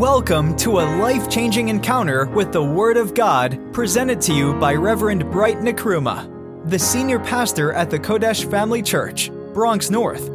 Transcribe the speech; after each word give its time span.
Welcome 0.00 0.56
to 0.56 0.80
a 0.80 0.96
life 0.96 1.28
changing 1.28 1.68
encounter 1.68 2.24
with 2.24 2.54
the 2.54 2.64
Word 2.64 2.96
of 2.96 3.12
God 3.12 3.60
presented 3.74 4.18
to 4.22 4.32
you 4.32 4.54
by 4.54 4.72
Reverend 4.72 5.30
Bright 5.30 5.58
Nkrumah, 5.58 6.70
the 6.70 6.78
senior 6.78 7.18
pastor 7.18 7.74
at 7.74 7.90
the 7.90 7.98
Qodesh 7.98 8.50
Family 8.50 8.80
Church, 8.80 9.30
Bronx 9.52 9.90
North. 9.90 10.30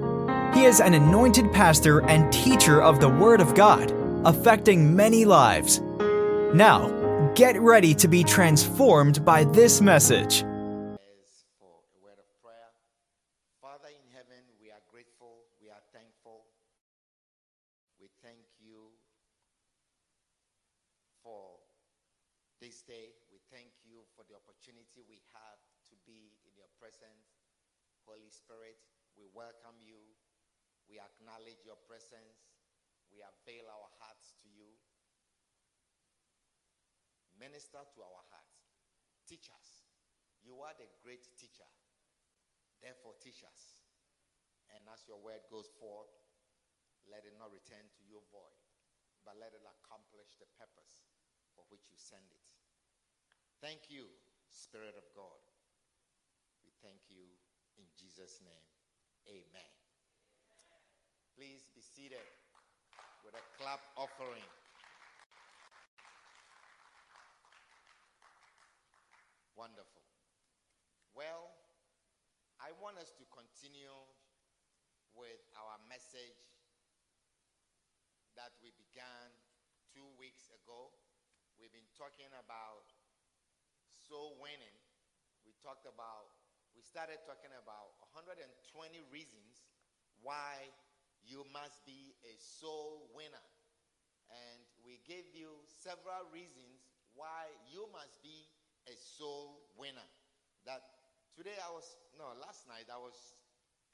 He 0.54 0.66
is 0.66 0.82
an 0.82 0.93
anointed 0.93 1.52
pastor 1.52 2.04
and 2.04 2.32
teacher 2.32 2.80
of 2.80 3.00
the 3.00 3.09
Word 3.09 3.41
of 3.41 3.55
God, 3.55 3.91
affecting 4.23 4.96
many 4.96 5.25
lives. 5.25 5.79
Now, 6.54 7.32
get 7.34 7.59
ready 7.59 7.95
to 7.95 8.07
be 8.07 8.23
transformed 8.23 9.25
by 9.25 9.45
this 9.45 9.82
message. 9.82 10.43
Acknowledge 30.99 31.63
your 31.63 31.80
presence. 31.88 32.55
We 33.12 33.23
avail 33.23 33.67
our 33.72 33.90
hearts 34.02 34.35
to 34.44 34.48
you. 34.52 34.70
Minister 37.35 37.84
to 37.84 37.99
our 38.04 38.23
hearts. 38.31 38.76
Teach 39.27 39.52
us. 39.52 39.88
You 40.44 40.62
are 40.62 40.76
the 40.77 40.88
great 41.02 41.26
teacher. 41.35 41.68
Therefore, 42.80 43.18
teach 43.18 43.41
us. 43.44 43.81
And 44.73 44.84
as 44.91 45.05
your 45.09 45.18
word 45.21 45.41
goes 45.49 45.70
forth, 45.81 46.12
let 47.09 47.26
it 47.26 47.38
not 47.38 47.54
return 47.54 47.85
to 47.85 48.02
you 48.05 48.21
void, 48.34 48.62
but 49.26 49.38
let 49.38 49.54
it 49.54 49.66
accomplish 49.66 50.38
the 50.41 50.49
purpose 50.57 51.05
for 51.54 51.66
which 51.70 51.85
you 51.90 51.98
send 51.98 52.26
it. 52.34 52.46
Thank 53.62 53.90
you, 53.90 54.10
Spirit 54.49 54.98
of 54.98 55.05
God. 55.13 55.41
We 56.66 56.73
thank 56.82 57.01
you 57.10 57.29
in 57.77 57.85
Jesus' 57.98 58.41
name. 58.41 58.66
Amen. 59.29 59.85
Please 61.36 61.68
be 61.76 61.84
seated 61.84 62.24
with 63.20 63.36
a 63.36 63.44
clap 63.60 63.84
offering. 64.00 64.47
Wonderful. 69.59 70.00
Well, 71.12 71.52
I 72.63 72.72
want 72.80 73.03
us 73.03 73.12
to 73.19 73.28
continue 73.36 73.91
with 75.12 75.44
our 75.59 75.75
message 75.91 76.40
that 78.40 78.56
we 78.63 78.72
began 78.80 79.28
two 79.91 80.08
weeks 80.16 80.47
ago. 80.56 80.96
We've 81.59 81.75
been 81.75 81.91
talking 82.00 82.31
about 82.31 82.96
soul 84.08 84.40
winning. 84.40 84.80
We 85.44 85.52
talked 85.59 85.84
about, 85.84 86.31
we 86.72 86.80
started 86.80 87.19
talking 87.28 87.52
about 87.59 88.00
120 88.24 88.40
reasons 89.12 89.68
why 90.24 90.72
you 91.28 91.45
must 91.53 91.84
be 91.85 92.16
a 92.25 92.34
soul 92.40 93.09
winner. 93.16 93.44
And 94.29 94.62
we 94.85 95.01
gave 95.06 95.25
you 95.34 95.51
several 95.69 96.25
reasons 96.34 96.85
why 97.13 97.50
you 97.69 97.85
must 97.94 98.17
be 98.23 98.50
a 98.90 98.95
soul 98.97 99.62
winner. 99.78 100.06
That 100.66 100.81
today 101.38 101.56
I 101.62 101.69
was, 101.73 101.85
no, 102.17 102.34
last 102.41 102.66
night 102.69 102.90
I 102.90 102.97
was 103.01 103.16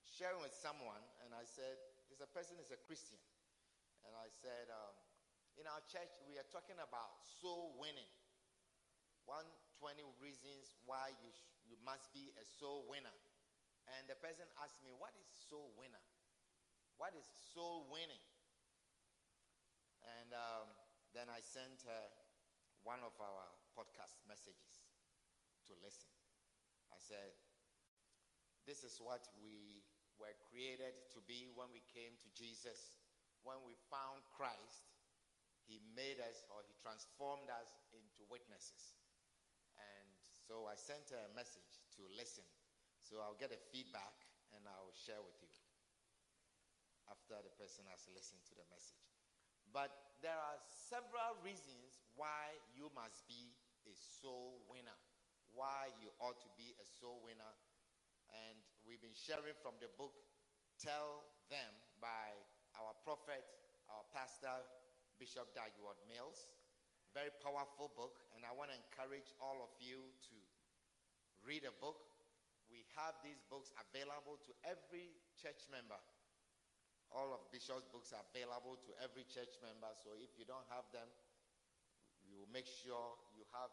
sharing 0.04 0.42
with 0.42 0.54
someone 0.56 1.02
and 1.26 1.34
I 1.36 1.44
said, 1.48 1.80
this 2.10 2.22
person 2.36 2.58
is 2.62 2.72
a 2.72 2.80
Christian. 2.88 3.20
And 4.06 4.14
I 4.18 4.30
said, 4.30 4.70
um, 4.72 4.96
in 5.60 5.66
our 5.68 5.82
church, 5.90 6.12
we 6.28 6.38
are 6.40 6.48
talking 6.52 6.80
about 6.80 7.22
soul 7.42 7.76
winning. 7.80 8.10
120 9.26 10.04
reasons 10.22 10.76
why 10.86 11.12
you, 11.22 11.30
sh- 11.32 11.50
you 11.68 11.78
must 11.86 12.12
be 12.14 12.32
a 12.40 12.46
soul 12.60 12.86
winner. 12.90 13.14
And 13.98 14.08
the 14.10 14.16
person 14.20 14.46
asked 14.64 14.80
me, 14.86 14.94
What 14.96 15.14
is 15.20 15.28
soul 15.50 15.74
winner? 15.78 16.02
What 17.02 17.18
is 17.18 17.26
soul 17.58 17.90
winning? 17.90 18.22
And 20.22 20.38
um, 20.38 20.70
then 21.18 21.34
I 21.34 21.42
sent 21.42 21.82
her 21.90 22.06
one 22.86 23.02
of 23.02 23.18
our 23.18 23.50
podcast 23.74 24.22
messages 24.30 24.86
to 25.66 25.74
listen. 25.82 26.14
I 26.94 27.02
said, 27.02 27.34
This 28.70 28.86
is 28.86 29.02
what 29.02 29.26
we 29.42 29.82
were 30.22 30.38
created 30.46 30.94
to 31.18 31.26
be 31.26 31.50
when 31.58 31.74
we 31.74 31.82
came 31.90 32.14
to 32.22 32.30
Jesus. 32.38 33.02
When 33.42 33.58
we 33.66 33.74
found 33.90 34.22
Christ, 34.38 34.86
He 35.66 35.82
made 35.98 36.22
us 36.22 36.46
or 36.54 36.62
He 36.70 36.78
transformed 36.86 37.50
us 37.50 37.82
into 37.98 38.22
witnesses. 38.30 38.94
And 39.74 40.06
so 40.30 40.70
I 40.70 40.78
sent 40.78 41.10
her 41.10 41.26
a 41.26 41.34
message 41.34 41.82
to 41.98 42.06
listen. 42.14 42.46
So 43.02 43.26
I'll 43.26 43.42
get 43.42 43.50
a 43.50 43.62
feedback 43.74 44.22
and 44.54 44.62
I'll 44.70 44.94
share 44.94 45.26
with 45.26 45.42
you 45.42 45.50
after 47.12 47.36
the 47.44 47.52
person 47.60 47.84
has 47.92 48.08
listened 48.16 48.42
to 48.48 48.56
the 48.56 48.64
message. 48.72 49.04
But 49.76 49.92
there 50.24 50.36
are 50.36 50.60
several 50.68 51.36
reasons 51.44 52.00
why 52.16 52.56
you 52.72 52.88
must 52.96 53.28
be 53.28 53.52
a 53.88 53.96
soul 53.96 54.64
winner, 54.72 54.96
why 55.52 55.92
you 56.00 56.12
ought 56.24 56.40
to 56.40 56.52
be 56.56 56.72
a 56.80 56.88
soul 56.88 57.20
winner. 57.24 57.54
And 58.32 58.56
we've 58.88 59.04
been 59.04 59.16
sharing 59.16 59.56
from 59.60 59.76
the 59.84 59.92
book 60.00 60.16
Tell 60.80 61.28
Them 61.52 61.72
by 62.00 62.32
our 62.80 62.96
prophet, 63.04 63.44
our 63.92 64.08
pastor, 64.16 64.64
Bishop 65.20 65.52
Dag 65.52 65.76
Heward-Mills. 65.76 66.56
Very 67.12 67.32
powerful 67.44 67.92
book, 67.92 68.24
and 68.32 68.48
I 68.48 68.56
want 68.56 68.72
to 68.72 68.78
encourage 68.80 69.36
all 69.44 69.60
of 69.60 69.72
you 69.84 70.00
to 70.32 70.38
read 71.44 71.68
a 71.68 71.76
book. 71.84 72.00
We 72.72 72.88
have 72.96 73.20
these 73.20 73.44
books 73.52 73.76
available 73.76 74.40
to 74.48 74.52
every 74.64 75.12
church 75.36 75.68
member 75.68 76.00
all 77.12 77.36
of 77.36 77.44
Bishop's 77.52 77.88
books 77.92 78.16
are 78.16 78.24
available 78.32 78.80
to 78.88 78.92
every 79.04 79.28
church 79.28 79.60
member. 79.60 79.92
So 80.00 80.16
if 80.16 80.32
you 80.40 80.48
don't 80.48 80.66
have 80.72 80.88
them, 80.96 81.08
we 82.24 82.40
will 82.40 82.52
make 82.56 82.68
sure 82.68 83.20
you 83.36 83.44
have 83.52 83.72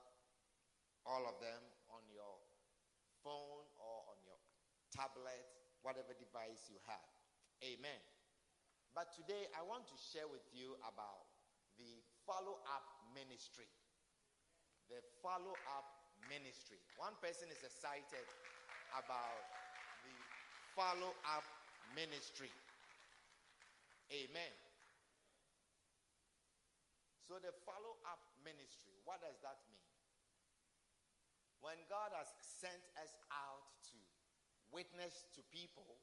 all 1.07 1.23
of 1.25 1.39
them 1.39 1.63
on 1.95 2.03
your 2.11 2.35
phone 3.23 3.65
or 3.79 3.97
on 4.11 4.19
your 4.27 4.39
tablet, 4.91 5.47
whatever 5.87 6.13
device 6.19 6.67
you 6.67 6.79
have. 6.91 7.09
Amen. 7.63 8.03
But 8.95 9.15
today 9.15 9.47
I 9.55 9.63
want 9.63 9.87
to 9.87 9.97
share 9.99 10.27
with 10.27 10.43
you 10.51 10.75
about 10.83 11.31
the 11.79 12.03
follow 12.27 12.59
up 12.67 12.83
ministry. 13.15 13.71
The 14.91 14.99
follow 15.23 15.55
up 15.79 15.87
ministry. 16.27 16.83
One 16.99 17.15
person 17.23 17.47
is 17.55 17.63
excited 17.63 18.27
about 18.99 19.39
the 20.03 20.17
follow 20.75 21.15
up 21.31 21.47
ministry. 21.95 22.51
Amen. 24.09 24.55
So, 27.29 27.37
the 27.37 27.53
follow 27.69 28.01
up 28.09 28.25
ministry, 28.41 28.97
what 29.05 29.21
does 29.21 29.37
that 29.45 29.61
mean? 29.69 29.85
When 31.61 31.77
God 31.93 32.17
has 32.17 32.33
sent 32.41 32.81
us 32.97 33.13
out 33.29 33.69
to 33.93 33.99
witness 34.73 35.29
to 35.37 35.45
people, 35.53 36.01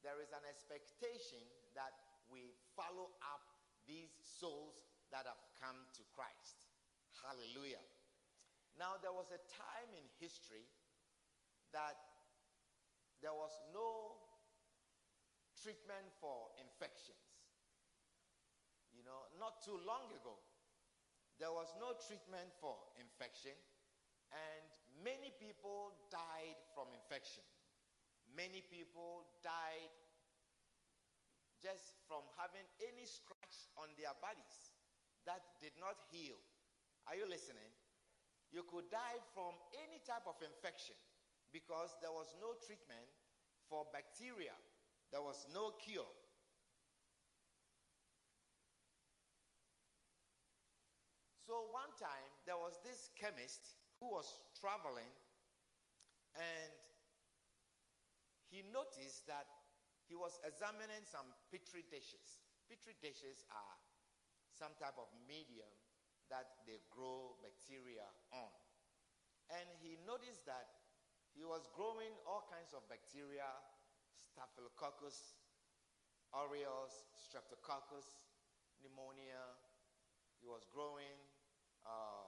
there 0.00 0.16
is 0.24 0.32
an 0.32 0.44
expectation 0.48 1.44
that 1.76 1.92
we 2.32 2.56
follow 2.72 3.12
up 3.20 3.44
these 3.84 4.16
souls 4.24 4.80
that 5.12 5.28
have 5.28 5.44
come 5.60 5.84
to 6.00 6.02
Christ. 6.16 6.64
Hallelujah. 7.20 7.84
Now, 8.80 8.96
there 8.98 9.12
was 9.12 9.28
a 9.30 9.40
time 9.52 9.90
in 9.92 10.04
history 10.16 10.64
that 11.76 11.96
there 13.20 13.36
was 13.36 13.52
no 13.72 14.20
treatment 15.60 16.12
for 16.20 16.52
infections. 16.60 17.23
You 18.94 19.02
know, 19.02 19.26
not 19.42 19.58
too 19.60 19.76
long 19.82 20.06
ago, 20.14 20.38
there 21.42 21.50
was 21.50 21.74
no 21.82 21.98
treatment 21.98 22.54
for 22.62 22.78
infection, 22.94 23.58
and 24.30 24.68
many 25.02 25.34
people 25.34 25.90
died 26.08 26.58
from 26.72 26.94
infection. 26.94 27.42
Many 28.30 28.62
people 28.70 29.26
died 29.42 29.92
just 31.58 31.98
from 32.06 32.22
having 32.38 32.64
any 32.82 33.06
scratch 33.06 33.70
on 33.78 33.90
their 33.98 34.14
bodies 34.22 34.74
that 35.26 35.42
did 35.58 35.74
not 35.80 35.96
heal. 36.12 36.38
Are 37.10 37.16
you 37.16 37.26
listening? 37.26 37.72
You 38.52 38.62
could 38.70 38.86
die 38.92 39.18
from 39.34 39.56
any 39.82 39.98
type 40.06 40.28
of 40.30 40.38
infection 40.38 40.94
because 41.50 41.96
there 41.98 42.12
was 42.14 42.30
no 42.38 42.54
treatment 42.62 43.10
for 43.66 43.88
bacteria, 43.90 44.54
there 45.10 45.22
was 45.24 45.46
no 45.50 45.74
cure. 45.80 46.06
So 51.44 51.68
one 51.76 51.92
time 52.00 52.32
there 52.48 52.56
was 52.56 52.80
this 52.80 53.12
chemist 53.20 53.76
who 54.00 54.08
was 54.08 54.24
traveling 54.56 55.12
and 56.34 56.72
he 58.48 58.64
noticed 58.72 59.28
that 59.28 59.44
he 60.08 60.16
was 60.16 60.40
examining 60.40 61.04
some 61.04 61.28
petri 61.52 61.84
dishes. 61.92 62.40
Petri 62.68 62.96
dishes 63.04 63.44
are 63.52 63.76
some 64.56 64.72
type 64.80 64.96
of 64.96 65.08
medium 65.28 65.68
that 66.32 66.64
they 66.64 66.80
grow 66.88 67.36
bacteria 67.44 68.08
on. 68.32 68.52
And 69.52 69.68
he 69.84 70.00
noticed 70.08 70.48
that 70.48 70.80
he 71.36 71.44
was 71.44 71.68
growing 71.76 72.14
all 72.24 72.48
kinds 72.48 72.72
of 72.72 72.86
bacteria, 72.88 73.44
Staphylococcus 74.16 75.36
aureus, 76.34 77.06
Streptococcus, 77.14 78.18
pneumonia. 78.82 79.54
He 80.42 80.50
was 80.50 80.66
growing 80.72 81.14
uh, 81.86 82.26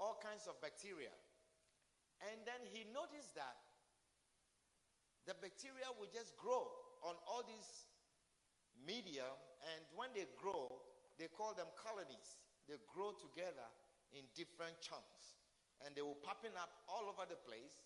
all 0.00 0.16
kinds 0.22 0.46
of 0.46 0.60
bacteria. 0.60 1.12
And 2.30 2.46
then 2.46 2.62
he 2.70 2.86
noticed 2.94 3.34
that 3.34 3.58
the 5.26 5.34
bacteria 5.38 5.86
would 5.98 6.10
just 6.10 6.34
grow 6.38 6.66
on 7.02 7.14
all 7.26 7.42
these 7.42 7.86
medium, 8.86 9.34
and 9.74 9.80
when 9.94 10.10
they 10.14 10.26
grow, 10.38 10.70
they 11.18 11.30
call 11.30 11.54
them 11.54 11.70
colonies. 11.78 12.42
They 12.66 12.78
grow 12.90 13.14
together 13.14 13.66
in 14.14 14.26
different 14.34 14.78
chunks, 14.82 15.38
and 15.82 15.94
they 15.94 16.02
were 16.02 16.18
popping 16.22 16.54
up 16.58 16.70
all 16.86 17.06
over 17.10 17.26
the 17.26 17.38
place. 17.42 17.82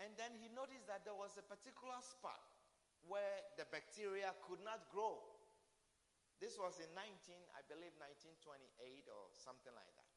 And 0.00 0.16
then 0.16 0.32
he 0.40 0.48
noticed 0.52 0.88
that 0.88 1.04
there 1.04 1.16
was 1.16 1.36
a 1.36 1.44
particular 1.44 2.00
spot 2.00 2.40
where 3.04 3.44
the 3.60 3.68
bacteria 3.68 4.32
could 4.48 4.64
not 4.64 4.88
grow. 4.88 5.20
This 6.40 6.56
was 6.56 6.80
in 6.80 6.88
19, 6.96 7.36
I 7.52 7.60
believe 7.68 7.92
1928 8.00 9.04
or 9.12 9.28
something 9.36 9.76
like 9.76 9.92
that. 9.92 10.08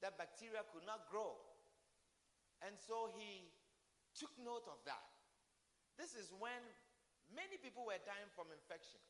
That 0.00 0.16
bacteria 0.16 0.64
could 0.72 0.88
not 0.88 1.12
grow. 1.12 1.36
And 2.64 2.72
so 2.80 3.12
he 3.12 3.52
took 4.16 4.32
note 4.40 4.64
of 4.72 4.80
that. 4.88 5.04
This 6.00 6.16
is 6.16 6.32
when 6.40 6.64
many 7.28 7.60
people 7.60 7.84
were 7.84 8.00
dying 8.08 8.32
from 8.32 8.48
infection. 8.48 9.04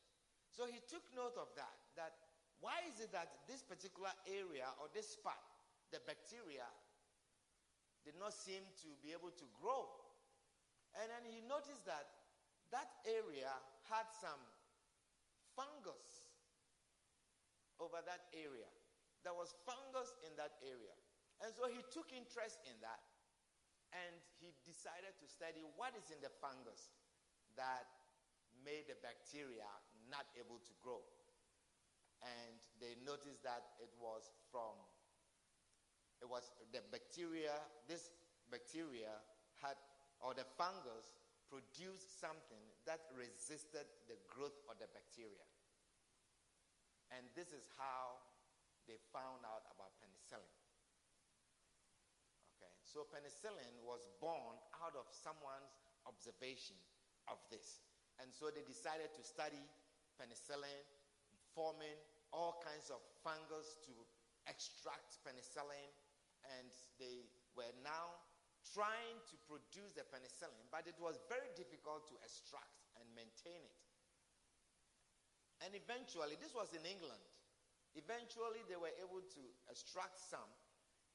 So 0.51 0.67
he 0.67 0.83
took 0.91 1.07
note 1.15 1.39
of 1.39 1.47
that. 1.55 1.75
That 1.95 2.19
why 2.59 2.83
is 2.83 2.99
it 2.99 3.15
that 3.15 3.47
this 3.47 3.63
particular 3.63 4.11
area 4.27 4.67
or 4.83 4.91
this 4.91 5.15
spot, 5.15 5.39
the 5.95 6.03
bacteria, 6.03 6.67
did 8.03 8.19
not 8.19 8.35
seem 8.35 8.61
to 8.83 8.91
be 8.99 9.15
able 9.15 9.31
to 9.39 9.47
grow? 9.55 9.87
And 10.99 11.07
then 11.07 11.23
he 11.23 11.39
noticed 11.47 11.87
that 11.87 12.11
that 12.75 12.91
area 13.07 13.55
had 13.87 14.11
some 14.11 14.39
fungus 15.55 16.20
over 17.81 17.99
that 18.05 18.29
area. 18.37 18.69
There 19.25 19.33
was 19.33 19.57
fungus 19.65 20.13
in 20.21 20.33
that 20.37 20.61
area. 20.61 20.93
And 21.41 21.49
so 21.57 21.65
he 21.65 21.81
took 21.89 22.13
interest 22.13 22.61
in 22.69 22.77
that 22.85 23.01
and 23.91 24.13
he 24.39 24.53
decided 24.63 25.17
to 25.19 25.25
study 25.27 25.65
what 25.75 25.91
is 25.97 26.07
in 26.13 26.21
the 26.23 26.31
fungus 26.39 26.93
that 27.59 27.89
made 28.63 28.87
the 28.87 28.95
bacteria 29.03 29.67
not 30.07 30.29
able 30.37 30.61
to 30.63 30.73
grow. 30.79 31.01
And 32.21 32.55
they 32.77 32.95
noticed 33.01 33.41
that 33.41 33.73
it 33.81 33.89
was 33.97 34.29
from, 34.53 34.77
it 36.21 36.29
was 36.29 36.53
the 36.69 36.85
bacteria, 36.93 37.57
this 37.89 38.13
bacteria 38.53 39.11
had, 39.57 39.75
or 40.21 40.37
the 40.37 40.45
fungus 40.55 41.17
produced 41.49 42.21
something 42.21 42.63
that 42.85 43.09
resisted 43.11 43.89
the 44.07 44.15
growth 44.29 44.55
of 44.69 44.77
the 44.77 44.87
bacteria. 44.93 45.43
And 47.11 47.27
this 47.35 47.51
is 47.51 47.67
how 47.75 48.19
they 48.87 48.97
found 49.11 49.43
out 49.43 49.67
about 49.71 49.91
penicillin. 49.99 50.55
Okay, 52.57 52.71
so 52.87 53.03
penicillin 53.11 53.75
was 53.83 54.07
born 54.23 54.55
out 54.79 54.95
of 54.95 55.05
someone's 55.11 55.75
observation 56.07 56.79
of 57.27 57.37
this. 57.51 57.83
And 58.19 58.31
so 58.31 58.49
they 58.49 58.63
decided 58.63 59.11
to 59.17 59.23
study 59.23 59.61
penicillin, 60.15 60.81
forming 61.51 61.99
all 62.31 62.63
kinds 62.63 62.87
of 62.87 63.03
fungus 63.21 63.81
to 63.85 63.93
extract 64.47 65.19
penicillin. 65.27 65.89
And 66.57 66.71
they 66.97 67.27
were 67.53 67.75
now 67.83 68.17
trying 68.73 69.17
to 69.29 69.35
produce 69.49 69.93
the 69.97 70.05
penicillin, 70.05 70.65
but 70.69 70.85
it 70.85 70.97
was 71.01 71.17
very 71.27 71.49
difficult 71.57 72.05
to 72.09 72.15
extract 72.21 72.81
and 72.97 73.05
maintain 73.17 73.61
it. 73.61 73.80
And 75.61 75.77
eventually, 75.77 76.37
this 76.41 76.57
was 76.57 76.73
in 76.73 76.81
England. 76.85 77.21
Eventually, 77.93 78.65
they 78.65 78.79
were 78.79 78.93
able 78.97 79.21
to 79.21 79.43
extract 79.69 80.17
some, 80.17 80.47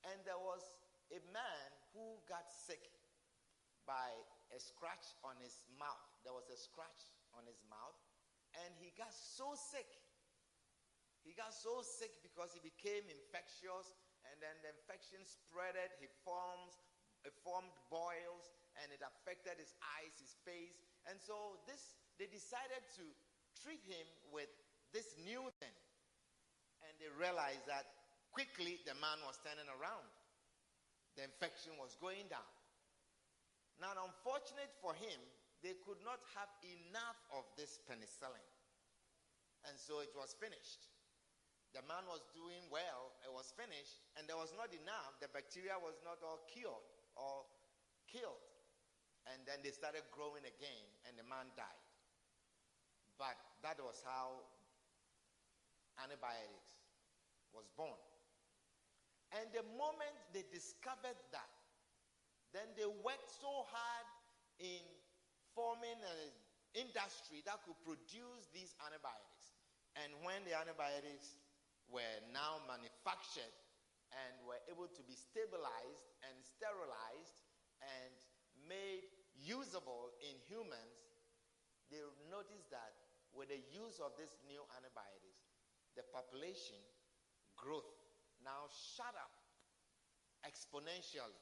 and 0.06 0.16
there 0.28 0.38
was 0.38 0.62
a 1.10 1.20
man 1.32 1.68
who 1.96 2.20
got 2.28 2.46
sick 2.52 2.82
by 3.88 4.12
a 4.52 4.58
scratch 4.60 5.16
on 5.24 5.34
his 5.40 5.62
mouth. 5.80 6.10
There 6.22 6.36
was 6.36 6.46
a 6.52 6.58
scratch 6.58 7.10
on 7.34 7.48
his 7.48 7.58
mouth, 7.66 7.96
and 8.62 8.70
he 8.76 8.92
got 8.94 9.10
so 9.10 9.56
sick. 9.56 9.88
He 11.24 11.34
got 11.34 11.50
so 11.50 11.82
sick 11.82 12.12
because 12.22 12.54
he 12.54 12.62
became 12.62 13.02
infectious, 13.10 13.96
and 14.30 14.38
then 14.38 14.54
the 14.62 14.70
infection 14.70 15.22
spreaded. 15.26 15.90
He 15.98 16.06
forms, 16.22 16.78
it 17.26 17.34
formed 17.42 17.72
boils, 17.90 18.52
and 18.78 18.92
it 18.94 19.02
affected 19.02 19.58
his 19.58 19.74
eyes, 19.98 20.14
his 20.22 20.38
face. 20.46 20.78
And 21.10 21.18
so 21.18 21.58
this, 21.66 21.98
they 22.20 22.30
decided 22.30 22.84
to 23.00 23.04
treat 23.62 23.82
him 23.86 24.06
with 24.32 24.50
this 24.92 25.16
new 25.24 25.44
thing. 25.60 25.76
And 26.84 26.92
they 27.00 27.10
realized 27.16 27.64
that 27.66 27.88
quickly 28.32 28.80
the 28.84 28.94
man 29.00 29.20
was 29.24 29.40
turning 29.40 29.68
around. 29.80 30.08
The 31.16 31.24
infection 31.24 31.72
was 31.80 31.96
going 31.96 32.28
down. 32.28 32.52
Now, 33.80 33.92
unfortunate 33.96 34.72
for 34.80 34.96
him, 34.96 35.20
they 35.64 35.76
could 35.84 36.00
not 36.04 36.20
have 36.36 36.48
enough 36.64 37.16
of 37.32 37.44
this 37.56 37.80
penicillin. 37.88 38.44
And 39.68 39.76
so 39.76 40.00
it 40.04 40.12
was 40.12 40.36
finished. 40.36 40.88
The 41.76 41.84
man 41.84 42.08
was 42.08 42.24
doing 42.32 42.64
well, 42.72 43.12
it 43.20 43.32
was 43.32 43.52
finished, 43.52 44.00
and 44.16 44.24
there 44.24 44.38
was 44.40 44.54
not 44.56 44.72
enough. 44.72 45.20
The 45.20 45.28
bacteria 45.28 45.76
was 45.76 46.00
not 46.06 46.22
all 46.24 46.40
cured 46.48 46.88
or 47.20 47.44
killed. 48.08 48.44
And 49.28 49.42
then 49.44 49.60
they 49.60 49.74
started 49.74 50.06
growing 50.08 50.46
again, 50.46 50.86
and 51.04 51.18
the 51.18 51.26
man 51.26 51.52
died. 51.58 51.84
But 53.18 53.36
that 53.62 53.80
was 53.80 54.02
how 54.04 54.44
antibiotics 56.02 56.76
was 57.54 57.68
born. 57.76 57.96
And 59.34 59.48
the 59.52 59.64
moment 59.76 60.14
they 60.32 60.44
discovered 60.52 61.18
that, 61.32 61.52
then 62.54 62.68
they 62.78 62.86
worked 62.86 63.32
so 63.32 63.66
hard 63.68 64.06
in 64.60 64.80
forming 65.52 65.96
an 65.96 66.30
industry 66.76 67.40
that 67.48 67.60
could 67.64 67.80
produce 67.82 68.48
these 68.52 68.76
antibiotics. 68.84 69.56
And 69.96 70.12
when 70.20 70.44
the 70.44 70.52
antibiotics 70.52 71.40
were 71.88 72.16
now 72.32 72.60
manufactured 72.68 73.56
and 74.12 74.32
were 74.44 74.60
able 74.68 74.86
to 74.86 75.02
be 75.08 75.16
stabilized 75.16 76.12
and 76.28 76.34
sterilized 76.44 77.40
and 77.80 78.12
made 78.68 79.08
usable 79.36 80.12
in 80.20 80.36
humans, 80.46 81.08
they 81.88 82.02
noticed 82.28 82.68
that 82.70 83.05
with 83.36 83.52
the 83.52 83.60
use 83.70 84.00
of 84.00 84.16
these 84.16 84.32
new 84.48 84.64
antibiotics, 84.74 85.44
the 85.94 86.02
population 86.10 86.80
growth 87.56 87.88
now 88.40 88.68
shot 88.96 89.12
up 89.16 89.32
exponentially 90.44 91.40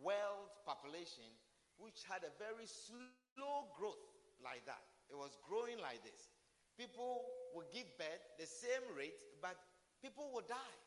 world 0.00 0.48
population, 0.64 1.28
which 1.76 2.00
had 2.08 2.24
a 2.24 2.32
very 2.40 2.64
slow 2.64 3.68
growth 3.76 4.00
like 4.40 4.64
that. 4.64 4.80
It 5.12 5.16
was 5.16 5.36
growing 5.44 5.76
like 5.76 6.00
this. 6.00 6.32
People 6.80 7.28
would 7.52 7.68
give 7.68 7.84
birth 8.00 8.24
the 8.40 8.48
same 8.48 8.80
rate, 8.96 9.20
but 9.44 9.56
people 10.00 10.32
would 10.32 10.48
die. 10.48 10.78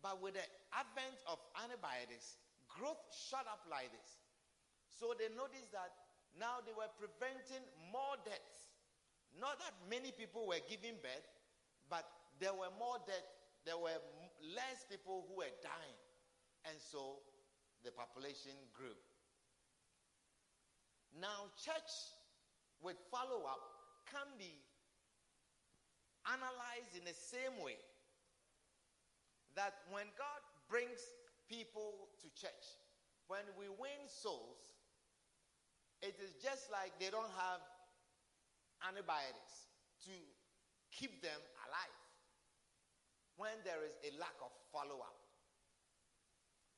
But 0.00 0.22
with 0.24 0.32
the 0.32 0.46
advent 0.72 1.20
of 1.28 1.36
antibiotics, 1.60 2.40
growth 2.72 3.00
shot 3.12 3.44
up 3.44 3.68
like 3.68 3.92
this. 3.92 4.10
So 4.88 5.12
they 5.12 5.28
noticed 5.36 5.72
that 5.76 5.92
now 6.38 6.60
they 6.64 6.72
were 6.76 6.90
preventing 7.00 7.64
more 7.92 8.16
deaths. 8.24 8.72
Not 9.36 9.60
that 9.60 9.74
many 9.88 10.12
people 10.12 10.46
were 10.46 10.60
giving 10.68 10.96
birth, 11.00 11.28
but 11.88 12.04
there 12.40 12.52
were 12.52 12.72
more 12.78 13.00
deaths. 13.04 13.36
There 13.64 13.76
were 13.76 13.96
less 14.40 14.84
people 14.88 15.26
who 15.28 15.40
were 15.40 15.54
dying. 15.64 15.98
And 16.68 16.76
so 16.78 17.20
the 17.84 17.90
population 17.92 18.52
grew. 18.72 18.96
Now, 21.16 21.48
church 21.56 21.92
with 22.82 22.96
follow 23.10 23.48
up 23.48 23.62
can 24.12 24.28
be 24.38 24.60
analyzed 26.28 26.92
in 26.98 27.04
the 27.08 27.16
same 27.16 27.56
way 27.64 27.80
that 29.54 29.80
when 29.88 30.04
God 30.20 30.42
brings 30.68 31.00
people 31.48 32.12
to 32.20 32.28
church, 32.36 32.76
when 33.28 33.46
we 33.56 33.72
win 33.72 34.04
souls, 34.06 34.75
it 36.02 36.16
is 36.22 36.32
just 36.42 36.70
like 36.72 36.92
they 37.00 37.10
don't 37.10 37.32
have 37.36 37.60
antibiotics 38.84 39.68
to 40.04 40.14
keep 40.92 41.22
them 41.22 41.40
alive 41.68 41.98
when 43.36 43.52
there 43.64 43.84
is 43.84 43.92
a 44.04 44.10
lack 44.20 44.36
of 44.40 44.52
follow 44.72 45.00
up. 45.00 45.16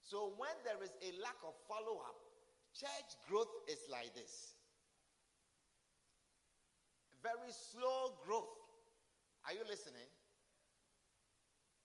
So 0.02 0.32
when 0.38 0.54
there 0.64 0.80
is 0.82 0.94
a 1.04 1.10
lack 1.20 1.38
of 1.44 1.54
follow 1.68 2.00
up, 2.02 2.16
church 2.72 3.14
growth 3.28 3.52
is 3.68 3.78
like 3.90 4.14
this. 4.14 4.58
very 7.22 7.50
slow 7.50 8.14
growth. 8.24 8.48
Are 9.46 9.52
you 9.52 9.64
listening? 9.68 10.06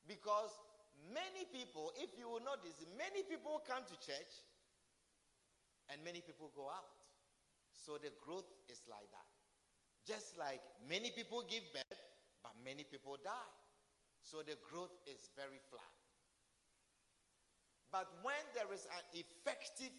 Because 0.08 0.52
many 1.12 1.48
people, 1.50 1.92
if 1.98 2.12
you 2.20 2.28
will 2.28 2.44
notice, 2.44 2.75
many 2.98 3.24
people 3.24 3.62
come 3.63 3.84
to 3.88 3.96
church 4.04 4.34
and 5.90 6.04
many 6.04 6.22
people 6.22 6.52
go 6.56 6.68
out. 6.68 6.92
So 7.84 8.00
the 8.00 8.16
growth 8.24 8.48
is 8.72 8.80
like 8.88 9.12
that. 9.12 9.28
Just 10.08 10.40
like 10.40 10.63
many 10.88 11.12
people 11.12 11.44
give 11.44 11.63
birth, 11.75 12.00
but 12.40 12.56
many 12.63 12.88
people 12.88 13.20
die. 13.20 13.52
So 14.24 14.40
the 14.40 14.56
growth 14.72 14.96
is 15.04 15.28
very 15.36 15.60
flat. 15.68 15.92
But 17.92 18.08
when 18.24 18.40
there 18.56 18.72
is 18.74 18.88
an 18.88 19.04
effective 19.20 19.92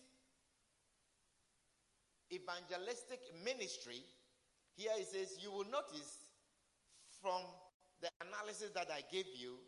evangelistic 2.33 3.21
ministry, 3.45 4.01
here 4.77 4.97
it 4.97 5.07
says, 5.07 5.37
you 5.39 5.53
will 5.53 5.69
notice 5.69 6.25
from 7.21 7.45
the 8.01 8.09
analysis 8.25 8.73
that 8.75 8.89
I 8.89 9.05
gave 9.13 9.29
you, 9.37 9.61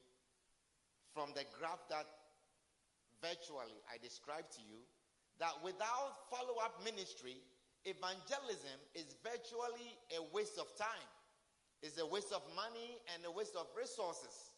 from 1.13 1.37
the 1.37 1.45
graph 1.61 1.85
that 1.93 2.09
virtually 3.21 3.77
I 3.93 4.01
described 4.03 4.57
to 4.57 4.63
you, 4.65 4.81
that 5.39 5.53
without 5.63 6.33
follow 6.33 6.57
up 6.65 6.81
ministry, 6.83 7.37
evangelism 7.87 8.77
is 8.95 9.15
virtually 9.23 9.95
a 10.11 10.21
waste 10.35 10.59
of 10.59 10.67
time. 10.77 11.09
It's 11.83 11.99
a 12.03 12.07
waste 12.07 12.35
of 12.35 12.43
money 12.55 12.99
and 13.15 13.23
a 13.25 13.31
waste 13.31 13.55
of 13.55 13.67
resources. 13.79 14.51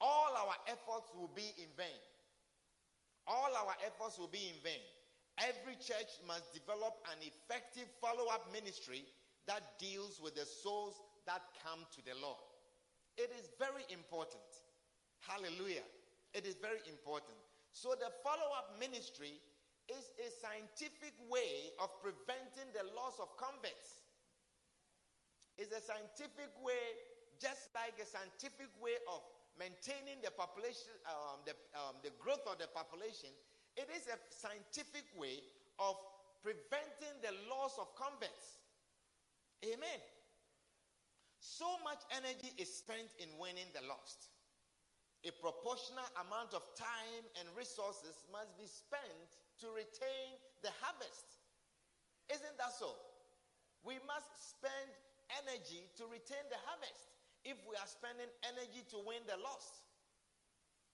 All 0.00 0.32
our 0.32 0.56
efforts 0.66 1.12
will 1.14 1.30
be 1.36 1.52
in 1.60 1.68
vain. 1.76 2.00
All 3.28 3.52
our 3.52 3.76
efforts 3.84 4.18
will 4.18 4.32
be 4.32 4.48
in 4.48 4.58
vain. 4.64 4.82
Every 5.40 5.74
church 5.76 6.20
must 6.26 6.52
develop 6.52 6.94
an 7.12 7.20
effective 7.20 7.88
follow 8.00 8.30
up 8.32 8.48
ministry 8.52 9.04
that 9.46 9.78
deals 9.78 10.20
with 10.22 10.34
the 10.34 10.46
souls 10.46 11.00
that 11.26 11.42
come 11.64 11.84
to 11.92 12.00
the 12.04 12.16
Lord. 12.20 12.40
It 13.16 13.30
is 13.38 13.50
very 13.58 13.84
important. 13.90 14.44
Hallelujah. 15.20 15.84
It 16.32 16.46
is 16.46 16.56
very 16.60 16.82
important. 16.88 17.36
So, 17.72 17.94
the 17.98 18.10
follow 18.22 18.54
up 18.54 18.78
ministry 18.78 19.40
is 19.88 20.12
a 20.16 20.28
scientific 20.40 21.12
way 21.28 21.72
of 21.80 21.92
preventing 22.00 22.68
the 22.72 22.84
loss 22.96 23.20
of 23.20 23.28
converts. 23.36 24.04
It's 25.60 25.70
a 25.70 25.82
scientific 25.82 26.50
way, 26.64 26.98
just 27.38 27.70
like 27.76 27.94
a 28.00 28.06
scientific 28.08 28.72
way 28.80 28.98
of 29.06 29.22
maintaining 29.54 30.18
the 30.24 30.34
population, 30.34 30.90
um, 31.06 31.44
the, 31.46 31.54
um, 31.78 31.94
the 32.02 32.10
growth 32.18 32.42
of 32.50 32.58
the 32.58 32.66
population. 32.74 33.30
It 33.76 33.86
is 33.94 34.10
a 34.10 34.18
scientific 34.30 35.06
way 35.14 35.42
of 35.78 35.94
preventing 36.42 37.14
the 37.22 37.34
loss 37.46 37.78
of 37.78 37.94
converts. 37.94 38.58
Amen. 39.62 40.00
So 41.38 41.66
much 41.84 42.02
energy 42.10 42.50
is 42.58 42.72
spent 42.72 43.14
in 43.18 43.28
winning 43.38 43.68
the 43.74 43.86
lost. 43.86 44.33
A 45.24 45.32
proportional 45.40 46.04
amount 46.28 46.52
of 46.52 46.60
time 46.76 47.24
and 47.40 47.48
resources 47.56 48.28
must 48.28 48.52
be 48.60 48.68
spent 48.68 49.40
to 49.64 49.72
retain 49.72 50.36
the 50.60 50.68
harvest. 50.84 51.40
Isn't 52.28 52.56
that 52.60 52.76
so? 52.76 52.92
We 53.80 53.96
must 54.04 54.28
spend 54.36 54.92
energy 55.40 55.88
to 55.96 56.04
retain 56.12 56.44
the 56.52 56.60
harvest 56.68 57.08
if 57.44 57.56
we 57.64 57.72
are 57.76 57.88
spending 57.88 58.28
energy 58.44 58.84
to 58.92 59.00
win 59.00 59.24
the 59.24 59.40
lost. 59.40 59.84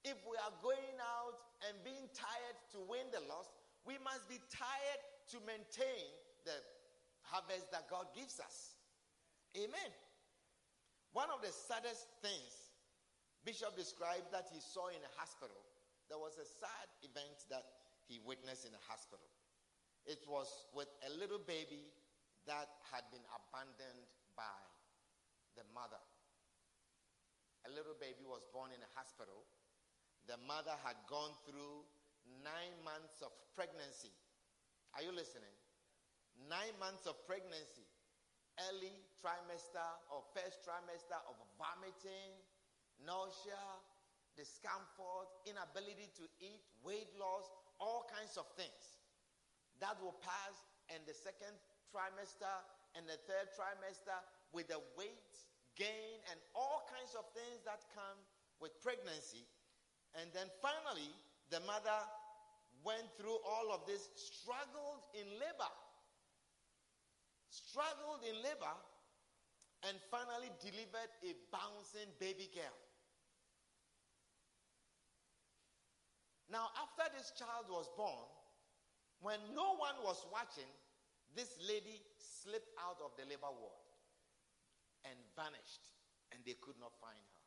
If 0.07 0.19
we 0.23 0.39
are 0.47 0.55
going 0.63 0.99
out 1.03 1.39
and 1.67 1.75
being 1.83 2.07
tired 2.15 2.59
to 2.75 2.79
win 2.87 3.11
the 3.11 3.27
lost, 3.27 3.51
we 3.83 3.99
must 4.07 4.31
be 4.31 4.39
tired 4.47 5.01
to 5.35 5.43
maintain 5.43 6.07
the 6.47 6.55
harvest 7.27 7.67
that 7.75 7.91
God 7.91 8.07
gives 8.15 8.39
us. 8.39 8.79
Amen. 9.59 9.91
One 11.11 11.35
of 11.35 11.43
the 11.43 11.51
saddest 11.51 12.07
things 12.23 12.70
Bishop 13.45 13.77
described 13.77 14.29
that 14.33 14.49
he 14.53 14.61
saw 14.61 14.89
in 14.93 15.01
a 15.01 15.13
hospital, 15.17 15.57
there 16.09 16.19
was 16.21 16.37
a 16.37 16.45
sad 16.45 16.87
event 17.01 17.47
that 17.49 17.65
he 18.05 18.21
witnessed 18.21 18.67
in 18.67 18.75
a 18.75 18.83
hospital. 18.85 19.25
It 20.05 20.21
was 20.27 20.49
with 20.75 20.91
a 21.07 21.11
little 21.17 21.41
baby 21.41 21.89
that 22.49 22.69
had 22.91 23.07
been 23.15 23.25
abandoned 23.31 24.09
by 24.37 24.61
the 25.57 25.65
mother. 25.71 26.01
A 27.69 27.71
little 27.71 27.97
baby 28.01 28.25
was 28.25 28.43
born 28.51 28.73
in 28.73 28.81
a 28.81 28.91
hospital. 28.97 29.45
The 30.25 30.41
mother 30.49 30.73
had 30.81 30.97
gone 31.07 31.37
through 31.45 31.85
nine 32.41 32.77
months 32.81 33.21
of 33.21 33.33
pregnancy. 33.53 34.13
Are 34.97 35.05
you 35.05 35.13
listening? 35.13 35.53
Nine 36.49 36.73
months 36.81 37.05
of 37.05 37.21
pregnancy, 37.29 37.85
early 38.69 38.97
trimester 39.21 39.91
or 40.09 40.25
first 40.33 40.65
trimester 40.65 41.21
of 41.29 41.37
vomiting, 41.61 42.33
nausea, 43.07 43.65
discomfort, 44.37 45.29
inability 45.45 46.09
to 46.17 46.25
eat, 46.41 46.63
weight 46.85 47.11
loss, 47.19 47.49
all 47.81 48.09
kinds 48.09 48.37
of 48.37 48.47
things. 48.57 49.01
That 49.81 49.97
will 50.01 50.17
pass 50.21 50.55
in 50.93 51.01
the 51.09 51.17
second 51.17 51.57
trimester 51.89 52.57
and 52.97 53.07
the 53.09 53.17
third 53.25 53.49
trimester 53.57 54.19
with 54.53 54.69
the 54.69 54.81
weight 54.99 55.33
gain 55.79 56.21
and 56.29 56.39
all 56.53 56.85
kinds 56.93 57.17
of 57.17 57.25
things 57.33 57.65
that 57.65 57.81
come 57.97 58.19
with 58.61 58.77
pregnancy. 58.85 59.49
And 60.19 60.29
then 60.35 60.51
finally, 60.61 61.09
the 61.49 61.65
mother 61.65 62.01
went 62.85 63.09
through 63.17 63.39
all 63.45 63.73
of 63.73 63.87
this, 63.87 64.09
struggled 64.17 65.05
in 65.17 65.27
labor, 65.41 65.73
struggled 67.49 68.21
in 68.29 68.37
labor, 68.45 68.77
and 69.89 69.97
finally 70.13 70.53
delivered 70.61 71.11
a 71.25 71.33
bouncing 71.49 72.13
baby 72.21 72.53
girl. 72.53 72.77
Now, 76.51 76.75
after 76.75 77.07
this 77.15 77.31
child 77.39 77.71
was 77.71 77.87
born, 77.95 78.27
when 79.23 79.39
no 79.55 79.79
one 79.79 79.95
was 80.03 80.27
watching, 80.35 80.67
this 81.39 81.55
lady 81.63 82.03
slipped 82.19 82.75
out 82.75 82.99
of 82.99 83.15
the 83.15 83.23
labor 83.31 83.55
ward 83.55 83.87
and 85.07 85.15
vanished, 85.39 85.95
and 86.35 86.43
they 86.43 86.59
could 86.59 86.75
not 86.83 86.91
find 86.99 87.15
her. 87.15 87.47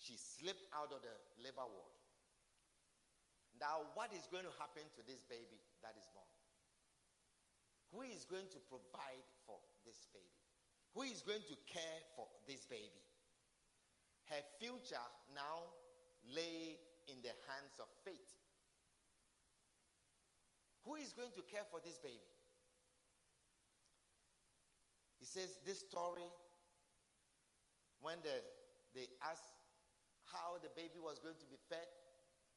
She 0.00 0.16
slipped 0.16 0.64
out 0.72 0.88
of 0.88 1.04
the 1.04 1.12
labor 1.44 1.68
ward. 1.68 1.94
Now, 3.60 3.92
what 3.92 4.08
is 4.16 4.24
going 4.32 4.48
to 4.48 4.54
happen 4.56 4.88
to 4.96 5.04
this 5.04 5.20
baby 5.28 5.60
that 5.84 5.94
is 6.00 6.08
born? 6.16 6.32
Who 7.92 8.02
is 8.08 8.24
going 8.24 8.48
to 8.50 8.60
provide 8.72 9.28
for 9.44 9.60
this 9.84 10.08
baby? 10.16 10.40
Who 10.96 11.04
is 11.06 11.20
going 11.20 11.44
to 11.46 11.56
care 11.68 12.00
for 12.16 12.26
this 12.48 12.64
baby? 12.66 13.04
Her 14.32 14.42
future 14.58 15.08
now 15.36 15.68
lay 16.24 16.80
in 17.08 17.20
the 17.22 17.34
hands 17.50 17.76
of 17.80 17.88
fate. 18.04 18.32
Who 20.84 20.96
is 20.96 21.12
going 21.12 21.32
to 21.36 21.42
care 21.48 21.64
for 21.70 21.80
this 21.80 21.96
baby? 21.98 22.28
He 25.18 25.24
says 25.24 25.56
this 25.64 25.80
story 25.80 26.28
when 28.04 28.20
the, 28.20 28.36
they 28.92 29.08
asked 29.24 29.56
how 30.28 30.60
the 30.60 30.68
baby 30.76 31.00
was 31.00 31.16
going 31.24 31.40
to 31.40 31.48
be 31.48 31.56
fed, 31.72 31.88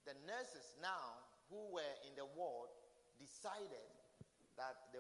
the 0.03 0.11
nurses 0.27 0.75
now 0.83 1.23
who 1.47 1.71
were 1.71 1.95
in 2.03 2.11
the 2.19 2.27
ward 2.35 2.67
decided 3.15 3.87
that 4.59 4.75
they 4.91 4.99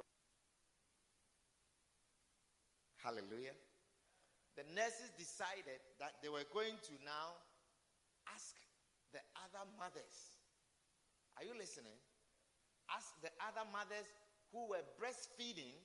Hallelujah. 3.03 3.55
The 4.59 4.67
nurses 4.75 5.13
decided 5.15 5.79
that 6.01 6.19
they 6.19 6.27
were 6.27 6.43
going 6.51 6.75
to 6.75 6.93
now 7.05 7.39
the 9.13 9.23
other 9.39 9.63
mothers. 9.79 10.37
Are 11.37 11.45
you 11.45 11.53
listening? 11.53 11.97
Ask 12.89 13.19
the 13.21 13.31
other 13.43 13.67
mothers 13.69 14.07
who 14.51 14.67
were 14.71 14.83
breastfeeding 14.95 15.75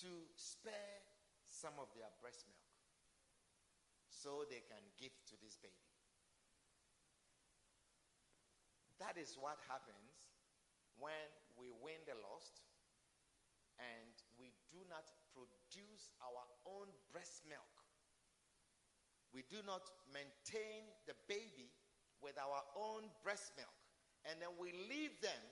to 0.00 0.10
spare 0.34 1.02
some 1.44 1.76
of 1.76 1.90
their 1.92 2.08
breast 2.22 2.46
milk 2.48 2.72
so 4.08 4.46
they 4.46 4.62
can 4.64 4.82
give 4.96 5.12
to 5.28 5.34
this 5.42 5.58
baby. 5.58 5.82
That 9.02 9.18
is 9.18 9.34
what 9.34 9.58
happens 9.66 10.30
when 10.94 11.26
we 11.58 11.74
win 11.82 11.98
the 12.06 12.14
lost 12.22 12.62
and 13.82 14.14
we 14.38 14.54
do 14.70 14.78
not 14.86 15.10
produce 15.34 16.14
our 16.22 16.46
own 16.70 16.86
breast 17.10 17.42
milk. 17.50 17.74
We 19.34 19.42
do 19.50 19.58
not 19.66 19.90
maintain 20.12 20.86
the 21.08 21.18
baby 21.26 21.72
with 22.22 22.38
our 22.38 22.62
own 22.78 23.10
breast 23.26 23.52
milk, 23.58 23.74
and 24.24 24.38
then 24.38 24.54
we 24.56 24.70
leave 24.88 25.18
them 25.20 25.42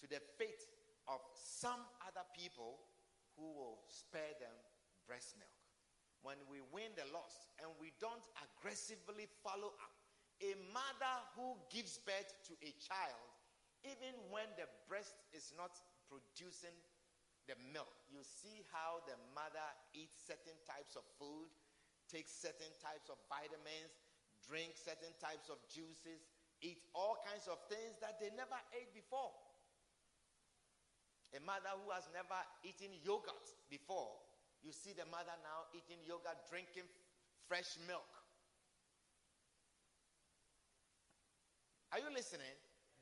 to 0.00 0.06
the 0.06 0.22
fate 0.38 0.62
of 1.10 1.20
some 1.34 1.82
other 2.06 2.24
people 2.32 2.78
who 3.34 3.46
will 3.52 3.82
spare 3.90 4.34
them 4.38 4.54
breast 5.04 5.36
milk. 5.36 5.52
When 6.22 6.38
we 6.50 6.58
win 6.74 6.90
the 6.98 7.06
loss 7.14 7.50
and 7.62 7.70
we 7.78 7.94
don't 8.02 8.22
aggressively 8.42 9.30
follow 9.44 9.74
up, 9.78 9.94
a 10.42 10.52
mother 10.74 11.14
who 11.38 11.54
gives 11.70 12.02
birth 12.02 12.34
to 12.50 12.52
a 12.60 12.74
child, 12.82 13.26
even 13.86 14.14
when 14.28 14.48
the 14.58 14.66
breast 14.90 15.14
is 15.30 15.54
not 15.54 15.78
producing 16.10 16.74
the 17.46 17.54
milk. 17.70 17.88
You 18.10 18.26
see 18.26 18.66
how 18.74 19.06
the 19.06 19.14
mother 19.32 19.64
eats 19.94 20.18
certain 20.26 20.58
types 20.66 20.98
of 20.98 21.06
food, 21.16 21.46
takes 22.10 22.34
certain 22.34 22.74
types 22.82 23.06
of 23.06 23.18
vitamins, 23.30 23.94
drinks 24.46 24.86
certain 24.86 25.12
types 25.18 25.50
of 25.50 25.58
juices, 25.68 26.24
eat 26.62 26.80
all 26.94 27.18
kinds 27.26 27.50
of 27.50 27.60
things 27.68 27.98
that 28.00 28.16
they 28.22 28.30
never 28.32 28.56
ate 28.72 28.94
before. 28.94 29.34
A 31.34 31.40
mother 31.42 31.74
who 31.82 31.90
has 31.92 32.06
never 32.14 32.38
eaten 32.64 32.94
yogurt 33.04 33.44
before, 33.68 34.14
you 34.62 34.72
see 34.72 34.94
the 34.96 35.04
mother 35.10 35.34
now 35.44 35.68
eating 35.74 36.00
yogurt, 36.06 36.38
drinking 36.48 36.86
fresh 37.44 37.76
milk. 37.84 38.08
Are 41.92 42.00
you 42.00 42.10
listening? 42.14 42.56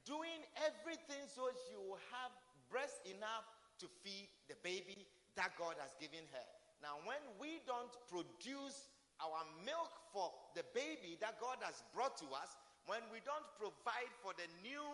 Doing 0.04 0.44
everything 0.60 1.24
so 1.30 1.48
she 1.68 1.76
will 1.76 2.00
have 2.12 2.32
breast 2.68 3.00
enough 3.08 3.46
to 3.80 3.86
feed 4.04 4.28
the 4.48 4.56
baby 4.60 5.06
that 5.36 5.56
God 5.58 5.74
has 5.80 5.96
given 5.98 6.24
her. 6.30 6.46
Now, 6.84 7.00
when 7.08 7.20
we 7.40 7.64
don't 7.64 7.90
produce 8.12 8.92
our 9.22 9.42
milk 9.62 9.92
for 10.10 10.30
the 10.54 10.66
baby 10.74 11.18
that 11.20 11.38
God 11.38 11.58
has 11.62 11.82
brought 11.94 12.16
to 12.22 12.28
us, 12.34 12.54
when 12.86 13.00
we 13.08 13.22
don't 13.24 13.46
provide 13.56 14.12
for 14.20 14.36
the 14.36 14.46
new 14.60 14.84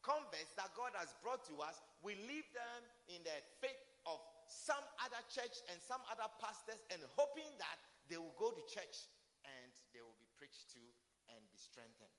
converts 0.00 0.54
that 0.56 0.72
God 0.76 0.94
has 0.96 1.12
brought 1.20 1.44
to 1.50 1.56
us, 1.60 1.82
we 2.00 2.16
leave 2.24 2.46
them 2.56 2.80
in 3.12 3.20
the 3.26 3.36
faith 3.60 3.80
of 4.08 4.20
some 4.48 4.82
other 5.04 5.20
church 5.28 5.60
and 5.68 5.76
some 5.82 6.00
other 6.08 6.26
pastors 6.40 6.80
and 6.90 7.00
hoping 7.14 7.48
that 7.60 7.78
they 8.08 8.16
will 8.18 8.34
go 8.40 8.50
to 8.50 8.62
church 8.66 9.06
and 9.44 9.70
they 9.92 10.02
will 10.02 10.16
be 10.18 10.28
preached 10.40 10.72
to 10.74 10.82
and 11.30 11.40
be 11.52 11.58
strengthened. 11.58 12.16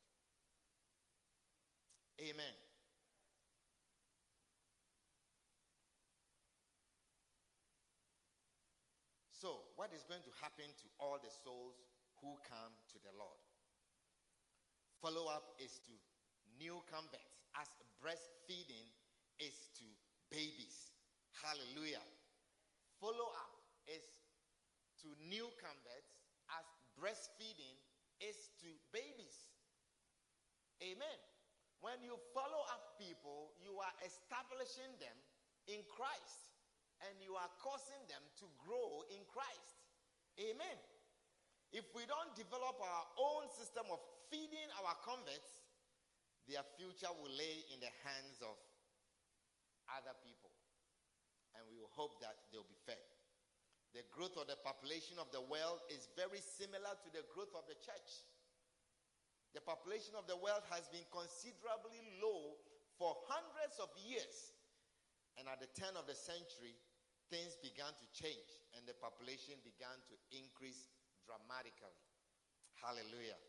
Amen. 2.21 2.53
So, 9.41 9.73
what 9.73 9.89
is 9.89 10.05
going 10.05 10.21
to 10.21 10.33
happen 10.37 10.69
to 10.69 10.87
all 11.01 11.17
the 11.17 11.33
souls 11.33 11.81
who 12.21 12.37
come 12.45 12.77
to 12.93 13.01
the 13.01 13.09
Lord? 13.17 13.41
Follow 15.01 15.33
up 15.33 15.57
is 15.57 15.81
to 15.89 15.93
new 16.61 16.77
converts, 16.85 17.41
as 17.57 17.65
breastfeeding 17.97 18.85
is 19.41 19.73
to 19.81 19.87
babies. 20.29 20.93
Hallelujah. 21.41 22.05
Follow 23.01 23.33
up 23.33 23.65
is 23.89 24.05
to 25.01 25.09
new 25.25 25.49
converts, 25.57 26.21
as 26.53 26.69
breastfeeding 26.93 27.81
is 28.21 28.37
to 28.61 28.69
babies. 28.93 29.49
Amen. 30.85 31.17
When 31.81 31.97
you 32.05 32.13
follow 32.29 32.61
up 32.69 32.93
people, 33.01 33.57
you 33.57 33.73
are 33.81 33.95
establishing 34.05 34.93
them 35.01 35.17
in 35.65 35.81
Christ 35.89 36.50
and 37.07 37.17
you 37.21 37.33
are 37.33 37.51
causing 37.57 38.01
them 38.05 38.21
to 38.41 38.45
grow 38.61 39.05
in 39.09 39.21
Christ. 39.29 39.81
Amen. 40.37 40.77
If 41.71 41.87
we 41.95 42.03
don't 42.03 42.35
develop 42.35 42.77
our 42.77 43.05
own 43.15 43.47
system 43.47 43.87
of 43.89 43.99
feeding 44.27 44.67
our 44.83 44.95
converts, 45.01 45.63
their 46.49 46.63
future 46.75 47.11
will 47.15 47.31
lay 47.31 47.63
in 47.71 47.79
the 47.79 47.93
hands 48.03 48.43
of 48.43 48.55
other 49.87 50.15
people. 50.23 50.51
And 51.55 51.63
we 51.67 51.79
will 51.79 51.91
hope 51.91 52.19
that 52.23 52.35
they'll 52.51 52.67
be 52.67 52.79
fed. 52.87 52.99
The 53.91 54.07
growth 54.11 54.39
of 54.39 54.47
the 54.47 54.59
population 54.63 55.19
of 55.19 55.27
the 55.35 55.43
world 55.43 55.83
is 55.91 56.07
very 56.15 56.39
similar 56.39 56.95
to 56.95 57.09
the 57.11 57.27
growth 57.35 57.51
of 57.55 57.67
the 57.67 57.75
church. 57.83 58.23
The 59.51 59.59
population 59.59 60.15
of 60.15 60.31
the 60.31 60.39
world 60.39 60.63
has 60.71 60.87
been 60.87 61.03
considerably 61.11 61.99
low 62.23 62.55
for 62.95 63.19
hundreds 63.27 63.75
of 63.83 63.91
years. 63.99 64.55
And 65.35 65.47
at 65.51 65.59
the 65.59 65.71
turn 65.75 65.99
of 65.99 66.07
the 66.07 66.15
century, 66.15 66.75
things 67.31 67.55
began 67.63 67.95
to 67.95 68.05
change 68.11 68.61
and 68.75 68.83
the 68.83 68.93
population 68.99 69.55
began 69.63 69.95
to 70.11 70.15
increase 70.35 70.91
dramatically. 71.23 71.95
Hallelujah. 72.77 73.39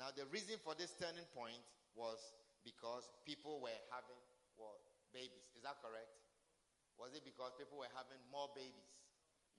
Now, 0.00 0.12
the 0.12 0.24
reason 0.32 0.56
for 0.64 0.72
this 0.72 0.96
turning 0.96 1.28
point 1.36 1.60
was 1.92 2.18
because 2.64 3.08
people 3.28 3.60
were 3.60 3.80
having 3.92 4.20
well, 4.56 4.80
babies. 5.12 5.52
Is 5.52 5.62
that 5.64 5.76
correct? 5.84 6.08
Was 6.96 7.12
it 7.12 7.24
because 7.28 7.52
people 7.60 7.80
were 7.80 7.92
having 7.92 8.20
more 8.32 8.48
babies? 8.56 8.96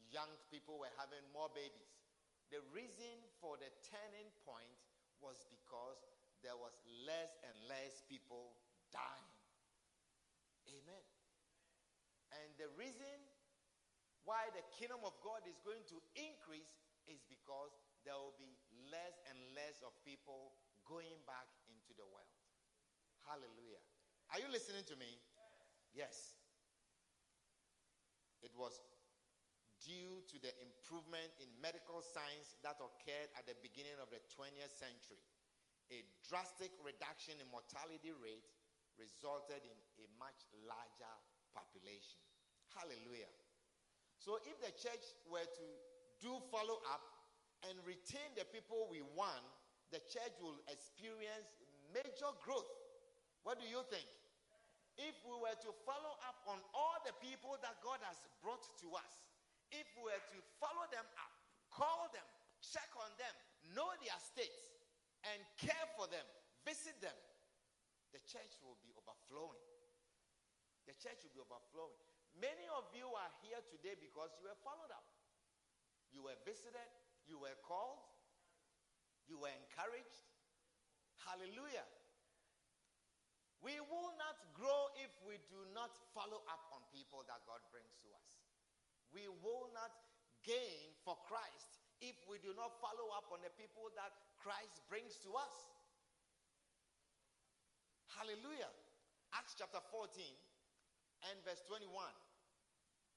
Young 0.09 0.29
people 0.49 0.81
were 0.81 0.93
having 0.97 1.21
more 1.29 1.49
babies. 1.53 1.93
The 2.49 2.61
reason 2.73 3.21
for 3.37 3.59
the 3.61 3.69
turning 3.85 4.29
point 4.41 4.77
was 5.21 5.45
because 5.49 6.01
there 6.41 6.57
was 6.57 6.73
less 7.05 7.37
and 7.45 7.53
less 7.69 8.01
people 8.09 8.57
dying. 8.89 9.29
Amen. 10.69 11.03
And 12.33 12.47
the 12.57 12.69
reason 12.77 13.26
why 14.27 14.51
the 14.51 14.63
kingdom 14.75 14.99
of 15.07 15.15
God 15.23 15.39
is 15.47 15.55
going 15.63 15.87
to 15.87 15.97
increase 16.19 16.75
is 17.07 17.23
because 17.31 17.71
there 18.03 18.19
will 18.19 18.35
be 18.35 18.51
less 18.91 19.15
and 19.31 19.39
less 19.55 19.79
of 19.87 19.95
people 20.03 20.51
going 20.83 21.15
back 21.23 21.47
into 21.71 21.95
the 21.95 22.03
world. 22.03 22.35
Hallelujah. 23.23 23.79
Are 24.35 24.43
you 24.43 24.51
listening 24.51 24.83
to 24.91 24.99
me? 24.99 25.07
Yes. 25.95 26.35
It 28.43 28.51
was 28.51 28.75
due 29.79 30.19
to 30.27 30.35
the 30.43 30.51
improvement 30.59 31.31
in 31.39 31.47
medical 31.63 32.03
science 32.03 32.59
that 32.67 32.75
occurred 32.83 33.31
at 33.39 33.47
the 33.47 33.55
beginning 33.63 33.95
of 34.03 34.11
the 34.11 34.19
20th 34.35 34.75
century. 34.75 35.23
A 35.95 36.03
drastic 36.27 36.75
reduction 36.83 37.39
in 37.39 37.47
mortality 37.47 38.11
rate 38.11 38.43
resulted 38.99 39.63
in 39.63 39.79
a 40.03 40.05
much 40.19 40.43
larger 40.67 41.15
population. 41.55 42.19
Hallelujah. 42.75 43.31
So 44.17 44.41
if 44.43 44.57
the 44.59 44.73
church 44.75 45.05
were 45.29 45.45
to 45.45 45.67
do 46.19 46.41
follow 46.49 46.81
up 46.89 47.05
and 47.69 47.77
retain 47.85 48.33
the 48.33 48.45
people 48.49 48.89
we 48.89 49.01
won, 49.13 49.39
the 49.93 50.01
church 50.09 50.35
will 50.43 50.57
experience 50.67 51.47
major 51.93 52.29
growth. 52.43 52.67
What 53.47 53.61
do 53.61 53.65
you 53.65 53.81
think? 53.87 54.07
If 54.97 55.13
we 55.23 55.37
were 55.37 55.53
to 55.53 55.71
follow 55.85 56.17
up 56.25 56.41
on 56.49 56.57
all 56.73 56.97
the 57.05 57.13
people 57.21 57.55
that 57.61 57.77
God 57.85 58.01
has 58.09 58.17
brought 58.41 58.65
to 58.81 58.87
us, 58.97 59.13
if 59.69 59.85
we 59.93 60.09
were 60.09 60.23
to 60.33 60.39
follow 60.57 60.89
them 60.89 61.05
up, 61.21 61.33
call 61.69 62.09
them, 62.09 62.25
check 62.65 62.89
on 62.97 63.13
them, 63.21 63.35
know 63.77 63.87
their 64.01 64.17
states, 64.17 64.73
and 65.33 65.39
care 65.61 65.85
for 65.93 66.09
them, 66.09 66.25
visit 66.65 66.97
them, 66.97 67.13
the 68.09 68.21
church 68.25 68.57
will 68.65 68.79
be 68.81 68.89
overflowing. 68.97 69.61
The 70.89 70.95
church 70.97 71.21
will 71.21 71.35
be 71.35 71.43
overflowing. 71.45 72.01
Many 72.37 72.69
of 72.77 72.85
you 72.93 73.09
are 73.17 73.31
here 73.41 73.57
today 73.73 73.97
because 73.97 74.29
you 74.37 74.45
were 74.45 74.59
followed 74.61 74.93
up. 74.93 75.05
You 76.13 76.21
were 76.21 76.37
visited, 76.45 76.85
you 77.25 77.41
were 77.41 77.57
called, 77.65 78.05
you 79.25 79.41
were 79.41 79.51
encouraged. 79.51 80.21
Hallelujah. 81.25 81.85
We 83.65 83.81
will 83.89 84.13
not 84.21 84.37
grow 84.53 84.93
if 85.01 85.09
we 85.25 85.41
do 85.49 85.65
not 85.73 85.91
follow 86.13 86.45
up 86.45 86.63
on 86.77 86.85
people 86.93 87.25
that 87.25 87.41
God 87.49 87.59
brings 87.73 87.97
to 88.05 88.09
us. 88.13 88.29
We 89.09 89.25
will 89.41 89.73
not 89.73 89.89
gain 90.45 90.93
for 91.01 91.17
Christ 91.25 91.81
if 92.05 92.15
we 92.29 92.37
do 92.37 92.53
not 92.53 92.77
follow 92.77 93.09
up 93.17 93.33
on 93.33 93.41
the 93.41 93.49
people 93.57 93.89
that 93.97 94.13
Christ 94.37 94.85
brings 94.85 95.17
to 95.25 95.33
us. 95.33 95.55
Hallelujah. 98.13 98.69
Acts 99.33 99.57
chapter 99.57 99.81
14 99.89 100.21
and 101.33 101.35
verse 101.41 101.65
21. 101.65 101.89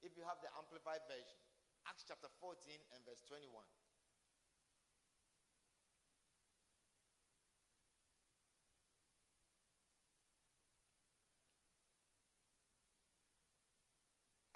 If 0.01 0.17
you 0.17 0.25
have 0.25 0.41
the 0.41 0.49
Amplified 0.57 1.05
Version. 1.05 1.37
Acts 1.85 2.05
chapter 2.05 2.29
14 2.41 2.57
and 2.93 3.01
verse 3.05 3.21
21. 3.25 3.49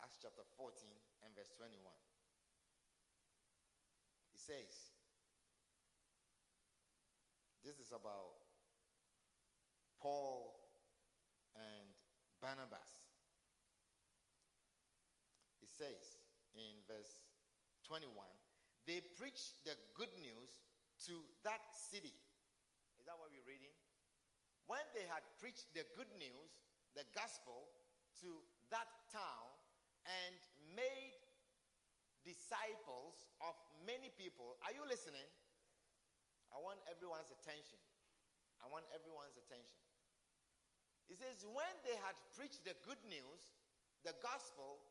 Acts 0.01 0.17
chapter 0.21 0.45
14 0.57 0.85
and 1.25 1.33
verse 1.33 1.49
21. 1.57 1.81
He 4.33 4.37
says, 4.37 4.93
This 7.65 7.81
is 7.81 7.89
about 7.89 8.45
Paul 9.97 10.61
and 11.57 11.89
Barnabas 12.37 12.94
says 15.75 16.19
in 16.55 16.79
verse 16.87 17.19
21 17.83 18.07
they 18.87 19.01
preached 19.17 19.65
the 19.65 19.73
good 19.97 20.13
news 20.21 20.61
to 21.09 21.25
that 21.41 21.61
city. 21.73 22.13
Is 23.01 23.05
that 23.09 23.17
what 23.17 23.33
we're 23.33 23.49
reading? 23.49 23.73
When 24.69 24.81
they 24.93 25.05
had 25.09 25.25
preached 25.41 25.73
the 25.73 25.85
good 25.97 26.09
news, 26.17 26.49
the 26.93 27.05
gospel, 27.17 27.69
to 28.21 28.29
that 28.69 28.87
town 29.11 29.49
and 30.05 30.37
made 30.77 31.17
disciples 32.23 33.27
of 33.41 33.53
many 33.85 34.09
people. 34.17 34.57
Are 34.65 34.73
you 34.73 34.81
listening? 34.85 35.27
I 36.53 36.57
want 36.61 36.79
everyone's 36.89 37.29
attention. 37.29 37.77
I 38.63 38.69
want 38.69 38.87
everyone's 38.95 39.37
attention. 39.37 39.77
It 41.05 41.21
says, 41.21 41.45
when 41.45 41.69
they 41.85 41.93
had 42.01 42.17
preached 42.33 42.65
the 42.65 42.73
good 42.81 43.01
news, 43.05 43.53
the 44.01 44.17
gospel, 44.25 44.81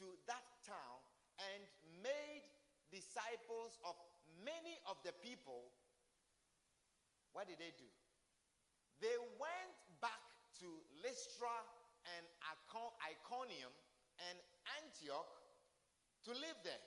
to 0.00 0.06
that 0.26 0.44
town 0.66 0.98
and 1.38 1.60
made 2.02 2.44
disciples 2.90 3.78
of 3.82 3.94
many 4.42 4.78
of 4.86 4.98
the 5.02 5.12
people, 5.22 5.70
what 7.34 7.50
did 7.50 7.58
they 7.58 7.74
do? 7.74 7.88
They 9.02 9.18
went 9.38 9.74
back 9.98 10.22
to 10.62 10.68
Lystra 11.02 11.50
and 12.14 12.24
Iconium 13.02 13.72
and 14.30 14.36
Antioch 14.78 15.28
to 16.24 16.30
live 16.32 16.58
there, 16.62 16.84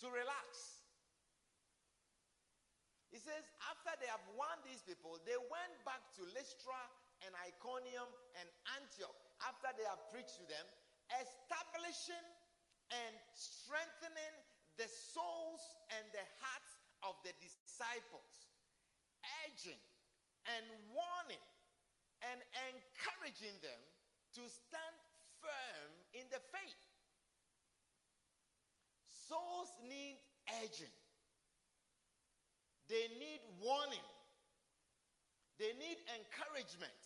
to 0.00 0.06
relax. 0.08 0.80
He 3.10 3.18
says, 3.18 3.48
after 3.72 3.96
they 3.98 4.08
have 4.12 4.22
won 4.36 4.60
these 4.62 4.84
people, 4.84 5.18
they 5.24 5.36
went 5.48 5.74
back 5.88 6.04
to 6.20 6.22
Lystra 6.36 6.78
and 7.24 7.32
Iconium 7.48 8.08
and 8.36 8.46
Antioch 8.76 9.16
after 9.44 9.72
they 9.76 9.84
have 9.88 10.00
preached 10.12 10.36
to 10.40 10.46
them, 10.48 10.64
establishing 11.14 12.26
and 12.90 13.12
strengthening 13.34 14.34
the 14.78 14.86
souls 14.86 15.62
and 15.96 16.04
the 16.12 16.26
hearts 16.42 16.72
of 17.06 17.14
the 17.24 17.32
disciples, 17.40 18.50
urging 19.46 19.80
and 20.46 20.64
warning 20.94 21.42
and 22.22 22.38
encouraging 22.70 23.54
them 23.62 23.82
to 24.34 24.42
stand 24.46 24.96
firm 25.42 25.90
in 26.14 26.24
the 26.30 26.40
faith. 26.52 26.82
Souls 29.08 29.74
need 29.82 30.22
urging, 30.62 30.94
they 32.86 33.10
need 33.18 33.42
warning, 33.58 34.06
they 35.58 35.74
need 35.82 35.98
encouragement 36.14 37.02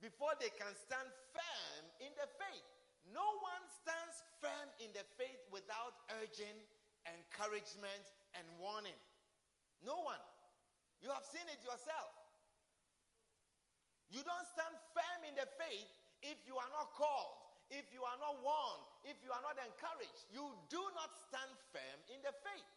before 0.00 0.32
they 0.40 0.52
can 0.56 0.72
stand 0.72 1.08
firm 1.36 1.75
in 2.00 2.12
the 2.16 2.28
faith. 2.38 2.66
No 3.10 3.24
one 3.40 3.64
stands 3.70 4.22
firm 4.42 4.68
in 4.82 4.90
the 4.92 5.06
faith 5.14 5.38
without 5.54 5.94
urging, 6.18 6.56
encouragement, 7.06 8.04
and 8.34 8.44
warning. 8.58 8.98
No 9.84 10.02
one. 10.02 10.20
You 11.04 11.12
have 11.14 11.24
seen 11.28 11.46
it 11.46 11.62
yourself. 11.62 12.12
You 14.10 14.22
don't 14.22 14.48
stand 14.50 14.74
firm 14.94 15.20
in 15.26 15.34
the 15.34 15.46
faith 15.58 15.90
if 16.22 16.38
you 16.46 16.56
are 16.58 16.72
not 16.74 16.94
called, 16.94 17.36
if 17.70 17.90
you 17.90 18.02
are 18.06 18.18
not 18.22 18.38
warned, 18.42 18.86
if 19.06 19.18
you 19.22 19.30
are 19.34 19.42
not 19.42 19.58
encouraged. 19.58 20.30
You 20.30 20.46
do 20.70 20.82
not 20.94 21.10
stand 21.26 21.52
firm 21.74 21.98
in 22.10 22.22
the 22.22 22.34
faith. 22.42 22.70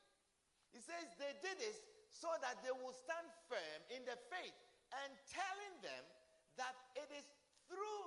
He 0.74 0.82
says 0.82 1.10
they 1.18 1.34
did 1.42 1.58
this 1.58 1.82
so 2.10 2.30
that 2.42 2.62
they 2.66 2.74
will 2.74 2.94
stand 2.94 3.26
firm 3.50 3.80
in 3.94 4.06
the 4.06 4.18
faith 4.30 4.58
and 5.06 5.14
telling 5.30 5.76
them 5.86 6.04
that 6.58 6.74
it 6.98 7.10
is 7.14 7.26
through 7.70 8.04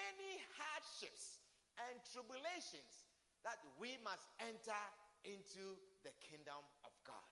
many 0.00 0.40
hardships 0.56 1.44
and 1.88 2.00
tribulations 2.12 3.08
that 3.44 3.60
we 3.80 3.96
must 4.04 4.24
enter 4.40 4.82
into 5.24 5.76
the 6.04 6.12
kingdom 6.24 6.60
of 6.84 6.92
God. 7.04 7.28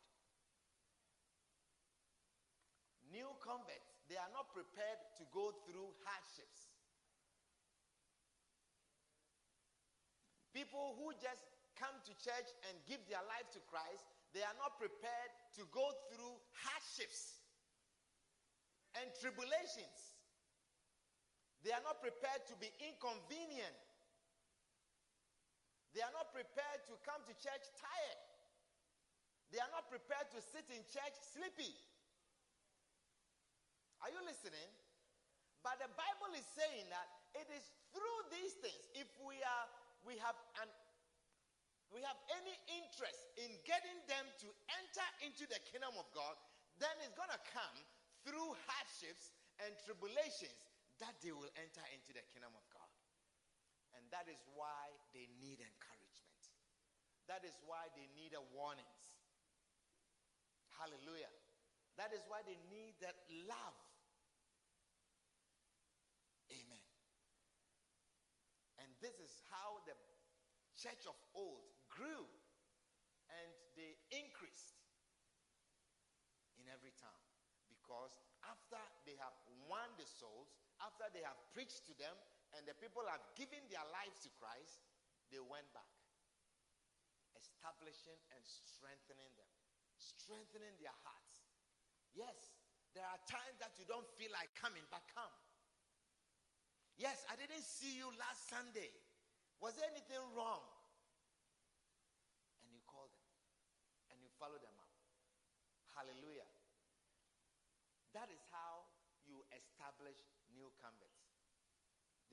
New 3.09 3.29
converts, 3.41 3.89
they 4.09 4.21
are 4.21 4.33
not 4.37 4.53
prepared 4.53 5.01
to 5.17 5.25
go 5.33 5.53
through 5.65 5.89
hardships. 6.05 6.69
People 10.53 10.97
who 11.01 11.17
just 11.17 11.45
come 11.77 11.95
to 12.05 12.13
church 12.21 12.49
and 12.69 12.75
give 12.85 13.01
their 13.09 13.23
life 13.31 13.49
to 13.55 13.61
Christ, 13.71 14.05
they 14.37 14.45
are 14.45 14.59
not 14.61 14.77
prepared 14.77 15.33
to 15.57 15.65
go 15.73 15.89
through 16.13 16.37
hardships 16.53 17.41
and 19.01 19.09
tribulations. 19.21 20.08
They 21.69 21.77
are 21.77 21.85
not 21.85 22.01
prepared 22.01 22.49
to 22.49 22.57
be 22.57 22.73
inconvenient. 22.81 23.77
They 25.93 26.01
are 26.01 26.17
not 26.17 26.33
prepared 26.33 26.81
to 26.89 26.97
come 27.05 27.21
to 27.29 27.37
church 27.37 27.61
tired. 27.77 28.21
They 29.53 29.61
are 29.61 29.69
not 29.77 29.85
prepared 29.93 30.33
to 30.33 30.41
sit 30.41 30.65
in 30.73 30.81
church 30.89 31.13
sleepy. 31.37 31.77
Are 34.01 34.09
you 34.09 34.17
listening? 34.25 34.65
But 35.61 35.77
the 35.85 35.93
Bible 35.93 36.33
is 36.41 36.49
saying 36.57 36.89
that 36.89 37.05
it 37.37 37.45
is 37.53 37.69
through 37.93 38.21
these 38.33 38.57
things, 38.65 38.81
if 38.97 39.09
we 39.21 39.37
are 39.45 39.67
we 40.09 40.17
have 40.25 40.41
an 40.65 40.73
we 41.93 42.01
have 42.01 42.17
any 42.33 42.57
interest 42.81 43.29
in 43.37 43.53
getting 43.69 44.01
them 44.09 44.25
to 44.41 44.49
enter 44.81 45.09
into 45.21 45.45
the 45.45 45.61
kingdom 45.69 45.93
of 46.01 46.09
God, 46.17 46.33
then 46.81 46.97
it's 47.05 47.13
gonna 47.13 47.37
come 47.53 47.77
through 48.25 48.57
hardships 48.65 49.37
and 49.61 49.77
tribulations 49.85 50.68
that 51.01 51.19
they 51.23 51.31
will 51.31 51.51
enter 51.59 51.85
into 51.95 52.11
the 52.15 52.25
kingdom 52.35 52.55
of 52.55 52.65
God. 52.75 52.91
And 53.97 54.05
that 54.15 54.27
is 54.31 54.39
why 54.55 54.95
they 55.15 55.27
need 55.39 55.59
encouragement. 55.63 56.43
That 57.27 57.45
is 57.45 57.55
why 57.67 57.91
they 57.93 58.09
need 58.17 58.33
a 58.33 58.43
warnings. 58.57 59.05
Hallelujah. 60.79 61.31
That 61.99 62.15
is 62.15 62.23
why 62.31 62.47
they 62.47 62.57
need 62.71 62.95
that 63.03 63.19
love. 63.51 63.79
Amen. 66.55 66.87
And 68.79 68.89
this 69.03 69.19
is 69.19 69.43
how 69.51 69.83
the 69.85 69.99
church 70.79 71.05
of 71.11 71.19
old 71.35 71.67
grew 71.91 72.25
and 73.29 73.51
they 73.75 73.99
increased 74.15 74.79
in 76.57 76.71
every 76.71 76.95
town. 76.97 77.23
Because 77.69 78.15
after 78.47 78.81
they 79.05 79.19
have 79.19 79.35
won 79.67 79.91
the 79.99 80.07
souls, 80.07 80.55
after 80.83 81.07
they 81.11 81.25
have 81.27 81.39
preached 81.55 81.87
to 81.91 81.95
them 81.99 82.15
and 82.57 82.65
the 82.65 82.77
people 82.79 83.03
have 83.07 83.23
given 83.35 83.61
their 83.69 83.85
lives 83.91 84.23
to 84.25 84.31
Christ, 84.39 84.81
they 85.29 85.43
went 85.43 85.69
back, 85.77 85.93
establishing 87.37 88.19
and 88.33 88.43
strengthening 88.47 89.29
them, 89.37 89.51
strengthening 89.99 90.73
their 90.81 90.95
hearts. 91.05 91.45
Yes, 92.17 92.57
there 92.97 93.05
are 93.05 93.21
times 93.29 93.61
that 93.61 93.77
you 93.77 93.85
don't 93.85 94.09
feel 94.17 94.33
like 94.33 94.49
coming, 94.57 94.83
but 94.89 95.05
come. 95.13 95.35
Yes, 96.99 97.23
I 97.31 97.39
didn't 97.39 97.63
see 97.63 97.95
you 97.95 98.11
last 98.19 98.51
Sunday. 98.51 98.91
Was 99.63 99.79
there 99.79 99.87
anything 99.87 100.19
wrong? 100.35 100.67
And 102.59 102.71
you 102.75 102.83
call 102.87 103.07
them 103.07 103.27
and 104.11 104.19
you 104.19 104.31
follow 104.35 104.59
them 104.59 104.75
up. 104.83 104.91
Hallelujah. 105.95 106.47
That 108.19 108.31
is 108.35 108.43
how 108.51 108.87
you 109.27 109.47
establish 109.55 110.19
new 110.51 110.71
converts. 110.83 111.29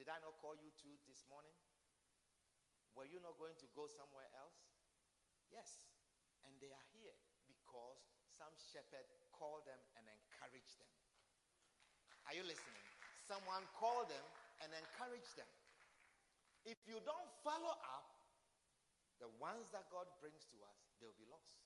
Did 0.06 0.14
I 0.14 0.22
not 0.22 0.38
call 0.38 0.54
you 0.54 0.70
two 0.78 0.94
this 1.10 1.26
morning? 1.26 1.58
Were 2.94 3.10
you 3.10 3.18
not 3.26 3.42
going 3.42 3.58
to 3.58 3.68
go 3.74 3.90
somewhere 3.90 4.30
else? 4.38 4.70
Yes. 5.50 5.82
And 6.46 6.54
they 6.62 6.70
are 6.70 6.88
here 6.94 7.18
because 7.50 8.06
some 8.38 8.54
shepherd 8.54 9.10
called 9.34 9.66
them 9.66 9.82
and 9.98 10.06
encouraged 10.06 10.78
them. 10.78 10.94
Are 12.30 12.38
you 12.38 12.46
listening? 12.46 12.86
Someone 13.26 13.66
called 13.74 14.14
them 14.14 14.22
and 14.62 14.70
encouraged 14.78 15.34
them. 15.42 15.50
If 16.70 16.78
you 16.86 17.02
don't 17.02 17.30
follow 17.42 17.74
up, 17.74 18.06
the 19.18 19.34
ones 19.42 19.74
that 19.74 19.90
God 19.90 20.06
brings 20.22 20.46
to 20.54 20.58
us, 20.70 20.78
they'll 21.02 21.18
be 21.18 21.26
lost. 21.34 21.66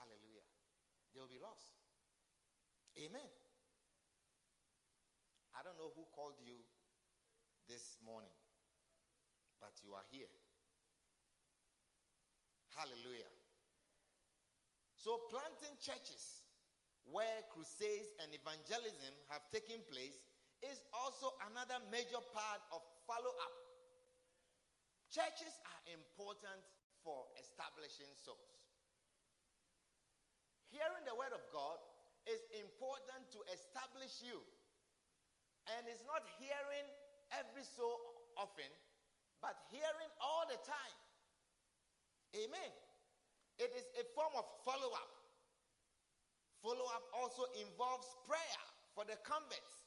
Hallelujah. 0.00 0.48
They'll 1.12 1.28
be 1.28 1.40
lost. 1.44 1.76
Amen. 2.96 3.28
I 5.56 5.64
don't 5.64 5.80
know 5.80 5.88
who 5.96 6.04
called 6.12 6.36
you 6.44 6.60
this 7.64 7.96
morning, 8.04 8.36
but 9.56 9.72
you 9.80 9.96
are 9.96 10.04
here. 10.12 10.28
Hallelujah. 12.76 13.32
So, 15.00 15.16
planting 15.32 15.72
churches 15.80 16.44
where 17.08 17.40
crusades 17.48 18.12
and 18.20 18.28
evangelism 18.36 19.16
have 19.32 19.40
taken 19.48 19.80
place 19.88 20.20
is 20.60 20.84
also 20.92 21.32
another 21.48 21.80
major 21.88 22.20
part 22.36 22.60
of 22.68 22.84
follow 23.08 23.32
up. 23.32 23.54
Churches 25.08 25.56
are 25.72 25.82
important 25.88 26.60
for 27.00 27.24
establishing 27.40 28.10
souls. 28.12 28.60
Hearing 30.68 31.06
the 31.08 31.16
word 31.16 31.32
of 31.32 31.40
God 31.48 31.80
is 32.26 32.42
important 32.58 33.30
to 33.32 33.40
establish 33.54 34.20
you 34.20 34.42
and 35.74 35.88
it's 35.90 36.06
not 36.06 36.22
hearing 36.38 36.86
every 37.34 37.66
so 37.66 37.86
often, 38.38 38.70
but 39.42 39.58
hearing 39.72 40.12
all 40.22 40.46
the 40.46 40.58
time. 40.62 40.98
Amen. 42.36 42.72
It 43.58 43.72
is 43.72 43.86
a 43.96 44.04
form 44.12 44.36
of 44.36 44.44
follow 44.62 44.92
up. 44.92 45.12
Follow 46.60 46.86
up 46.92 47.04
also 47.16 47.48
involves 47.56 48.06
prayer 48.28 48.60
for 48.92 49.04
the 49.08 49.16
converts 49.24 49.86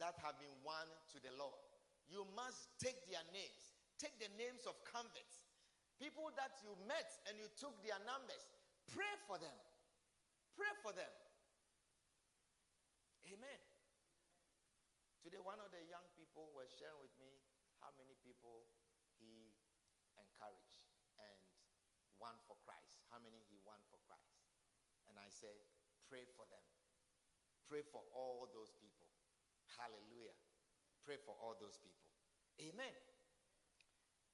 that 0.00 0.16
have 0.24 0.40
been 0.40 0.52
won 0.64 0.88
to 1.12 1.20
the 1.20 1.32
Lord. 1.36 1.60
You 2.08 2.24
must 2.34 2.72
take 2.80 2.98
their 3.06 3.22
names, 3.30 3.76
take 4.00 4.16
the 4.18 4.32
names 4.40 4.64
of 4.64 4.74
converts, 4.88 5.44
people 6.00 6.32
that 6.40 6.58
you 6.64 6.72
met 6.88 7.12
and 7.28 7.36
you 7.36 7.46
took 7.60 7.76
their 7.84 8.00
numbers. 8.08 8.48
Pray 8.88 9.14
for 9.28 9.36
them. 9.36 9.54
Pray 10.56 10.72
for 10.82 10.90
them. 10.96 11.12
Amen. 13.30 13.60
Today, 15.20 15.40
one 15.40 15.60
of 15.60 15.68
the 15.68 15.84
young 15.84 16.08
people 16.16 16.48
was 16.56 16.72
sharing 16.72 16.96
with 17.00 17.12
me 17.20 17.28
how 17.84 17.92
many 18.00 18.16
people 18.24 18.64
he 19.20 19.52
encouraged 20.16 20.88
and 21.20 21.40
won 22.16 22.36
for 22.48 22.56
Christ, 22.64 23.04
how 23.12 23.20
many 23.20 23.40
he 23.52 23.60
won 23.64 23.80
for 23.92 24.00
Christ. 24.08 24.40
And 25.08 25.20
I 25.20 25.28
said, 25.28 25.56
pray 26.08 26.24
for 26.36 26.48
them. 26.48 26.64
Pray 27.68 27.84
for 27.84 28.00
all 28.16 28.48
those 28.50 28.72
people. 28.80 29.06
Hallelujah. 29.76 30.34
Pray 31.04 31.20
for 31.20 31.36
all 31.36 31.56
those 31.60 31.76
people. 31.76 32.08
Amen. 32.60 32.96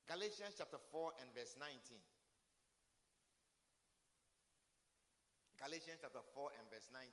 Galatians 0.07 0.55
chapter 0.55 0.79
4 0.79 1.19
and 1.19 1.29
verse 1.35 1.59
19. 1.59 1.99
Galatians 5.59 5.99
chapter 5.99 6.23
4 6.35 6.63
and 6.63 6.67
verse 6.71 6.89
19. 6.95 7.11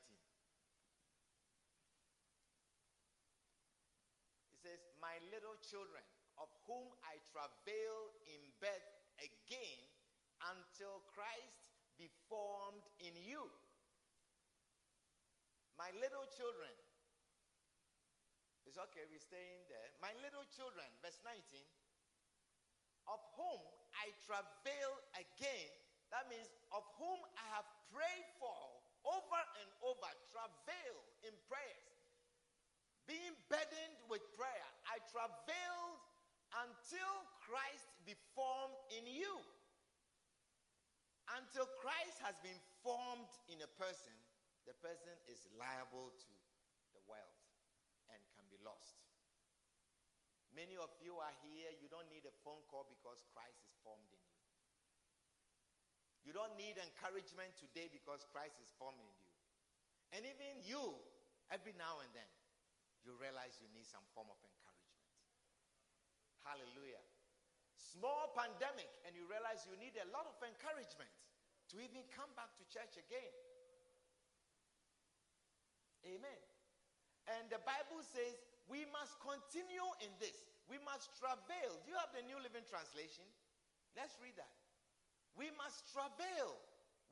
Says, 4.63 4.79
My 5.03 5.19
little 5.27 5.59
children, 5.59 5.99
of 6.39 6.47
whom 6.63 6.87
I 7.03 7.19
travail 7.27 8.15
in 8.31 8.41
birth 8.63 8.87
again 9.19 9.83
until 10.55 11.03
Christ 11.11 11.75
be 11.99 12.07
formed 12.31 12.87
in 13.03 13.13
you. 13.27 13.43
My 15.75 15.91
little 15.99 16.25
children. 16.31 16.71
It's 18.63 18.79
okay, 18.79 19.03
we're 19.11 19.21
staying 19.21 19.67
there. 19.67 19.91
My 19.99 20.15
little 20.23 20.47
children, 20.55 20.87
verse 21.03 21.19
19, 21.27 21.35
of 23.11 23.19
whom 23.35 23.59
I 23.99 24.09
travail 24.23 24.91
again. 25.19 25.69
That 26.09 26.31
means 26.31 26.47
of 26.71 26.87
whom 26.95 27.19
I 27.35 27.45
have 27.59 27.67
prayed 27.91 28.29
for 28.39 28.55
over 29.03 29.41
and 29.59 29.69
over, 29.83 30.09
travail 30.31 30.95
in 31.27 31.35
prayers. 31.51 31.92
Burdened 33.53 34.01
with 34.09 34.25
prayer, 34.33 34.69
I 34.89 34.97
travailed 35.13 36.01
until 36.57 37.13
Christ 37.37 37.85
be 38.01 38.17
formed 38.33 38.81
in 38.97 39.05
you. 39.05 39.29
Until 41.37 41.69
Christ 41.77 42.17
has 42.25 42.33
been 42.41 42.57
formed 42.81 43.29
in 43.53 43.61
a 43.61 43.69
person, 43.77 44.09
the 44.65 44.73
person 44.81 45.13
is 45.29 45.45
liable 45.53 46.09
to 46.09 46.33
the 46.97 47.03
world 47.05 47.37
and 48.09 48.17
can 48.33 48.49
be 48.49 48.57
lost. 48.65 48.97
Many 50.57 50.73
of 50.73 50.89
you 50.97 51.21
are 51.21 51.37
here, 51.45 51.69
you 51.77 51.85
don't 51.93 52.09
need 52.09 52.25
a 52.25 52.33
phone 52.41 52.65
call 52.73 52.89
because 52.89 53.21
Christ 53.37 53.61
is 53.69 53.77
formed 53.85 54.09
in 54.09 54.21
you. 54.33 54.41
You 56.25 56.33
don't 56.33 56.57
need 56.57 56.81
encouragement 56.81 57.53
today 57.61 57.85
because 57.93 58.25
Christ 58.33 58.57
is 58.65 58.73
formed 58.81 58.97
in 58.97 59.13
you. 59.21 59.33
And 60.09 60.21
even 60.25 60.57
you, 60.65 60.97
every 61.53 61.77
now 61.77 62.01
and 62.01 62.09
then, 62.17 62.33
you 63.03 63.15
realize 63.19 63.59
you 63.59 63.69
need 63.75 63.87
some 63.87 64.03
form 64.15 64.27
of 64.31 64.39
encouragement. 64.43 65.03
Hallelujah. 66.43 67.03
Small 67.75 68.31
pandemic, 68.35 68.89
and 69.07 69.15
you 69.15 69.27
realize 69.27 69.63
you 69.67 69.75
need 69.79 69.95
a 69.99 70.07
lot 70.11 70.27
of 70.27 70.35
encouragement 70.43 71.11
to 71.71 71.79
even 71.79 72.03
come 72.11 72.31
back 72.35 72.51
to 72.59 72.63
church 72.67 72.99
again. 72.99 73.33
Amen. 76.03 76.41
And 77.31 77.47
the 77.47 77.63
Bible 77.63 78.03
says 78.03 78.35
we 78.67 78.83
must 78.91 79.15
continue 79.23 79.87
in 80.03 80.11
this. 80.19 80.35
We 80.67 80.79
must 80.83 81.11
travail. 81.15 81.71
Do 81.83 81.87
you 81.91 81.99
have 81.99 82.11
the 82.11 82.23
New 82.27 82.39
Living 82.39 82.63
Translation? 82.67 83.23
Let's 83.95 84.15
read 84.19 84.35
that. 84.35 84.51
We 85.35 85.51
must 85.55 85.87
travail. 85.91 86.59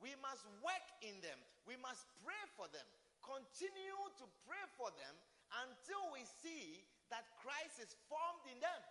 We 0.00 0.12
must 0.20 0.44
work 0.60 0.86
in 1.04 1.14
them. 1.24 1.38
We 1.64 1.78
must 1.80 2.04
pray 2.20 2.42
for 2.56 2.68
them. 2.72 2.84
Continue 3.22 4.02
to 4.18 4.26
pray 4.44 4.64
for 4.76 4.90
them 4.98 5.14
until 5.60 6.12
we 6.14 6.24
see 6.24 6.86
that 7.12 7.28
Christ 7.44 7.76
is 7.82 7.92
formed 8.08 8.48
in 8.48 8.56
them. 8.62 8.82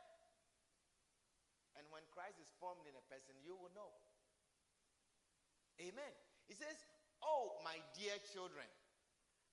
And 1.79 1.87
when 1.89 2.05
Christ 2.13 2.37
is 2.37 2.51
formed 2.61 2.85
in 2.85 2.93
a 2.93 3.05
person, 3.09 3.33
you 3.41 3.57
will 3.57 3.73
know. 3.73 3.89
Amen. 5.81 6.13
He 6.45 6.53
says, 6.53 6.77
Oh, 7.21 7.57
my 7.61 7.77
dear 7.97 8.17
children, 8.33 8.65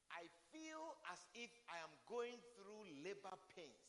I 0.09 0.25
feel 0.53 0.97
as 1.13 1.21
if 1.37 1.53
I 1.69 1.81
am 1.85 1.93
going 2.09 2.41
through 2.57 2.89
labor 3.05 3.37
pains. 3.53 3.89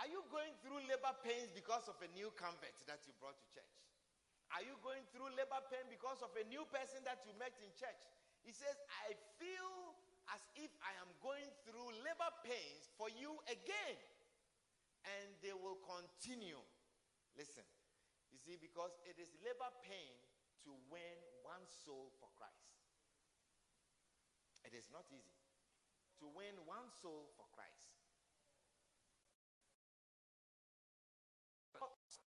Are 0.00 0.08
you 0.08 0.24
going 0.32 0.50
through 0.64 0.82
labor 0.88 1.14
pains 1.22 1.52
because 1.54 1.86
of 1.86 2.00
a 2.00 2.08
new 2.16 2.32
convert 2.34 2.74
that 2.88 3.04
you 3.06 3.12
brought 3.20 3.36
to 3.38 3.46
church? 3.52 3.76
Are 4.56 4.64
you 4.64 4.74
going 4.82 5.04
through 5.12 5.30
labor 5.36 5.62
pain 5.70 5.86
because 5.92 6.20
of 6.24 6.32
a 6.34 6.44
new 6.48 6.64
person 6.72 7.04
that 7.06 7.22
you 7.28 7.32
met 7.36 7.54
in 7.60 7.70
church? 7.76 8.02
He 8.42 8.52
says, 8.52 8.76
I 9.06 9.16
feel 9.38 9.94
as 10.32 10.40
if 10.56 10.72
I 10.80 10.92
am 11.04 11.10
going 11.20 11.48
through 11.68 11.90
labor 12.00 12.32
pains 12.46 12.88
for 12.96 13.12
you 13.12 13.36
again. 13.50 13.98
And 15.04 15.36
they 15.44 15.52
will 15.52 15.76
continue. 15.84 16.60
Listen, 17.36 17.66
you 18.32 18.40
see, 18.40 18.56
because 18.56 18.96
it 19.04 19.20
is 19.20 19.28
labor 19.44 19.68
pain 19.84 20.16
to 20.64 20.72
win 20.88 21.18
one 21.44 21.64
soul 21.68 22.08
for 22.16 22.32
Christ. 22.40 22.72
It 24.64 24.72
is 24.72 24.88
not 24.88 25.04
easy 25.12 25.44
to 26.24 26.26
win 26.32 26.56
one 26.64 26.88
soul 27.04 27.28
for 27.36 27.44
Christ. 27.52 27.84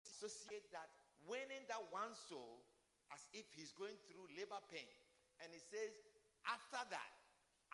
Associate 0.03 0.67
that 0.71 0.89
winning 1.27 1.65
that 1.67 1.81
one 1.91 2.13
soul 2.15 2.63
as 3.13 3.21
if 3.33 3.45
he's 3.53 3.73
going 3.73 3.97
through 4.09 4.25
labor 4.33 4.61
pain. 4.71 4.89
And 5.43 5.51
he 5.51 5.59
says, 5.59 5.91
after 6.47 6.81
that, 6.89 7.13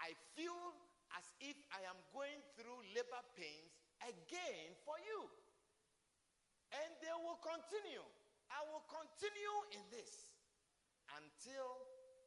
I 0.01 0.17
feel 0.33 0.73
as 1.13 1.25
if 1.39 1.57
I 1.69 1.85
am 1.85 1.99
going 2.09 2.41
through 2.57 2.81
labor 2.97 3.23
pains 3.37 3.77
again 4.01 4.73
for 4.81 4.97
you. 5.05 5.29
And 6.73 6.89
they 7.03 7.13
will 7.21 7.37
continue. 7.43 8.03
I 8.49 8.59
will 8.71 8.83
continue 8.89 9.57
in 9.77 9.83
this 9.93 10.33
until 11.13 11.67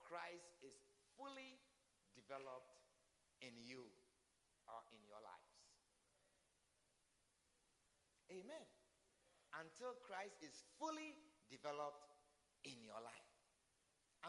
Christ 0.01 0.55
is 0.63 0.77
fully 1.17 1.59
developed 2.15 2.79
in 3.41 3.53
you 3.61 3.85
or 4.69 4.81
in 4.93 5.01
your 5.09 5.21
lives. 5.21 5.55
Amen. 8.33 8.67
Until 9.61 9.97
Christ 10.05 10.43
is 10.45 10.65
fully 10.81 11.17
developed 11.49 12.09
in 12.65 12.81
your 12.83 12.99
life. 13.01 13.31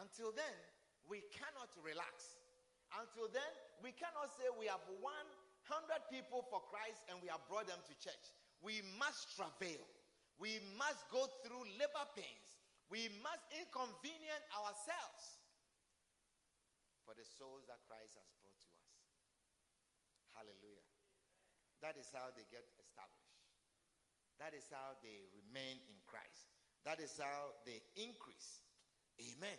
Until 0.00 0.30
then, 0.32 0.56
we 1.08 1.24
cannot 1.32 1.72
relax. 1.80 2.35
Until 2.94 3.26
then, 3.34 3.52
we 3.82 3.90
cannot 3.90 4.30
say 4.38 4.46
we 4.54 4.70
have 4.70 4.82
100 5.02 5.02
people 6.12 6.46
for 6.46 6.62
Christ 6.70 7.02
and 7.10 7.18
we 7.18 7.28
have 7.28 7.42
brought 7.50 7.66
them 7.66 7.82
to 7.90 7.94
church. 7.98 8.30
We 8.62 8.80
must 8.96 9.34
travail. 9.34 9.82
We 10.38 10.60
must 10.76 11.02
go 11.10 11.26
through 11.42 11.64
labor 11.80 12.06
pains. 12.14 12.48
We 12.86 13.10
must 13.24 13.42
inconvenience 13.50 14.46
ourselves 14.54 15.24
for 17.02 17.18
the 17.18 17.26
souls 17.26 17.66
that 17.66 17.82
Christ 17.90 18.14
has 18.14 18.28
brought 18.38 18.58
to 18.62 18.70
us. 18.70 18.86
Hallelujah. 20.38 20.86
That 21.82 21.98
is 21.98 22.06
how 22.14 22.30
they 22.34 22.46
get 22.50 22.62
established. 22.78 23.26
That 24.38 24.52
is 24.52 24.68
how 24.68 25.00
they 25.00 25.26
remain 25.32 25.80
in 25.88 25.98
Christ. 26.04 26.52
That 26.84 27.00
is 27.00 27.16
how 27.18 27.56
they 27.64 27.82
increase. 27.96 28.62
Amen. 29.18 29.58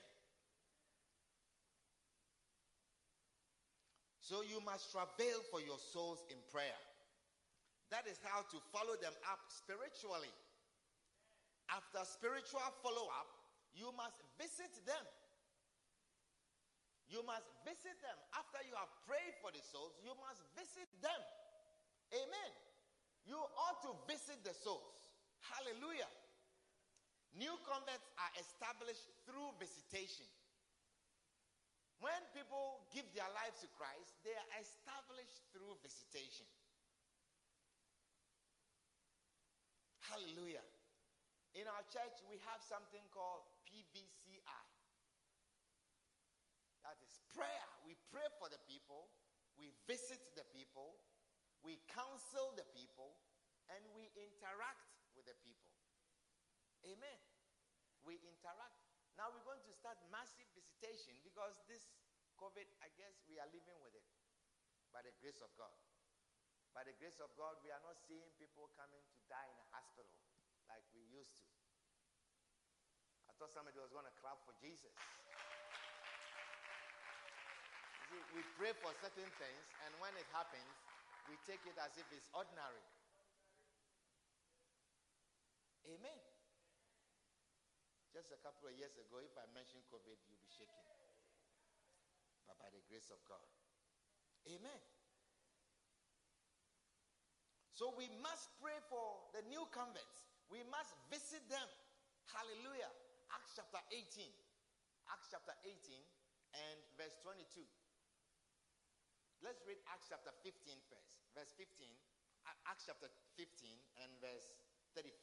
So 4.28 4.44
you 4.44 4.60
must 4.68 4.92
travail 4.92 5.40
for 5.48 5.64
your 5.64 5.80
souls 5.80 6.20
in 6.28 6.36
prayer. 6.52 6.76
That 7.96 8.04
is 8.12 8.20
how 8.28 8.44
to 8.44 8.60
follow 8.76 9.00
them 9.00 9.16
up 9.24 9.40
spiritually. 9.48 10.36
After 11.72 12.04
spiritual 12.04 12.60
follow 12.84 13.08
up, 13.16 13.32
you 13.72 13.88
must 13.96 14.20
visit 14.36 14.76
them. 14.84 15.00
You 17.08 17.24
must 17.24 17.48
visit 17.64 17.96
them. 18.04 18.20
After 18.36 18.60
you 18.68 18.76
have 18.76 18.92
prayed 19.08 19.32
for 19.40 19.56
the 19.56 19.64
souls, 19.64 19.96
you 20.04 20.12
must 20.20 20.44
visit 20.60 20.92
them. 21.00 21.22
Amen. 22.12 22.52
You 23.24 23.40
ought 23.40 23.80
to 23.88 23.96
visit 24.12 24.44
the 24.44 24.52
souls. 24.52 25.16
Hallelujah. 25.40 26.12
New 27.32 27.56
converts 27.64 28.12
are 28.20 28.34
established 28.44 29.08
through 29.24 29.56
visitation. 29.56 30.28
When 31.98 32.22
people 32.30 32.86
give 32.94 33.10
their 33.18 33.30
lives 33.34 33.58
to 33.66 33.70
Christ, 33.74 34.22
they 34.22 34.34
are 34.38 34.52
established 34.62 35.42
through 35.50 35.82
visitation. 35.82 36.46
Hallelujah. 40.06 40.64
In 41.58 41.66
our 41.66 41.82
church, 41.90 42.22
we 42.30 42.38
have 42.46 42.62
something 42.62 43.02
called 43.10 43.50
PVCI. 43.66 44.64
That 46.86 47.02
is 47.02 47.18
prayer. 47.34 47.68
We 47.84 47.98
pray 48.14 48.30
for 48.38 48.48
the 48.48 48.62
people, 48.70 49.10
we 49.58 49.74
visit 49.90 50.22
the 50.38 50.46
people, 50.54 50.96
we 51.66 51.82
counsel 51.92 52.54
the 52.56 52.64
people, 52.78 53.18
and 53.74 53.82
we 53.92 54.08
interact 54.16 54.88
with 55.18 55.28
the 55.28 55.36
people. 55.44 55.74
Amen. 56.88 57.20
We 58.06 58.16
interact. 58.24 58.87
Now 59.18 59.34
we're 59.34 59.50
going 59.50 59.66
to 59.66 59.74
start 59.74 59.98
massive 60.14 60.46
visitation 60.54 61.18
because 61.26 61.58
this 61.66 61.90
COVID, 62.38 62.70
I 62.86 62.94
guess 63.02 63.18
we 63.26 63.42
are 63.42 63.50
living 63.50 63.82
with 63.82 63.98
it 63.98 64.06
by 64.94 65.02
the 65.02 65.10
grace 65.18 65.42
of 65.42 65.50
God. 65.58 65.74
By 66.78 66.86
the 66.86 66.94
grace 67.02 67.18
of 67.18 67.34
God, 67.34 67.58
we 67.66 67.74
are 67.74 67.82
not 67.82 67.98
seeing 68.06 68.30
people 68.38 68.70
coming 68.78 69.02
to 69.02 69.18
die 69.26 69.50
in 69.50 69.58
a 69.58 69.68
hospital 69.74 70.14
like 70.70 70.86
we 70.94 71.02
used 71.10 71.34
to. 71.42 71.50
I 73.26 73.34
thought 73.42 73.50
somebody 73.50 73.82
was 73.82 73.90
going 73.90 74.06
to 74.06 74.14
clap 74.22 74.38
for 74.46 74.54
Jesus. 74.62 74.94
See, 78.14 78.22
we 78.38 78.46
pray 78.62 78.78
for 78.78 78.94
certain 79.02 79.34
things, 79.42 79.64
and 79.82 79.92
when 79.98 80.14
it 80.14 80.30
happens, 80.30 80.70
we 81.26 81.42
take 81.50 81.66
it 81.66 81.76
as 81.82 81.98
if 81.98 82.06
it's 82.14 82.30
ordinary. 82.38 82.86
Amen. 85.90 86.27
Just 88.18 88.34
a 88.34 88.42
couple 88.42 88.66
of 88.66 88.74
years 88.74 88.98
ago, 88.98 89.22
if 89.22 89.38
I 89.38 89.46
mention 89.54 89.78
COVID, 89.94 90.18
you'll 90.26 90.42
be 90.42 90.50
shaking. 90.50 90.74
But 92.50 92.58
by 92.58 92.74
the 92.74 92.82
grace 92.90 93.14
of 93.14 93.22
God. 93.30 93.46
Amen. 94.50 94.82
So 97.78 97.94
we 97.94 98.10
must 98.26 98.50
pray 98.58 98.74
for 98.90 99.22
the 99.38 99.46
new 99.46 99.62
converts. 99.70 100.26
We 100.50 100.66
must 100.66 100.98
visit 101.14 101.46
them. 101.46 101.70
Hallelujah. 102.34 102.90
Acts 103.38 103.54
chapter 103.54 103.86
18. 103.94 104.02
Acts 105.14 105.30
chapter 105.30 105.54
18 105.62 105.78
and 105.78 106.78
verse 106.98 107.14
22. 107.22 107.62
Let's 109.46 109.62
read 109.70 109.78
Acts 109.94 110.10
chapter 110.10 110.34
15 110.42 110.74
first. 110.90 111.22
Verse 111.38 111.54
15. 111.54 111.86
Acts 112.66 112.90
chapter 112.90 113.14
15 113.38 113.46
and 114.02 114.10
verse 114.26 114.58
35. 114.98 115.14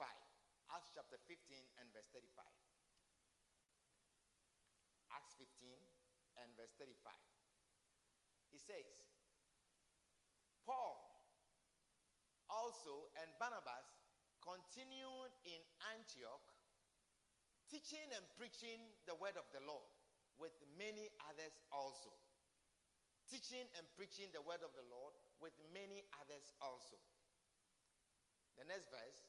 Acts 0.71 0.95
chapter 0.95 1.19
15 1.27 1.59
and 1.83 1.91
verse 1.91 2.07
35. 2.15 2.47
Acts 5.15 5.39
15 5.39 5.71
and 6.43 6.49
verse 6.59 6.75
35. 6.77 7.15
He 8.51 8.59
says, 8.59 8.87
Paul 10.67 10.99
also 12.51 13.11
and 13.19 13.31
Barnabas 13.39 13.89
continued 14.45 15.33
in 15.49 15.61
Antioch, 15.97 16.45
teaching 17.67 18.05
and 18.13 18.25
preaching 18.37 18.79
the 19.09 19.17
word 19.17 19.35
of 19.41 19.49
the 19.57 19.65
Lord 19.65 19.89
with 20.37 20.55
many 20.77 21.09
others 21.31 21.55
also. 21.73 22.13
Teaching 23.25 23.65
and 23.81 23.87
preaching 23.97 24.29
the 24.37 24.45
word 24.45 24.61
of 24.61 24.71
the 24.77 24.85
Lord 24.93 25.17
with 25.41 25.57
many 25.73 26.05
others 26.21 26.53
also. 26.61 27.01
The 28.61 28.69
next 28.69 28.93
verse. 28.93 29.25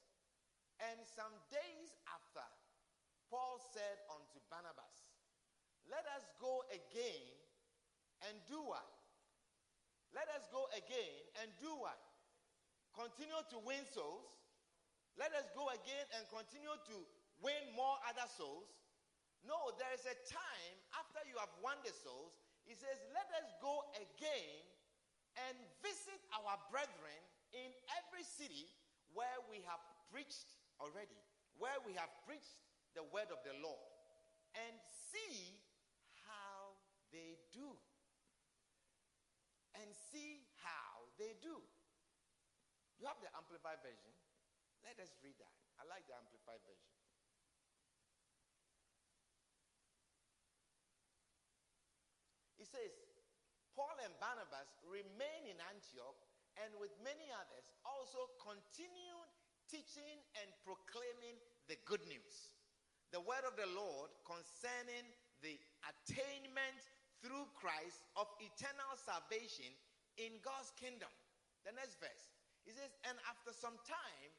And 0.83 0.99
some 1.07 1.31
days 1.47 1.95
after, 2.11 2.43
Paul 3.31 3.63
said 3.71 4.03
unto 4.11 4.43
Barnabas, 4.51 5.04
Let 5.89 6.05
us 6.17 6.25
go 6.41 6.65
again 6.73 7.25
and 8.29 8.35
do 8.49 8.61
what? 8.61 8.85
Let 10.15 10.31
us 10.33 10.47
go 10.49 10.65
again 10.71 11.15
and 11.43 11.51
do 11.59 11.69
what? 11.75 11.99
Continue 12.95 13.41
to 13.51 13.57
win 13.67 13.83
souls. 13.91 14.23
Let 15.19 15.35
us 15.35 15.47
go 15.55 15.67
again 15.71 16.05
and 16.15 16.23
continue 16.31 16.71
to 16.71 16.97
win 17.43 17.71
more 17.75 17.99
other 18.07 18.27
souls. 18.35 18.71
No, 19.43 19.75
there 19.77 19.91
is 19.93 20.03
a 20.07 20.17
time 20.25 20.75
after 20.97 21.21
you 21.27 21.37
have 21.37 21.51
won 21.61 21.77
the 21.85 21.93
souls, 21.93 22.33
he 22.65 22.73
says, 22.73 22.97
Let 23.13 23.29
us 23.37 23.47
go 23.61 23.85
again 23.93 24.63
and 25.47 25.55
visit 25.85 26.17
our 26.33 26.57
brethren 26.73 27.19
in 27.53 27.69
every 28.01 28.25
city 28.25 28.71
where 29.13 29.37
we 29.51 29.61
have 29.69 29.79
preached 30.09 30.57
already, 30.81 31.19
where 31.61 31.77
we 31.85 31.93
have 31.93 32.09
preached 32.25 32.57
the 32.97 33.05
word 33.13 33.29
of 33.29 33.39
the 33.45 33.53
Lord, 33.61 33.91
and 34.55 34.73
see 35.11 35.53
they 37.15 37.39
do. 37.55 37.71
And 39.79 39.87
see 40.11 40.43
how 40.59 41.07
they 41.15 41.39
do. 41.39 41.55
You 42.99 43.07
have 43.07 43.19
the 43.23 43.31
Amplified 43.31 43.79
Version. 43.79 44.11
Let 44.83 44.99
us 44.99 45.15
read 45.23 45.39
that. 45.39 45.55
I 45.79 45.87
like 45.87 46.03
the 46.07 46.15
Amplified 46.15 46.59
Version. 46.67 46.91
It 52.59 52.67
says, 52.67 52.91
Paul 53.75 53.95
and 54.03 54.15
Barnabas 54.23 54.71
remained 54.87 55.51
in 55.51 55.59
Antioch 55.71 56.19
and 56.63 56.71
with 56.79 56.95
many 57.03 57.27
others 57.35 57.67
also 57.83 58.31
continued 58.39 59.27
teaching 59.67 60.23
and 60.39 60.47
proclaiming 60.63 61.35
the 61.67 61.75
good 61.83 61.99
news, 62.07 62.55
the 63.11 63.19
word 63.19 63.43
of 63.43 63.59
the 63.59 63.67
Lord 63.75 64.07
concerning 64.23 65.03
the 65.43 65.59
attainment 65.83 66.79
through 67.23 67.47
Christ 67.55 68.03
of 68.15 68.27
eternal 68.39 68.93
salvation 68.97 69.69
in 70.17 70.39
God's 70.43 70.71
kingdom. 70.79 71.11
The 71.67 71.73
next 71.75 71.99
verse. 71.99 72.31
He 72.65 72.73
says, 72.73 72.91
And 73.05 73.17
after 73.29 73.53
some 73.53 73.77
time, 73.85 74.31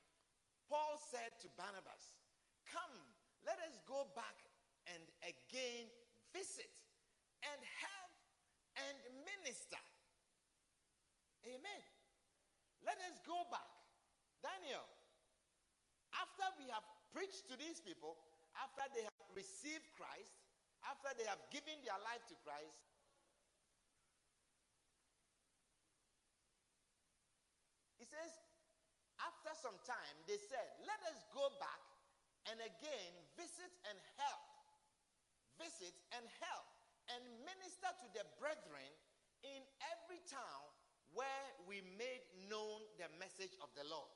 Paul 0.66 0.98
said 0.98 1.36
to 1.42 1.48
Barnabas, 1.54 2.18
Come, 2.66 2.96
let 3.46 3.58
us 3.62 3.78
go 3.86 4.10
back 4.18 4.34
and 4.90 5.02
again 5.22 5.86
visit 6.34 6.74
and 7.46 7.58
have 7.62 8.10
and 8.90 8.96
minister. 9.24 9.80
Amen. 11.46 11.82
Let 12.84 12.98
us 13.06 13.16
go 13.24 13.46
back. 13.48 13.70
Daniel, 14.42 14.84
after 16.12 16.46
we 16.60 16.68
have 16.70 16.84
preached 17.14 17.48
to 17.48 17.54
these 17.56 17.80
people, 17.80 18.18
after 18.58 18.84
they 18.92 19.02
have 19.06 19.20
received 19.32 19.86
Christ, 19.96 20.34
after 20.90 21.10
they 21.18 21.26
have 21.26 21.42
given 21.50 21.78
their 21.82 21.98
life 22.06 22.22
to 22.30 22.36
Christ, 22.46 22.78
he 27.98 28.06
says, 28.06 28.32
after 29.18 29.52
some 29.56 29.78
time, 29.82 30.16
they 30.30 30.38
said, 30.38 30.68
Let 30.84 31.00
us 31.10 31.24
go 31.32 31.50
back 31.58 31.82
and 32.50 32.60
again 32.62 33.12
visit 33.34 33.72
and 33.90 33.98
help. 34.20 34.44
Visit 35.56 35.96
and 36.12 36.24
help 36.44 36.68
and 37.08 37.22
minister 37.46 37.88
to 37.88 38.06
the 38.12 38.24
brethren 38.36 38.90
in 39.46 39.62
every 39.94 40.20
town 40.28 40.64
where 41.14 41.46
we 41.64 41.80
made 41.96 42.22
known 42.50 42.82
the 43.00 43.08
message 43.16 43.54
of 43.62 43.70
the 43.78 43.86
Lord 43.88 44.10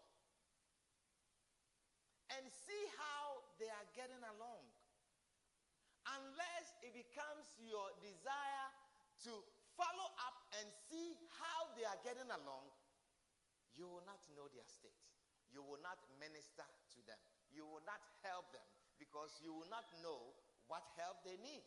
and 2.35 2.45
see 2.51 2.85
how 2.99 3.41
they 3.57 3.71
are 3.71 3.89
getting 3.97 4.21
along. 4.37 4.63
Unless 6.07 6.77
it 6.91 7.07
becomes 7.07 7.47
your 7.63 7.87
desire 8.03 8.67
to 9.23 9.31
follow 9.79 10.09
up 10.27 10.37
and 10.59 10.67
see 10.91 11.15
how 11.39 11.71
they 11.79 11.87
are 11.87 12.01
getting 12.03 12.27
along, 12.27 12.67
you 13.79 13.87
will 13.87 14.03
not 14.03 14.19
know 14.35 14.51
their 14.51 14.67
state. 14.67 14.99
You 15.55 15.63
will 15.63 15.79
not 15.87 16.03
minister 16.19 16.67
to 16.67 16.99
them. 17.07 17.19
You 17.55 17.63
will 17.63 17.83
not 17.87 18.03
help 18.27 18.51
them 18.51 18.67
because 18.99 19.39
you 19.39 19.55
will 19.55 19.71
not 19.71 19.87
know 20.03 20.35
what 20.67 20.83
help 20.99 21.23
they 21.23 21.39
need. 21.39 21.63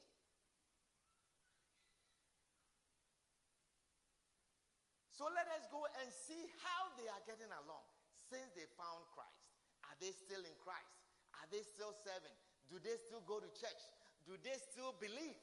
So 5.15 5.31
let 5.31 5.47
us 5.55 5.63
go 5.71 5.87
and 6.03 6.11
see 6.11 6.51
how 6.59 6.91
they 6.99 7.07
are 7.07 7.23
getting 7.23 7.51
along 7.63 7.87
since 8.27 8.51
they 8.59 8.67
found 8.75 9.07
Christ. 9.15 9.39
Are 9.87 9.95
they 10.03 10.11
still 10.11 10.43
in 10.43 10.55
Christ? 10.59 10.99
Are 11.39 11.47
they 11.47 11.63
still 11.63 11.95
serving? 11.95 12.35
Do 12.67 12.75
they 12.83 12.99
still 12.99 13.23
go 13.23 13.39
to 13.39 13.47
church? 13.55 13.83
Do 14.23 14.39
they 14.39 14.55
still 14.71 14.95
believe? 14.97 15.37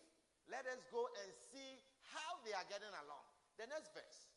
Let 0.49 0.67
us 0.67 0.83
go 0.91 1.07
and 1.23 1.29
see 1.53 1.79
how 2.11 2.41
they 2.43 2.57
are 2.57 2.67
getting 2.67 2.91
along. 3.07 3.25
The 3.61 3.69
next 3.69 3.93
verse. 3.93 4.31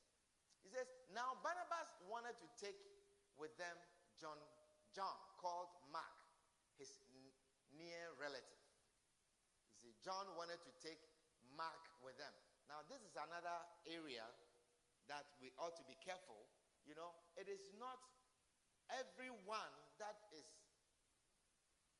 He 0.61 0.69
says, 0.69 0.87
Now 1.11 1.39
Barnabas 1.41 1.89
wanted 2.07 2.35
to 2.39 2.47
take 2.59 2.77
with 3.39 3.55
them 3.57 3.75
John, 4.19 4.37
John 4.93 5.17
called 5.41 5.73
Mark, 5.89 6.15
his 6.77 6.91
n- 7.11 7.33
near 7.75 8.13
relative. 8.21 8.61
You 9.73 9.89
see, 9.89 9.93
John 10.05 10.29
wanted 10.37 10.61
to 10.63 10.71
take 10.79 11.01
Mark 11.57 11.81
with 12.05 12.15
them. 12.15 12.31
Now, 12.71 12.85
this 12.87 13.03
is 13.03 13.17
another 13.19 13.57
area 13.89 14.23
that 15.11 15.27
we 15.43 15.51
ought 15.59 15.75
to 15.75 15.83
be 15.83 15.99
careful. 15.99 16.39
You 16.87 16.95
know, 16.95 17.11
it 17.35 17.51
is 17.51 17.75
not 17.75 17.99
everyone 18.91 19.73
that 19.99 20.15
is 20.31 20.47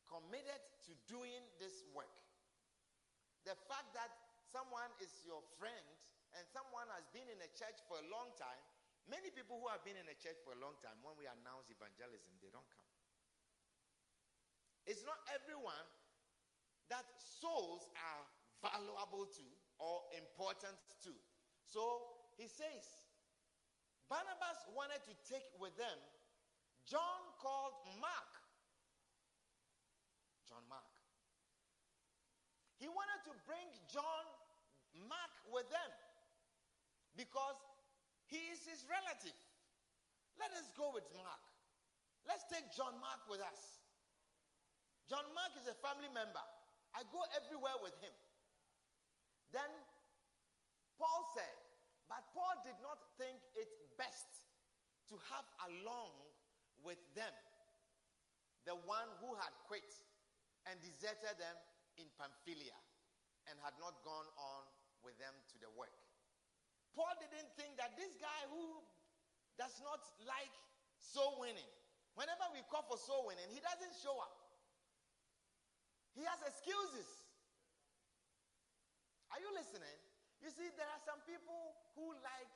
committed 0.07 0.61
to 0.87 0.91
doing 1.11 1.43
this 1.59 1.83
work. 1.91 2.22
The 3.43 3.55
fact 3.67 3.91
that 3.93 4.11
someone 4.49 4.89
is 5.03 5.11
your 5.27 5.43
friend 5.59 5.87
and 6.33 6.43
someone 6.49 6.87
has 6.95 7.05
been 7.11 7.27
in 7.27 7.39
a 7.43 7.51
church 7.53 7.83
for 7.85 7.99
a 7.99 8.05
long 8.07 8.31
time, 8.39 8.61
many 9.05 9.29
people 9.29 9.59
who 9.59 9.67
have 9.67 9.83
been 9.83 9.99
in 9.99 10.07
a 10.07 10.17
church 10.17 10.39
for 10.41 10.55
a 10.55 10.59
long 10.63 10.79
time, 10.79 10.95
when 11.03 11.13
we 11.19 11.27
announce 11.27 11.67
evangelism, 11.69 12.33
they 12.39 12.49
don't 12.49 12.67
come. 12.71 12.89
It's 14.87 15.03
not 15.03 15.19
everyone 15.31 15.87
that 16.91 17.07
souls 17.19 17.87
are 17.95 18.23
valuable 18.63 19.27
to 19.27 19.45
or 19.79 20.07
important 20.15 20.75
to. 21.03 21.11
So 21.67 21.81
he 22.39 22.47
says, 22.47 22.85
Barnabas 24.07 24.67
wanted 24.75 25.03
to 25.07 25.13
take 25.27 25.47
with 25.59 25.75
them 25.79 25.99
John 26.83 27.23
called 27.39 27.73
Mark. 27.99 28.31
John 30.47 30.63
Mark. 30.67 30.92
He 32.83 32.91
wanted 32.91 33.23
to 33.31 33.33
bring 33.47 33.63
John 33.87 34.25
Mark 35.07 35.31
with 35.55 35.63
them 35.71 35.91
because 37.15 37.55
he 38.27 38.51
is 38.51 38.59
his 38.67 38.83
relative. 38.91 39.39
Let 40.35 40.51
us 40.59 40.67
go 40.75 40.91
with 40.91 41.07
Mark. 41.15 41.39
Let's 42.27 42.43
take 42.51 42.67
John 42.75 42.91
Mark 42.99 43.23
with 43.31 43.39
us. 43.39 43.79
John 45.07 45.23
Mark 45.31 45.55
is 45.55 45.71
a 45.71 45.79
family 45.79 46.11
member. 46.11 46.43
I 46.91 47.07
go 47.07 47.23
everywhere 47.39 47.79
with 47.79 47.95
him. 48.03 48.11
Then 49.55 49.71
Paul 50.99 51.23
said, 51.31 51.55
but 52.11 52.19
Paul 52.35 52.67
did 52.67 52.75
not 52.83 52.99
think 53.15 53.39
it 53.55 53.71
best 53.95 54.27
to 55.07 55.15
have 55.31 55.47
along 55.71 56.11
with 56.83 56.99
them 57.15 57.31
the 58.67 58.75
one 58.83 59.07
who 59.23 59.31
had 59.39 59.55
quit 59.71 59.87
and 60.67 60.75
deserted 60.83 61.39
them 61.39 61.55
in 61.97 62.07
Pamphylia 62.17 62.75
and 63.49 63.55
had 63.61 63.75
not 63.77 63.99
gone 64.01 64.29
on 64.39 64.63
with 65.03 65.17
them 65.19 65.35
to 65.51 65.55
the 65.59 65.71
work. 65.75 65.93
Paul 66.95 67.11
didn't 67.19 67.49
think 67.57 67.75
that 67.81 67.97
this 67.97 68.13
guy 68.21 68.41
who 68.53 68.81
does 69.57 69.81
not 69.81 70.01
like 70.23 70.53
soul 70.97 71.41
winning, 71.41 71.69
whenever 72.13 72.45
we 72.53 72.61
call 72.69 72.85
for 72.85 72.97
soul 72.97 73.27
winning, 73.29 73.49
he 73.49 73.59
doesn't 73.59 73.93
show 73.97 74.13
up. 74.21 74.33
He 76.13 76.21
has 76.29 76.37
excuses. 76.45 77.09
Are 79.33 79.41
you 79.41 79.49
listening? 79.57 79.97
You 80.45 80.53
see, 80.53 80.69
there 80.77 80.85
are 80.85 81.01
some 81.01 81.17
people 81.25 81.73
who 81.97 82.13
like 82.21 82.53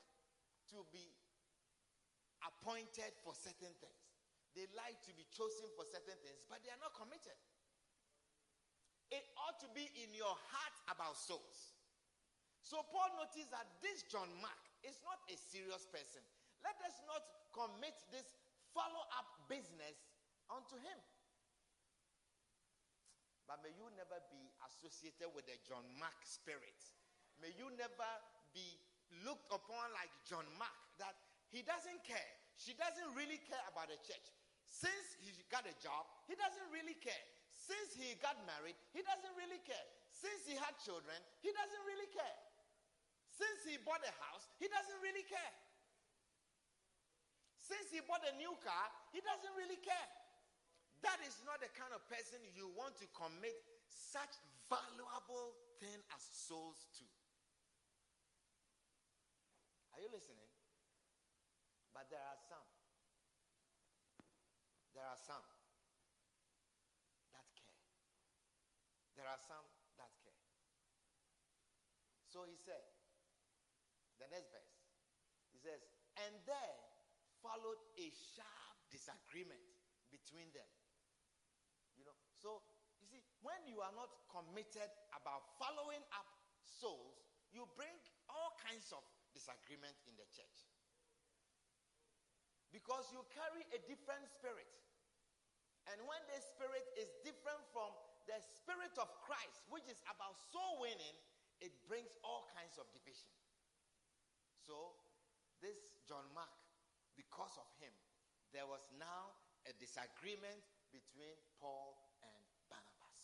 to 0.70 0.86
be 0.94 1.10
appointed 2.46 3.18
for 3.26 3.34
certain 3.34 3.74
things. 3.82 4.04
They 4.54 4.70
like 4.78 5.02
to 5.10 5.14
be 5.18 5.26
chosen 5.34 5.66
for 5.74 5.86
certain 5.90 6.18
things, 6.22 6.46
but 6.46 6.62
they 6.62 6.70
are 6.70 6.82
not 6.82 6.94
committed. 6.94 7.38
It 9.10 9.24
ought 9.40 9.60
to 9.64 9.70
be 9.72 9.88
in 10.04 10.12
your 10.12 10.36
heart 10.52 10.76
about 10.92 11.16
souls. 11.16 11.78
So 12.60 12.84
Paul 12.92 13.08
noticed 13.16 13.48
that 13.56 13.68
this 13.80 14.04
John 14.12 14.28
Mark 14.44 14.60
is 14.84 15.00
not 15.08 15.24
a 15.32 15.36
serious 15.40 15.88
person. 15.88 16.20
Let 16.60 16.76
us 16.84 17.00
not 17.08 17.24
commit 17.56 17.96
this 18.12 18.36
follow 18.76 19.08
up 19.16 19.48
business 19.48 19.96
unto 20.52 20.76
him. 20.76 21.00
But 23.48 23.64
may 23.64 23.72
you 23.72 23.88
never 23.96 24.20
be 24.28 24.52
associated 24.68 25.32
with 25.32 25.48
the 25.48 25.56
John 25.64 25.88
Mark 25.96 26.20
spirit. 26.28 26.76
May 27.40 27.56
you 27.56 27.72
never 27.80 28.12
be 28.52 28.76
looked 29.24 29.48
upon 29.48 29.88
like 29.96 30.12
John 30.28 30.44
Mark, 30.60 30.76
that 31.00 31.16
he 31.48 31.64
doesn't 31.64 32.04
care. 32.04 32.32
She 32.60 32.76
doesn't 32.76 33.16
really 33.16 33.40
care 33.48 33.64
about 33.72 33.88
the 33.88 33.96
church. 34.04 34.28
Since 34.68 35.16
he 35.24 35.32
got 35.48 35.64
a 35.64 35.76
job, 35.80 36.04
he 36.28 36.36
doesn't 36.36 36.68
really 36.76 37.00
care. 37.00 37.24
Since 37.68 38.00
he 38.00 38.16
got 38.24 38.40
married, 38.48 38.80
he 38.96 39.04
doesn't 39.04 39.36
really 39.36 39.60
care. 39.68 39.88
Since 40.16 40.48
he 40.48 40.56
had 40.56 40.80
children, 40.80 41.20
he 41.44 41.52
doesn't 41.52 41.84
really 41.84 42.08
care. 42.16 42.40
Since 43.28 43.68
he 43.68 43.76
bought 43.84 44.02
a 44.08 44.14
house, 44.24 44.48
he 44.56 44.72
doesn't 44.72 45.02
really 45.04 45.28
care. 45.28 45.54
Since 47.60 47.92
he 47.92 48.00
bought 48.08 48.24
a 48.24 48.34
new 48.40 48.56
car, 48.64 48.88
he 49.12 49.20
doesn't 49.20 49.52
really 49.60 49.78
care. 49.84 50.10
That 51.04 51.20
is 51.28 51.44
not 51.44 51.60
the 51.60 51.68
kind 51.76 51.92
of 51.92 52.02
person 52.08 52.40
you 52.56 52.72
want 52.74 52.96
to 53.04 53.06
commit 53.12 53.60
such 53.92 54.32
valuable 54.72 55.54
thing 55.84 56.00
as 56.16 56.24
souls 56.24 56.88
to. 56.98 57.06
Are 59.94 60.02
you 60.02 60.10
listening? 60.10 60.48
But 61.94 62.08
there 62.14 62.22
are 62.22 62.40
some. 62.48 62.66
There 64.94 65.06
are 65.06 65.18
some 65.18 65.42
that 67.34 67.46
care. 67.58 67.78
There 69.28 69.36
are 69.36 69.44
some 69.44 69.68
that 70.00 70.08
care. 70.24 70.40
So 72.32 72.48
he 72.48 72.56
said, 72.56 72.80
the 74.24 74.32
next 74.32 74.56
verse, 74.56 74.72
he 75.52 75.60
says, 75.60 75.84
and 76.16 76.32
there 76.48 76.80
followed 77.44 77.76
a 78.00 78.08
sharp 78.08 78.80
disagreement 78.88 79.60
between 80.16 80.48
them. 80.56 80.72
You 82.00 82.08
know, 82.08 82.16
so 82.40 82.64
you 83.04 83.08
see, 83.12 83.20
when 83.44 83.68
you 83.68 83.84
are 83.84 83.92
not 84.00 84.08
committed 84.32 84.88
about 85.12 85.60
following 85.60 86.08
up 86.16 86.32
souls, 86.64 87.20
you 87.52 87.68
bring 87.76 88.00
all 88.32 88.56
kinds 88.64 88.96
of 88.96 89.04
disagreement 89.36 90.00
in 90.08 90.16
the 90.16 90.28
church. 90.32 90.72
Because 92.72 93.12
you 93.12 93.20
carry 93.36 93.68
a 93.76 93.80
different 93.92 94.24
spirit. 94.32 94.72
And 95.92 96.00
when 96.08 96.24
this 96.32 96.48
spirit 96.56 96.88
is 96.96 97.12
different 97.28 97.60
from 97.76 97.92
the 98.28 98.40
spirit 98.44 98.94
of 99.00 99.08
Christ, 99.24 99.64
which 99.72 99.88
is 99.88 100.04
about 100.12 100.36
soul 100.52 100.84
winning, 100.84 101.16
it 101.64 101.74
brings 101.88 102.12
all 102.22 102.46
kinds 102.54 102.76
of 102.78 102.86
division. 102.92 103.32
So, 104.62 105.00
this 105.64 105.80
John 106.06 106.28
Mark, 106.36 106.52
because 107.16 107.56
of 107.56 107.66
him, 107.80 107.96
there 108.52 108.68
was 108.68 108.84
now 109.00 109.32
a 109.64 109.74
disagreement 109.80 110.60
between 110.92 111.34
Paul 111.58 111.98
and 112.22 112.44
Barnabas. 112.68 113.20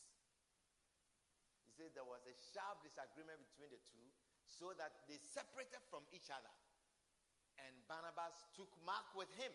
He 1.68 1.72
said 1.76 1.92
there 1.94 2.08
was 2.08 2.24
a 2.24 2.36
sharp 2.56 2.82
disagreement 2.82 3.44
between 3.52 3.76
the 3.76 3.84
two, 3.84 4.08
so 4.48 4.72
that 4.80 5.04
they 5.12 5.20
separated 5.20 5.84
from 5.92 6.08
each 6.16 6.32
other. 6.32 6.52
And 7.60 7.76
Barnabas 7.92 8.48
took 8.56 8.72
Mark 8.88 9.12
with 9.14 9.30
him 9.36 9.52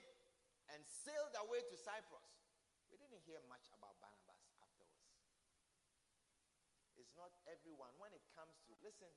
and 0.72 0.84
sailed 0.84 1.34
away 1.40 1.64
to 1.66 1.76
Cyprus. 1.76 2.28
We 2.92 3.00
didn't 3.00 3.24
hear 3.24 3.40
much 3.48 3.72
about 3.72 3.96
Barnabas. 4.00 4.27
It's 6.98 7.14
not 7.14 7.30
everyone. 7.46 7.94
When 8.02 8.10
it 8.10 8.26
comes 8.34 8.58
to, 8.66 8.74
listen, 8.82 9.10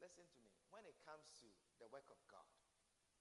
listen 0.00 0.24
to 0.24 0.38
me. 0.40 0.52
When 0.72 0.88
it 0.88 0.96
comes 1.04 1.28
to 1.44 1.46
the 1.76 1.88
work 1.92 2.08
of 2.08 2.16
God, 2.32 2.48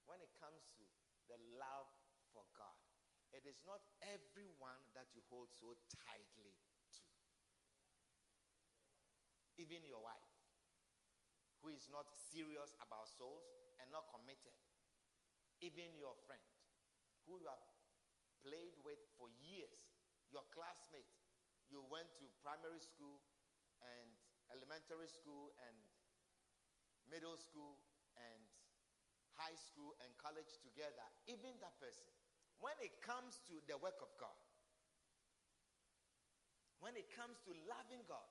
when 0.08 0.24
it 0.24 0.32
comes 0.40 0.64
to 0.80 0.84
the 1.28 1.36
love 1.60 1.92
for 2.32 2.48
God, 2.56 2.80
it 3.36 3.44
is 3.44 3.60
not 3.68 3.84
everyone 4.08 4.80
that 4.96 5.12
you 5.12 5.20
hold 5.28 5.52
so 5.52 5.76
tightly 6.08 6.56
to. 6.96 7.06
Even 9.60 9.84
your 9.84 10.00
wife, 10.00 10.32
who 11.60 11.76
is 11.76 11.92
not 11.92 12.08
serious 12.16 12.72
about 12.80 13.12
souls 13.12 13.44
and 13.84 13.92
not 13.92 14.08
committed. 14.08 14.56
Even 15.60 15.92
your 16.00 16.16
friend, 16.24 16.46
who 17.28 17.42
you 17.42 17.50
have 17.52 17.66
played 18.46 18.78
with 18.86 19.02
for 19.20 19.28
years, 19.44 19.92
your 20.32 20.46
classmate, 20.54 21.10
you 21.68 21.84
went 21.92 22.08
to 22.22 22.30
primary 22.40 22.80
school 22.80 23.20
and 23.84 24.08
elementary 24.54 25.10
school 25.10 25.54
and 25.68 25.76
middle 27.08 27.36
school 27.40 27.80
and 28.18 28.42
high 29.38 29.56
school 29.56 29.94
and 30.02 30.10
college 30.18 30.58
together, 30.66 31.06
even 31.30 31.54
that 31.62 31.78
person, 31.78 32.10
when 32.58 32.74
it 32.82 32.98
comes 33.06 33.38
to 33.46 33.62
the 33.70 33.78
work 33.78 34.02
of 34.02 34.10
God, 34.18 34.34
when 36.82 36.98
it 36.98 37.10
comes 37.14 37.38
to 37.46 37.54
loving 37.70 38.02
God, 38.06 38.26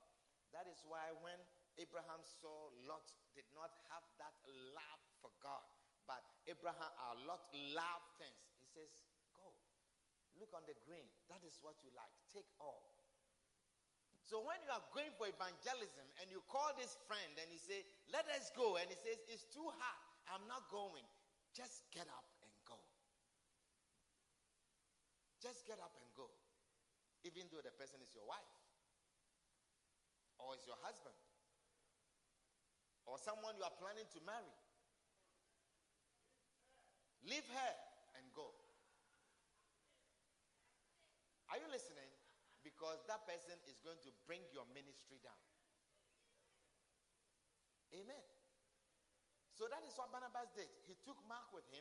that 0.54 0.66
is 0.70 0.82
why 0.86 1.10
when 1.22 1.38
Abraham 1.78 2.22
saw 2.22 2.70
Lot 2.86 3.06
did 3.34 3.46
not 3.52 3.70
have 3.90 4.06
that 4.18 4.34
love 4.74 5.02
for 5.20 5.30
God, 5.42 5.62
but 6.06 6.22
Abraham, 6.46 6.90
our 7.02 7.16
Lot 7.26 7.46
loved 7.74 8.10
things. 8.16 8.42
He 8.62 8.66
says, 8.66 8.90
Go, 9.34 9.50
look 10.38 10.50
on 10.54 10.64
the 10.64 10.78
green. 10.86 11.06
That 11.28 11.42
is 11.44 11.58
what 11.60 11.76
you 11.82 11.90
like. 11.92 12.14
Take 12.30 12.48
all. 12.62 12.86
So 14.26 14.42
when 14.42 14.58
you 14.66 14.70
are 14.74 14.82
going 14.90 15.14
for 15.14 15.30
evangelism 15.30 16.02
and 16.18 16.26
you 16.34 16.42
call 16.50 16.74
this 16.74 16.98
friend 17.06 17.30
and 17.38 17.46
you 17.46 17.62
say, 17.62 17.86
"Let 18.10 18.26
us 18.34 18.50
go," 18.58 18.74
and 18.74 18.90
he 18.90 18.98
says, 18.98 19.22
"It's 19.30 19.46
too 19.54 19.70
hard. 19.70 20.02
I'm 20.26 20.46
not 20.50 20.66
going." 20.68 21.06
Just 21.54 21.86
get 21.94 22.10
up 22.10 22.26
and 22.42 22.50
go. 22.66 22.76
Just 25.38 25.64
get 25.64 25.78
up 25.78 25.94
and 26.02 26.10
go. 26.18 26.26
Even 27.22 27.46
though 27.54 27.62
the 27.62 27.70
person 27.70 28.02
is 28.02 28.10
your 28.14 28.26
wife 28.26 28.54
or 30.42 30.58
is 30.58 30.66
your 30.66 30.76
husband 30.82 31.14
or 33.06 33.16
someone 33.18 33.56
you 33.56 33.62
are 33.62 33.78
planning 33.78 34.04
to 34.10 34.20
marry. 34.26 34.52
Leave 37.22 37.46
her 37.46 37.72
and 38.18 38.26
go. 38.34 38.50
Are 41.48 41.58
you 41.58 41.70
listening? 41.70 42.05
Because 42.76 43.00
that 43.08 43.24
person 43.24 43.56
is 43.64 43.80
going 43.80 43.96
to 44.04 44.12
bring 44.28 44.44
your 44.52 44.68
ministry 44.76 45.16
down. 45.24 45.40
Amen. 47.96 48.20
So 49.56 49.64
that 49.72 49.80
is 49.88 49.96
what 49.96 50.12
Barnabas 50.12 50.52
did. 50.52 50.68
He 50.84 50.92
took 51.00 51.16
Mark 51.24 51.48
with 51.56 51.64
him, 51.72 51.80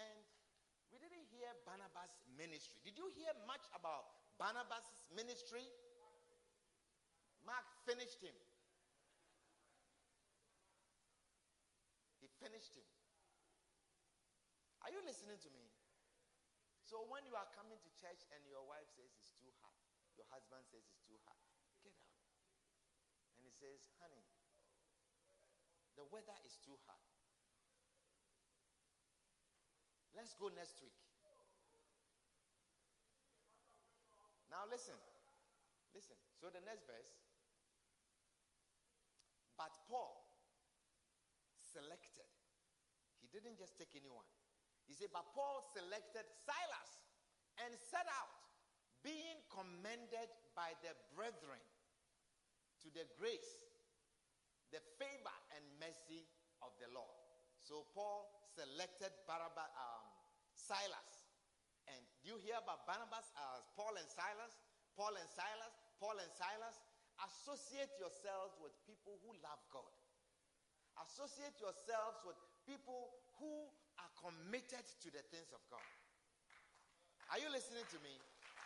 and 0.00 0.24
we 0.88 0.96
didn't 0.96 1.28
hear 1.28 1.52
Barnabas' 1.68 2.24
ministry. 2.32 2.80
Did 2.80 2.96
you 2.96 3.12
hear 3.12 3.36
much 3.44 3.68
about 3.76 4.16
Barnabas' 4.40 5.04
ministry? 5.12 5.68
Mark 7.44 7.68
finished 7.84 8.24
him. 8.24 8.32
He 12.24 12.32
finished 12.40 12.72
him. 12.72 12.88
Are 14.80 14.88
you 14.88 15.04
listening 15.04 15.36
to 15.36 15.50
me? 15.52 15.68
So 16.88 17.04
when 17.12 17.28
you 17.28 17.36
are 17.36 17.46
coming 17.52 17.76
to 17.76 17.90
church 18.00 18.24
and 18.32 18.40
your 18.48 18.64
wife 18.64 18.88
says 18.96 19.19
your 20.20 20.28
husband 20.28 20.60
says 20.68 20.84
it's 20.84 21.00
too 21.08 21.16
hot, 21.24 21.40
get 21.80 21.96
out. 21.96 22.12
And 23.40 23.48
he 23.48 23.52
says, 23.56 23.88
honey, 24.04 24.20
the 25.96 26.04
weather 26.12 26.36
is 26.44 26.60
too 26.60 26.76
hot. 26.84 27.00
Let's 30.12 30.36
go 30.36 30.52
next 30.52 30.76
week. 30.84 30.92
Now 34.52 34.68
listen. 34.68 34.98
Listen. 35.94 36.18
So 36.36 36.50
the 36.52 36.60
next 36.66 36.84
verse. 36.84 37.08
But 39.54 39.72
Paul 39.86 40.20
selected. 41.54 42.28
He 43.22 43.30
didn't 43.30 43.56
just 43.56 43.78
take 43.78 43.94
anyone. 43.94 44.26
He 44.90 44.92
said, 44.92 45.14
But 45.14 45.30
Paul 45.32 45.62
selected 45.70 46.26
Silas 46.42 46.90
and 47.62 47.70
set 47.78 48.08
out, 48.10 48.39
being 49.02 49.40
commended 49.48 50.28
by 50.52 50.72
the 50.84 50.92
brethren 51.16 51.60
to 52.84 52.88
the 52.92 53.04
grace, 53.16 53.68
the 54.72 54.80
favor, 54.96 55.36
and 55.56 55.62
mercy 55.80 56.24
of 56.60 56.72
the 56.80 56.88
Lord. 56.92 57.16
So 57.60 57.84
Paul 57.92 58.28
selected 58.56 59.12
Barnabas, 59.28 59.68
um, 59.76 60.04
Silas. 60.56 61.10
And 61.88 62.00
do 62.22 62.32
you 62.34 62.38
hear 62.40 62.56
about 62.60 62.88
Barnabas, 62.88 63.28
as 63.36 63.64
Paul 63.76 63.96
and 63.96 64.08
Silas? 64.08 64.54
Paul 64.96 65.16
and 65.16 65.28
Silas, 65.32 65.74
Paul 65.96 66.16
and 66.20 66.32
Silas. 66.32 66.76
Associate 67.20 67.92
yourselves 68.00 68.56
with 68.64 68.72
people 68.88 69.20
who 69.24 69.36
love 69.44 69.60
God. 69.68 69.92
Associate 71.04 71.56
yourselves 71.60 72.20
with 72.24 72.36
people 72.64 73.12
who 73.40 73.68
are 74.00 74.12
committed 74.20 74.84
to 75.04 75.08
the 75.12 75.24
things 75.28 75.48
of 75.52 75.60
God. 75.68 75.84
Are 77.32 77.40
you 77.40 77.48
listening 77.52 77.84
to 77.92 77.98
me? 78.04 78.16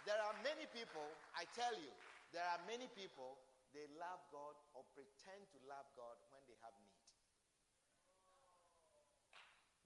There 0.04 0.20
are 0.20 0.36
many 0.44 0.68
people, 0.68 1.04
I 1.32 1.48
tell 1.56 1.72
you, 1.72 1.92
there 2.36 2.44
are 2.44 2.60
many 2.68 2.92
people, 2.92 3.40
they 3.72 3.88
love 3.96 4.20
God 4.28 4.52
or 4.76 4.84
pretend 4.92 5.48
to 5.50 5.58
love 5.64 5.88
God 5.96 6.16
when 6.28 6.44
they 6.44 6.56
have 6.60 6.76
need. 6.84 7.00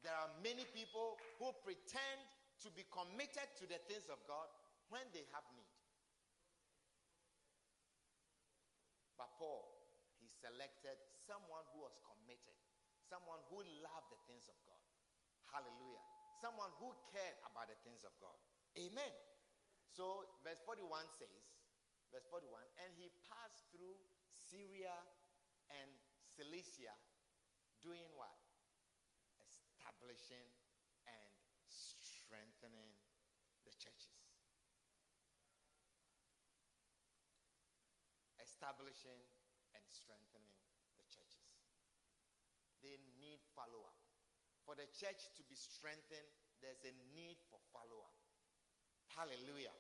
There 0.02 0.14
are 0.14 0.30
many 0.42 0.66
people 0.74 1.18
who 1.38 1.54
pretend 1.62 2.18
to 2.66 2.68
be 2.74 2.82
committed 2.90 3.46
to 3.62 3.64
the 3.70 3.78
things 3.86 4.10
of 4.10 4.18
God 4.26 4.50
when 4.90 5.06
they 5.14 5.22
have 5.30 5.46
need. 5.54 5.70
But 9.14 9.30
Paul, 9.38 9.66
he 10.18 10.26
selected 10.26 10.98
someone 11.26 11.62
who 11.74 11.86
was 11.86 11.94
committed, 12.02 12.58
someone 13.06 13.42
who 13.50 13.62
loved 13.82 14.10
the 14.10 14.20
things 14.26 14.46
of 14.50 14.58
God. 14.66 14.82
Hallelujah. 15.50 16.02
Someone 16.38 16.70
who 16.78 16.94
cared 17.10 17.38
about 17.46 17.66
the 17.70 17.78
things 17.82 18.06
of 18.06 18.14
God. 18.22 18.34
Amen. 18.78 19.10
So, 19.99 20.30
verse 20.46 20.62
41 20.62 21.11
says, 21.11 21.42
verse 22.14 22.22
41, 22.30 22.55
and 22.86 22.94
he 22.94 23.11
passed 23.26 23.66
through 23.74 23.99
Syria 24.30 24.94
and 25.74 25.90
Cilicia, 26.22 26.94
doing 27.82 28.07
what? 28.14 28.30
Establishing 29.42 30.46
and 31.11 31.26
strengthening 31.99 32.94
the 33.66 33.74
churches. 33.74 34.22
Establishing 38.38 39.18
and 39.74 39.82
strengthening 39.90 40.62
the 40.94 41.03
churches. 41.11 41.59
They 42.86 43.03
need 43.18 43.42
follow 43.51 43.82
up. 43.82 43.99
For 44.62 44.78
the 44.78 44.86
church 44.94 45.26
to 45.34 45.42
be 45.51 45.59
strengthened, 45.59 46.30
there's 46.62 46.86
a 46.86 46.94
need 47.18 47.42
for 47.51 47.59
follow 47.74 48.07
up. 48.07 48.14
Hallelujah. 49.18 49.74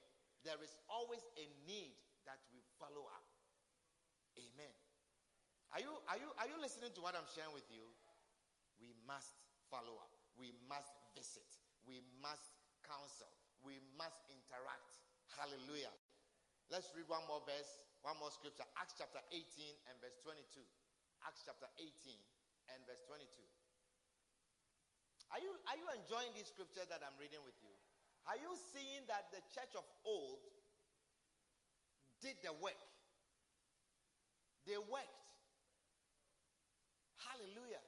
There 0.46 0.58
is 0.62 0.74
always 0.86 1.22
a 1.34 1.46
need 1.66 1.94
that 2.28 2.38
we 2.52 2.62
follow 2.78 3.08
up. 3.10 3.26
Amen. 4.38 4.74
Are 5.74 5.82
you, 5.82 5.92
are, 6.08 6.18
you, 6.18 6.28
are 6.38 6.48
you 6.48 6.58
listening 6.62 6.94
to 6.96 7.00
what 7.02 7.18
I'm 7.18 7.28
sharing 7.28 7.52
with 7.52 7.66
you? 7.68 7.84
We 8.78 8.94
must 9.04 9.34
follow 9.68 9.98
up. 9.98 10.12
We 10.38 10.54
must 10.70 10.94
visit. 11.12 11.48
We 11.84 12.00
must 12.22 12.54
counsel. 12.86 13.28
We 13.60 13.82
must 13.98 14.22
interact. 14.30 14.96
Hallelujah. 15.34 15.92
Let's 16.70 16.92
read 16.94 17.08
one 17.10 17.24
more 17.26 17.42
verse, 17.44 17.80
one 18.04 18.16
more 18.20 18.32
scripture. 18.32 18.64
Acts 18.78 18.96
chapter 18.96 19.20
18 19.32 19.40
and 19.88 19.96
verse 19.98 20.16
22. 20.24 20.62
Acts 21.26 21.42
chapter 21.44 21.68
18 21.80 21.90
and 22.72 22.78
verse 22.84 23.02
22. 23.08 23.24
Are 25.28 25.40
you, 25.40 25.52
are 25.68 25.76
you 25.76 25.88
enjoying 25.92 26.32
this 26.32 26.48
scripture 26.48 26.84
that 26.88 27.04
I'm 27.04 27.16
reading 27.20 27.44
with 27.44 27.56
you? 27.60 27.77
Are 28.28 28.36
you 28.36 28.52
seeing 28.76 29.08
that 29.08 29.32
the 29.32 29.40
church 29.48 29.72
of 29.72 29.88
old 30.04 30.44
did 32.20 32.36
the 32.44 32.52
work? 32.60 32.76
They 34.68 34.76
worked. 34.76 35.24
Hallelujah. 37.24 37.80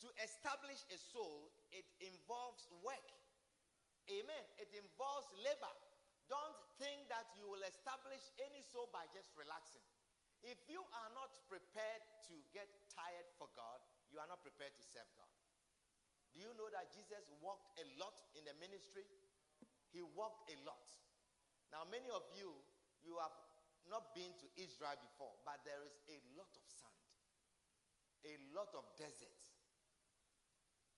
To 0.00 0.08
establish 0.24 0.80
a 0.88 0.96
soul, 0.96 1.52
it 1.68 1.84
involves 2.00 2.64
work. 2.80 3.08
Amen. 4.08 4.44
It 4.56 4.72
involves 4.72 5.28
labor. 5.44 5.74
Don't 6.32 6.56
think 6.80 7.04
that 7.12 7.28
you 7.36 7.44
will 7.44 7.64
establish 7.68 8.24
any 8.40 8.64
soul 8.64 8.88
by 8.88 9.04
just 9.12 9.36
relaxing. 9.36 9.84
If 10.44 10.60
you 10.68 10.80
are 10.80 11.10
not 11.12 11.32
prepared 11.48 12.04
to 12.28 12.34
get 12.56 12.68
tired 12.88 13.28
for 13.36 13.48
God, 13.52 13.80
you 14.08 14.16
are 14.16 14.28
not 14.28 14.40
prepared 14.40 14.72
to 14.76 14.84
serve 14.84 15.08
God. 15.16 15.32
Do 16.32 16.40
you 16.40 16.52
know 16.56 16.68
that 16.72 16.92
Jesus 16.92 17.28
walked 17.44 17.76
a 17.80 17.84
lot 18.00 18.16
in 18.36 18.44
the 18.48 18.56
ministry? 18.60 19.04
He 19.94 20.02
walked 20.02 20.50
a 20.50 20.58
lot. 20.66 20.82
Now, 21.70 21.86
many 21.86 22.10
of 22.10 22.26
you, 22.34 22.50
you 23.06 23.14
have 23.22 23.30
not 23.86 24.10
been 24.10 24.34
to 24.42 24.46
Israel 24.58 24.98
before, 24.98 25.38
but 25.46 25.62
there 25.62 25.78
is 25.86 25.94
a 26.10 26.18
lot 26.34 26.50
of 26.50 26.66
sand, 26.66 26.98
a 28.26 28.34
lot 28.50 28.74
of 28.74 28.82
desert. 28.98 29.38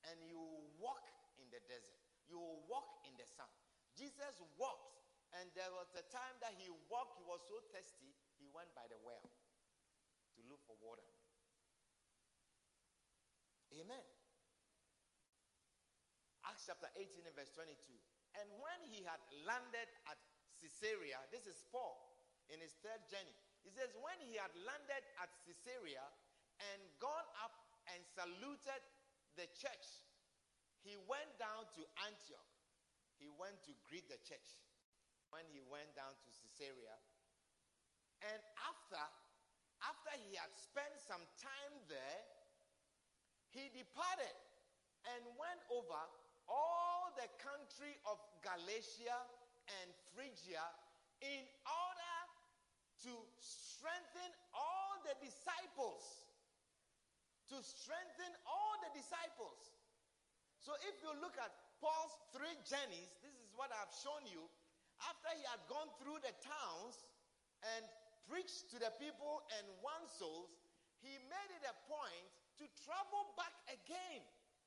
And 0.08 0.16
you 0.24 0.40
walk 0.80 1.04
in 1.36 1.44
the 1.52 1.60
desert, 1.68 2.00
you 2.24 2.40
walk 2.72 3.04
in 3.04 3.12
the 3.20 3.28
sun. 3.28 3.52
Jesus 3.92 4.40
walked, 4.56 4.96
and 5.36 5.52
there 5.52 5.68
was 5.76 5.92
a 5.92 6.04
time 6.08 6.40
that 6.40 6.56
he 6.56 6.72
walked, 6.88 7.20
he 7.20 7.26
was 7.28 7.44
so 7.44 7.60
thirsty, 7.76 8.16
he 8.40 8.48
went 8.48 8.72
by 8.72 8.88
the 8.88 8.96
well 9.04 9.28
to 9.28 10.40
look 10.48 10.64
for 10.64 10.80
water. 10.80 11.04
Amen. 13.76 14.04
Acts 16.48 16.64
chapter 16.64 16.88
18 16.96 17.28
and 17.28 17.36
verse 17.36 17.52
22. 17.52 17.76
And 18.40 18.48
when 18.60 18.80
he 18.92 19.00
had 19.04 19.20
landed 19.48 19.88
at 20.08 20.18
Caesarea, 20.60 21.20
this 21.32 21.48
is 21.48 21.64
Paul 21.72 21.96
in 22.52 22.60
his 22.60 22.76
third 22.84 23.00
journey. 23.08 23.32
He 23.64 23.72
says, 23.72 23.90
when 23.98 24.16
he 24.22 24.38
had 24.38 24.52
landed 24.62 25.02
at 25.18 25.32
Caesarea 25.42 26.04
and 26.72 26.80
gone 27.02 27.28
up 27.42 27.56
and 27.90 27.98
saluted 28.06 28.82
the 29.34 29.48
church, 29.56 30.06
he 30.84 30.94
went 31.08 31.32
down 31.40 31.66
to 31.74 31.82
Antioch. 32.06 32.50
He 33.18 33.26
went 33.40 33.58
to 33.66 33.72
greet 33.88 34.06
the 34.06 34.20
church 34.22 34.60
when 35.32 35.42
he 35.50 35.58
went 35.66 35.90
down 35.96 36.12
to 36.14 36.28
Caesarea. 36.30 36.96
And 38.22 38.40
after, 38.62 39.02
after 39.82 40.12
he 40.22 40.36
had 40.38 40.52
spent 40.54 40.94
some 41.00 41.24
time 41.40 41.74
there, 41.90 42.20
he 43.50 43.72
departed 43.72 44.36
and 45.16 45.24
went 45.40 45.62
over 45.72 46.00
all 46.48 47.12
the 47.14 47.28
country 47.38 47.94
of 48.06 48.18
Galatia 48.42 49.18
and 49.82 49.88
Phrygia 50.14 50.62
in 51.22 51.42
order 51.66 52.16
to 53.06 53.12
strengthen 53.38 54.30
all 54.54 54.98
the 55.06 55.14
disciples. 55.22 56.26
To 57.54 57.58
strengthen 57.62 58.32
all 58.42 58.74
the 58.82 58.90
disciples. 58.98 59.74
So 60.58 60.74
if 60.82 60.98
you 60.98 61.14
look 61.22 61.38
at 61.38 61.54
Paul's 61.78 62.18
three 62.34 62.58
journeys, 62.66 63.14
this 63.22 63.36
is 63.38 63.54
what 63.54 63.70
I've 63.70 63.94
shown 63.94 64.26
you. 64.26 64.42
After 65.06 65.30
he 65.36 65.44
had 65.46 65.62
gone 65.70 65.86
through 66.02 66.18
the 66.26 66.34
towns 66.42 67.06
and 67.76 67.86
preached 68.26 68.66
to 68.74 68.82
the 68.82 68.90
people 68.98 69.46
and 69.54 69.64
won 69.84 70.02
souls, 70.10 70.50
he 70.98 71.14
made 71.30 71.50
it 71.54 71.64
a 71.70 71.76
point 71.86 72.26
to 72.58 72.64
travel 72.82 73.30
back 73.38 73.54
again. 73.70 74.24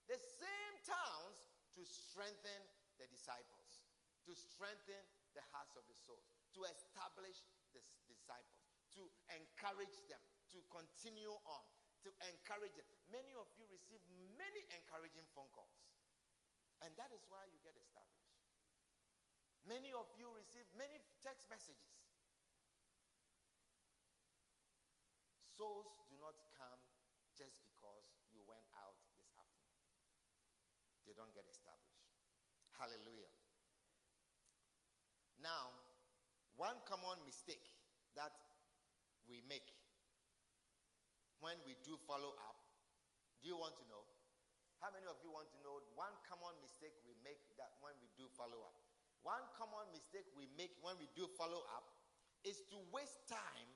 The 0.08 0.16
same 0.16 0.76
towns 0.88 1.49
to 1.80 1.88
strengthen 1.88 2.60
the 3.00 3.08
disciples, 3.08 3.88
to 4.28 4.36
strengthen 4.36 5.00
the 5.32 5.40
hearts 5.56 5.80
of 5.80 5.88
the 5.88 5.96
souls, 5.96 6.28
to 6.52 6.68
establish 6.68 7.40
the 7.72 7.80
disciples, 8.04 8.68
to 8.92 9.08
encourage 9.32 9.96
them, 10.12 10.20
to 10.52 10.60
continue 10.68 11.32
on, 11.32 11.66
to 12.04 12.12
encourage 12.28 12.76
them. 12.76 12.84
Many 13.08 13.32
of 13.40 13.48
you 13.56 13.64
receive 13.72 14.04
many 14.36 14.68
encouraging 14.76 15.24
phone 15.32 15.48
calls, 15.56 15.72
and 16.84 16.92
that 17.00 17.16
is 17.16 17.24
why 17.32 17.48
you 17.48 17.64
get 17.64 17.80
established. 17.80 18.28
Many 19.64 19.96
of 19.96 20.12
you 20.20 20.28
receive 20.36 20.68
many 20.76 21.00
text 21.24 21.48
messages. 21.48 21.96
Souls 25.56 25.96
do 26.12 26.20
not 26.20 26.36
come 26.60 26.84
just 27.40 27.56
because 27.64 28.04
you 28.36 28.44
went 28.44 28.68
out 28.76 29.00
this 29.16 29.32
afternoon. 29.32 29.80
They 31.08 31.16
don't 31.16 31.32
get 31.32 31.48
established. 31.48 31.59
Hallelujah. 32.80 33.28
Now, 35.44 35.76
one 36.56 36.80
common 36.88 37.20
mistake 37.28 37.76
that 38.16 38.32
we 39.28 39.44
make 39.52 39.68
when 41.44 41.60
we 41.68 41.76
do 41.84 42.00
follow 42.08 42.40
up, 42.40 42.56
do 43.44 43.52
you 43.52 43.60
want 43.60 43.76
to 43.80 43.86
know? 43.92 44.04
How 44.80 44.96
many 44.96 45.08
of 45.12 45.20
you 45.20 45.28
want 45.28 45.52
to 45.52 45.60
know 45.60 45.84
one 46.00 46.16
common 46.24 46.56
mistake 46.64 46.96
we 47.04 47.16
make 47.20 47.40
that 47.60 47.76
when 47.84 47.92
we 48.00 48.08
do 48.16 48.32
follow 48.32 48.64
up? 48.64 48.76
One 49.28 49.44
common 49.60 49.92
mistake 49.92 50.32
we 50.32 50.48
make 50.56 50.72
when 50.80 50.96
we 51.04 51.12
do 51.20 51.28
follow 51.36 51.68
up 51.76 51.84
is 52.48 52.64
to 52.72 52.80
waste 52.96 53.28
time 53.28 53.68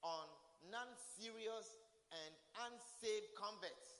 on 0.00 0.24
non 0.72 0.88
serious 0.96 1.76
and 2.08 2.32
unsaved 2.72 3.36
converts. 3.36 3.93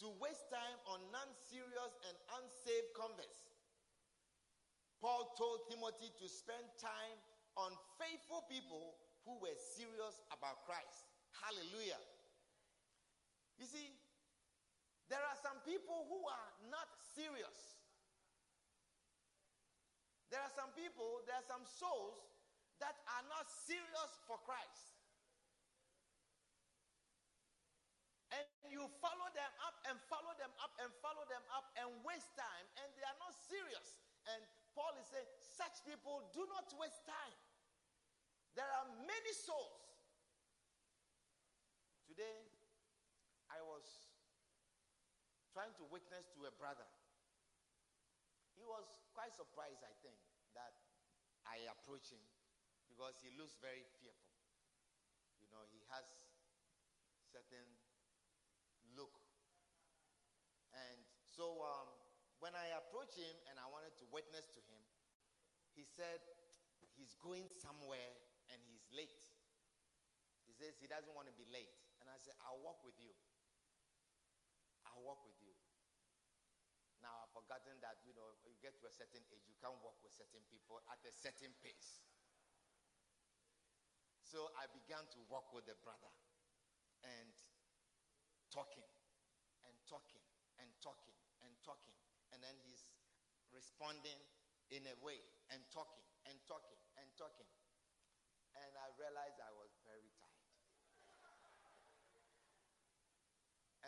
To 0.00 0.08
waste 0.16 0.48
time 0.48 0.80
on 0.88 1.00
non 1.12 1.28
serious 1.36 1.92
and 2.08 2.16
unsaved 2.40 2.90
converts. 2.96 3.52
Paul 5.00 5.32
told 5.36 5.68
Timothy 5.68 6.12
to 6.20 6.26
spend 6.28 6.64
time 6.80 7.16
on 7.56 7.72
faithful 8.00 8.44
people 8.48 8.96
who 9.24 9.36
were 9.40 9.56
serious 9.76 10.20
about 10.32 10.64
Christ. 10.64 11.08
Hallelujah. 11.36 12.00
You 13.60 13.68
see, 13.68 13.92
there 15.12 15.20
are 15.20 15.38
some 15.40 15.60
people 15.68 16.08
who 16.08 16.24
are 16.24 16.50
not 16.72 16.88
serious. 17.16 17.80
There 20.32 20.40
are 20.40 20.52
some 20.56 20.72
people, 20.72 21.20
there 21.28 21.36
are 21.36 21.48
some 21.48 21.66
souls 21.66 22.16
that 22.80 22.96
are 23.18 23.24
not 23.28 23.50
serious 23.50 24.12
for 24.24 24.40
Christ. 24.46 24.96
And 28.30 28.46
you 28.70 28.86
follow 29.02 29.28
them 29.34 29.52
up 29.66 29.76
and 29.90 29.98
follow 30.06 30.32
them 30.38 30.50
up 30.62 30.72
and 30.78 30.88
follow 31.02 31.26
them 31.26 31.42
up 31.52 31.70
and 31.78 31.90
waste 32.06 32.30
time, 32.38 32.66
and 32.82 32.88
they 32.94 33.04
are 33.04 33.18
not 33.18 33.34
serious. 33.34 33.98
And 34.30 34.40
Paul 34.72 34.94
is 34.96 35.06
saying, 35.10 35.26
such 35.38 35.82
people 35.82 36.22
do 36.30 36.46
not 36.46 36.70
waste 36.78 37.02
time. 37.04 37.36
There 38.54 38.66
are 38.66 38.86
many 39.06 39.32
souls. 39.34 39.90
Today, 42.06 42.46
I 43.50 43.62
was 43.62 43.86
trying 45.50 45.74
to 45.78 45.84
witness 45.90 46.30
to 46.38 46.46
a 46.46 46.52
brother. 46.54 46.86
He 48.54 48.62
was 48.62 48.86
quite 49.14 49.34
surprised, 49.34 49.82
I 49.82 49.94
think, 50.02 50.18
that 50.54 50.74
I 51.46 51.66
approached 51.70 52.14
him 52.14 52.22
because 52.90 53.18
he 53.22 53.30
looks 53.34 53.56
very 53.58 53.82
fearful. 53.98 54.30
You 55.40 55.48
know, 55.50 55.64
he 55.70 55.82
has 55.90 56.06
certain 57.32 57.66
look. 58.94 59.14
And 60.74 61.02
so 61.24 61.62
um, 61.62 61.88
when 62.50 62.58
I 62.58 62.74
approached 62.74 63.14
him 63.14 63.30
and 63.46 63.62
I 63.62 63.70
wanted 63.70 63.94
to 64.02 64.04
witness 64.10 64.50
to 64.58 64.60
him, 64.66 64.82
he 65.70 65.86
said 65.86 66.18
he's 66.98 67.14
going 67.22 67.46
somewhere 67.46 68.10
and 68.50 68.58
he's 68.66 68.90
late. 68.90 69.22
He 70.50 70.52
says 70.58 70.74
he 70.82 70.90
doesn't 70.90 71.14
want 71.14 71.30
to 71.30 71.36
be 71.38 71.46
late. 71.54 71.70
And 72.02 72.10
I 72.10 72.18
said, 72.18 72.34
I'll 72.42 72.58
walk 72.58 72.82
with 72.82 72.98
you. 72.98 73.14
I'll 74.82 75.06
walk 75.06 75.22
with 75.22 75.38
you. 75.38 75.54
Now 76.98 77.22
I've 77.22 77.30
forgotten 77.30 77.78
that, 77.86 78.02
you 78.02 78.18
know, 78.18 78.34
you 78.42 78.58
get 78.58 78.74
to 78.82 78.90
a 78.90 78.94
certain 78.98 79.22
age, 79.30 79.46
you 79.46 79.54
can't 79.62 79.78
walk 79.86 80.02
with 80.02 80.10
certain 80.10 80.42
people 80.50 80.82
at 80.90 80.98
a 81.06 81.14
certain 81.14 81.54
pace. 81.62 82.02
So 84.26 84.50
I 84.58 84.66
began 84.74 85.06
to 85.14 85.18
walk 85.30 85.54
with 85.54 85.70
the 85.70 85.78
brother 85.86 86.10
and 87.06 87.30
talking 88.50 88.90
and 89.62 89.74
talking 89.86 90.26
and 90.58 90.66
talking 90.82 91.14
and 91.46 91.54
talking. 91.62 91.99
And 92.32 92.38
then 92.42 92.54
he's 92.66 92.86
responding 93.50 94.18
in 94.70 94.86
a 94.86 94.96
way 95.02 95.18
and 95.50 95.58
talking 95.74 96.04
and 96.30 96.38
talking 96.46 96.78
and 96.98 97.06
talking. 97.18 97.48
And 98.54 98.72
I 98.78 98.86
realized 98.98 99.38
I 99.42 99.50
was 99.58 99.70
very 99.86 100.10
tired. 100.18 100.40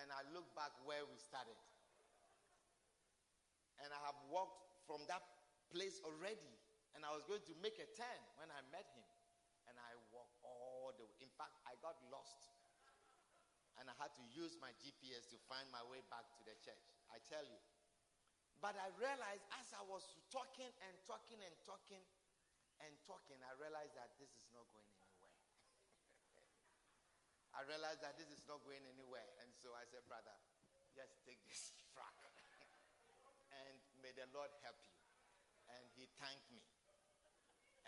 And 0.03 0.09
I 0.11 0.24
look 0.34 0.49
back 0.57 0.72
where 0.82 1.05
we 1.07 1.14
started. 1.20 1.55
And 3.84 3.93
I 3.93 4.01
have 4.09 4.18
walked 4.26 4.82
from 4.88 5.05
that 5.07 5.22
place 5.70 6.01
already. 6.03 6.51
And 6.97 7.07
I 7.07 7.14
was 7.14 7.22
going 7.28 7.45
to 7.47 7.55
make 7.62 7.78
a 7.78 7.88
turn 7.95 8.20
when 8.40 8.51
I 8.51 8.61
met 8.72 8.88
him. 8.97 9.07
And 9.70 9.78
I 9.78 9.95
walked 10.11 10.43
all 10.43 10.90
the 10.97 11.07
way. 11.07 11.16
In 11.22 11.32
fact, 11.38 11.55
I 11.68 11.78
got 11.84 12.01
lost. 12.11 12.51
And 13.78 13.86
I 13.88 13.95
had 14.01 14.11
to 14.18 14.24
use 14.34 14.59
my 14.59 14.74
GPS 14.82 15.30
to 15.30 15.38
find 15.47 15.70
my 15.70 15.86
way 15.86 16.03
back 16.11 16.26
to 16.34 16.43
the 16.45 16.57
church. 16.61 16.82
I 17.12 17.22
tell 17.28 17.45
you. 17.47 17.61
But 18.63 18.79
I 18.79 18.95
realized 18.95 19.43
as 19.59 19.75
I 19.75 19.83
was 19.91 20.07
talking 20.31 20.71
and 20.87 20.95
talking 21.03 21.43
and 21.43 21.55
talking 21.67 21.99
and 22.79 22.95
talking, 23.03 23.43
I 23.43 23.59
realized 23.59 23.99
that 23.99 24.15
this 24.23 24.31
is 24.39 24.47
not 24.55 24.71
going 24.71 24.87
anywhere. 25.03 25.35
I 27.59 27.67
realized 27.67 28.07
that 28.07 28.15
this 28.15 28.31
is 28.31 28.47
not 28.47 28.63
going 28.63 28.87
anywhere. 28.87 29.27
And 29.43 29.51
so 29.59 29.75
I 29.75 29.83
said, 29.91 30.07
Brother, 30.07 30.39
just 30.95 31.19
take 31.27 31.43
this 31.51 31.75
frack 31.91 32.15
and 33.67 33.77
may 34.01 34.15
the 34.15 34.31
Lord 34.33 34.51
help 34.65 34.79
you. 34.87 34.95
And 35.69 35.83
he 35.99 36.09
thanked 36.19 36.49
me. 36.55 36.63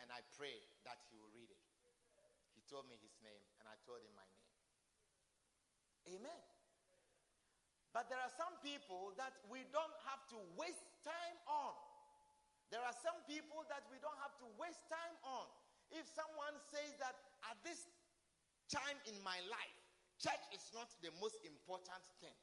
And 0.03 0.11
I 0.11 0.27
pray 0.35 0.59
that 0.83 0.99
he 1.09 1.17
will 1.17 1.31
read 1.31 1.49
it. 1.55 1.63
He 2.55 2.63
told 2.67 2.91
me 2.91 2.99
his 2.99 3.15
name, 3.23 3.47
and 3.63 3.71
I 3.71 3.79
told 3.87 4.03
him 4.03 4.11
my 4.19 4.27
name. 4.27 6.19
Amen. 6.19 6.54
But 7.95 8.11
there 8.11 8.19
are 8.19 8.35
some 8.35 8.59
people 8.59 9.15
that 9.23 9.39
we 9.47 9.63
don't 9.71 9.97
have 10.11 10.19
to 10.35 10.39
waste 10.59 10.83
time 11.07 11.39
on. 11.47 11.79
There 12.75 12.83
are 12.83 12.97
some 13.07 13.23
people 13.31 13.63
that 13.71 13.87
we 13.87 14.03
don't 14.03 14.19
have 14.19 14.35
to 14.43 14.51
waste 14.59 14.83
time 14.91 15.15
on. 15.23 15.47
If 15.95 16.11
someone 16.11 16.59
says 16.75 16.99
that 16.99 17.15
at 17.47 17.55
this 17.63 17.87
time 18.67 18.99
in 19.07 19.15
my 19.23 19.39
life, 19.47 19.79
church 20.19 20.43
is 20.51 20.67
not 20.75 20.91
the 21.07 21.15
most 21.23 21.39
important 21.47 22.03
thing. 22.19 22.35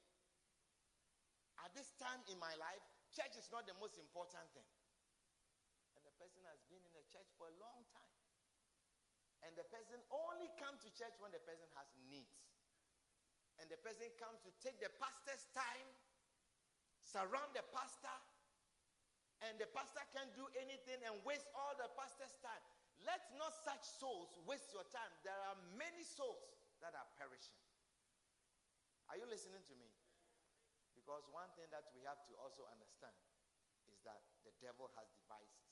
At 1.59 1.75
this 1.75 1.91
time 1.99 2.23
in 2.31 2.39
my 2.39 2.55
life, 2.55 2.79
church 3.11 3.35
is 3.35 3.51
not 3.51 3.67
the 3.67 3.75
most 3.75 3.99
important 3.99 4.47
thing. 4.55 4.71
And 5.99 6.07
the 6.07 6.15
person 6.15 6.47
has 6.47 6.63
been 6.71 6.79
in 6.79 6.95
the 6.95 7.03
church 7.11 7.27
for 7.35 7.51
a 7.51 7.55
long 7.59 7.83
time. 7.91 8.15
And 9.43 9.51
the 9.59 9.67
person 9.67 9.99
only 10.15 10.47
comes 10.55 10.79
to 10.87 10.89
church 10.95 11.19
when 11.19 11.35
the 11.35 11.43
person 11.43 11.67
has 11.75 11.91
needs. 12.07 12.50
And 13.61 13.69
the 13.69 13.77
person 13.85 14.09
comes 14.17 14.41
to 14.41 14.49
take 14.57 14.81
the 14.81 14.89
pastor's 14.97 15.45
time, 15.53 15.87
surround 17.05 17.53
the 17.53 17.61
pastor, 17.69 18.17
and 19.45 19.57
the 19.61 19.69
pastor 19.69 20.01
can't 20.13 20.33
do 20.33 20.49
anything 20.57 20.97
and 21.05 21.17
waste 21.21 21.45
all 21.53 21.77
the 21.77 21.89
pastor's 21.93 22.33
time. 22.41 22.61
Let 23.05 23.21
not 23.37 23.53
such 23.53 23.81
souls 23.85 24.33
waste 24.45 24.69
your 24.73 24.85
time. 24.89 25.09
There 25.25 25.37
are 25.49 25.57
many 25.77 26.05
souls 26.05 26.41
that 26.81 26.93
are 26.93 27.09
perishing. 27.17 27.57
Are 29.09 29.17
you 29.17 29.25
listening 29.25 29.65
to 29.65 29.75
me? 29.77 29.89
Because 30.93 31.25
one 31.33 31.49
thing 31.57 31.65
that 31.73 31.89
we 31.97 32.05
have 32.05 32.21
to 32.29 32.33
also 32.37 32.65
understand 32.69 33.17
is 33.89 33.97
that 34.05 34.21
the 34.45 34.53
devil 34.61 34.93
has 34.97 35.09
devices. 35.17 35.69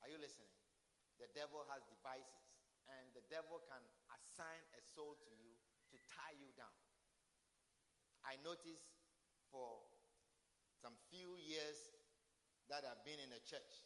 Are 0.00 0.08
you 0.08 0.16
listening? 0.16 0.48
The 1.20 1.28
devil 1.36 1.68
has 1.68 1.84
devices, 1.84 2.48
and 2.88 3.12
the 3.12 3.20
devil 3.28 3.60
can 3.68 3.84
assign 4.40 4.64
a 4.72 4.80
soul 4.80 5.20
to 5.20 5.28
you 5.36 5.52
to 5.92 6.00
tie 6.08 6.32
you 6.40 6.48
down. 6.56 6.72
I 8.24 8.40
noticed 8.40 8.88
for 9.52 9.84
some 10.80 10.96
few 11.12 11.36
years 11.36 11.92
that 12.72 12.88
I've 12.88 13.04
been 13.04 13.20
in 13.20 13.36
a 13.36 13.42
church 13.44 13.84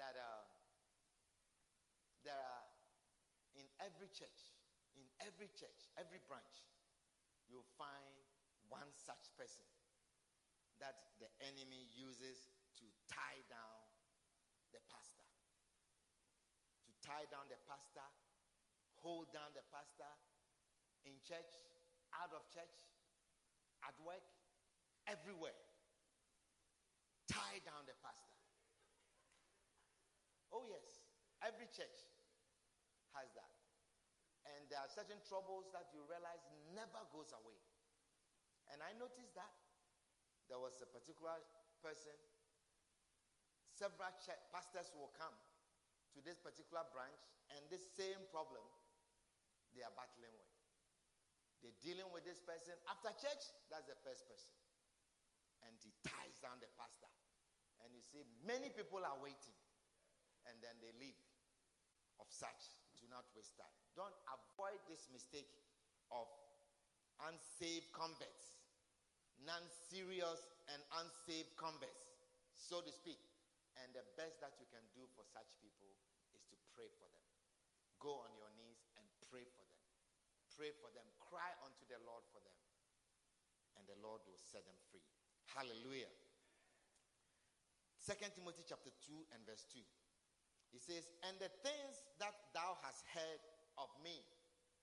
that 0.00 0.16
uh, 0.16 0.48
there 2.24 2.40
are 2.40 2.64
in 3.60 3.68
every 3.76 4.08
church, 4.08 4.56
in 4.96 5.04
every 5.20 5.52
church, 5.52 5.92
every 6.00 6.24
branch, 6.24 6.64
you'll 7.44 7.68
find 7.76 8.16
one 8.72 8.88
such 8.96 9.36
person 9.36 9.68
that 10.80 11.12
the 11.20 11.28
enemy 11.44 11.92
uses 11.92 12.48
to 12.80 12.88
tie 13.04 13.44
down 13.52 13.84
the 14.72 14.80
pastor. 14.88 15.28
To 16.88 16.92
tie 17.04 17.28
down 17.28 17.52
the 17.52 17.60
pastor, 17.68 18.08
hold 19.04 19.28
down 19.36 19.52
the 19.52 19.60
pastor 19.68 20.08
in 21.04 21.20
church, 21.20 21.52
out 22.16 22.32
of 22.32 22.48
church, 22.48 22.72
at 23.84 23.92
work, 24.00 24.24
everywhere. 25.04 25.60
Tie 27.28 27.60
down 27.68 27.84
the 27.84 27.92
pastor. 28.00 28.40
Oh, 30.48 30.64
yes, 30.64 31.04
every 31.44 31.68
church 31.68 32.08
has 33.12 33.28
that. 33.36 33.52
And 34.48 34.64
there 34.72 34.80
are 34.80 34.88
certain 34.88 35.20
troubles 35.28 35.68
that 35.76 35.92
you 35.92 36.00
realize 36.08 36.40
never 36.72 37.04
goes 37.12 37.28
away. 37.36 37.60
And 38.72 38.80
I 38.80 38.96
noticed 38.96 39.36
that 39.36 39.52
there 40.48 40.60
was 40.60 40.80
a 40.80 40.88
particular 40.88 41.36
person, 41.84 42.16
several 43.76 44.08
pastors 44.48 44.88
will 44.96 45.12
come 45.12 45.36
to 46.16 46.18
this 46.24 46.40
particular 46.40 46.88
branch, 46.92 47.20
and 47.52 47.60
this 47.68 47.84
same 47.92 48.24
problem 48.32 48.64
they 49.74 49.82
are 49.82 49.94
battling 49.94 50.32
with. 50.34 50.54
They're 51.62 51.80
dealing 51.80 52.08
with 52.12 52.24
this 52.28 52.40
person. 52.44 52.76
After 52.86 53.10
church, 53.16 53.44
that's 53.72 53.88
the 53.88 53.98
first 54.04 54.28
person. 54.28 54.52
And 55.64 55.72
he 55.80 55.90
ties 56.04 56.36
down 56.44 56.60
the 56.60 56.68
pastor. 56.76 57.08
And 57.80 57.92
you 57.92 58.04
see, 58.04 58.24
many 58.44 58.68
people 58.72 59.00
are 59.00 59.16
waiting. 59.20 59.56
And 60.44 60.60
then 60.60 60.76
they 60.84 60.92
leave. 61.00 61.16
Of 62.22 62.30
such, 62.30 62.78
do 62.94 63.10
not 63.10 63.26
waste 63.34 63.58
time. 63.58 63.74
Don't 63.98 64.14
avoid 64.30 64.78
this 64.86 65.10
mistake 65.10 65.50
of 66.14 66.30
unsaved 67.26 67.90
converts, 67.90 68.62
non 69.42 69.66
serious 69.90 70.46
and 70.70 70.78
unsaved 71.02 71.58
converts, 71.58 72.14
so 72.54 72.78
to 72.86 72.92
speak. 72.94 73.18
And 73.82 73.90
the 73.90 74.06
best 74.14 74.38
that 74.38 74.54
you 74.62 74.66
can 74.70 74.86
do 74.94 75.02
for 75.18 75.26
such 75.26 75.58
people 75.58 75.90
is 76.38 76.46
to 76.54 76.56
pray 76.70 76.86
for 77.02 77.10
them. 77.10 77.26
Go 77.98 78.22
on 78.22 78.30
your 78.38 78.50
knees 78.54 78.86
and 78.94 79.06
pray 79.26 79.42
for. 79.42 79.63
Pray 80.54 80.70
for 80.78 80.90
them. 80.94 81.06
Cry 81.18 81.50
unto 81.66 81.82
the 81.90 81.98
Lord 82.06 82.22
for 82.30 82.40
them. 82.42 82.54
and 83.78 83.84
the 83.90 83.98
Lord 84.06 84.22
will 84.24 84.38
set 84.38 84.64
them 84.64 84.78
free. 84.88 85.02
Hallelujah. 85.52 86.10
Second 87.98 88.32
Timothy 88.32 88.64
chapter 88.64 88.92
2 89.04 89.34
and 89.34 89.40
verse 89.44 89.66
2. 89.72 89.80
He 90.72 90.78
says, 90.80 91.06
And 91.26 91.36
the 91.38 91.50
things 91.62 92.02
that 92.18 92.34
thou 92.54 92.78
hast 92.82 93.04
heard 93.12 93.42
of 93.78 93.90
me. 94.02 94.24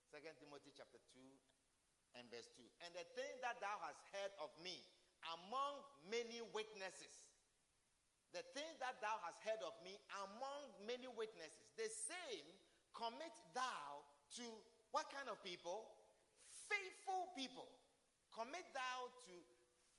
Second 0.08 0.36
Timothy 0.38 0.76
chapter 0.76 1.00
2 1.16 1.20
and 2.20 2.28
verse 2.32 2.50
2. 2.56 2.64
And 2.88 2.92
the 2.94 3.08
things 3.16 3.38
that 3.44 3.60
thou 3.64 3.76
hast 3.84 4.02
heard 4.12 4.34
of 4.42 4.52
me 4.60 4.80
among 5.38 5.82
many 6.08 6.42
witnesses. 6.52 7.14
The 8.32 8.44
things 8.56 8.80
that 8.80 9.00
thou 9.04 9.20
hast 9.28 9.44
heard 9.44 9.60
of 9.64 9.76
me 9.84 10.00
among 10.24 10.72
many 10.88 11.08
witnesses. 11.12 11.68
The 11.76 11.92
same 11.92 12.48
commit 12.96 13.36
thou 13.52 14.08
to 14.40 14.46
what 14.92 15.08
kind 15.12 15.28
of 15.32 15.40
people? 15.44 15.88
Faithful 16.68 17.32
people. 17.36 17.68
Commit 18.32 18.64
thou 18.72 19.12
to 19.28 19.36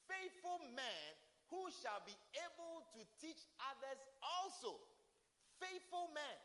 faithful 0.09 0.61
men 0.73 1.09
who 1.53 1.69
shall 1.69 2.01
be 2.09 2.17
able 2.41 2.85
to 2.97 3.01
teach 3.21 3.45
others 3.61 4.01
also. 4.25 4.81
Faithful 5.61 6.09
men. 6.17 6.37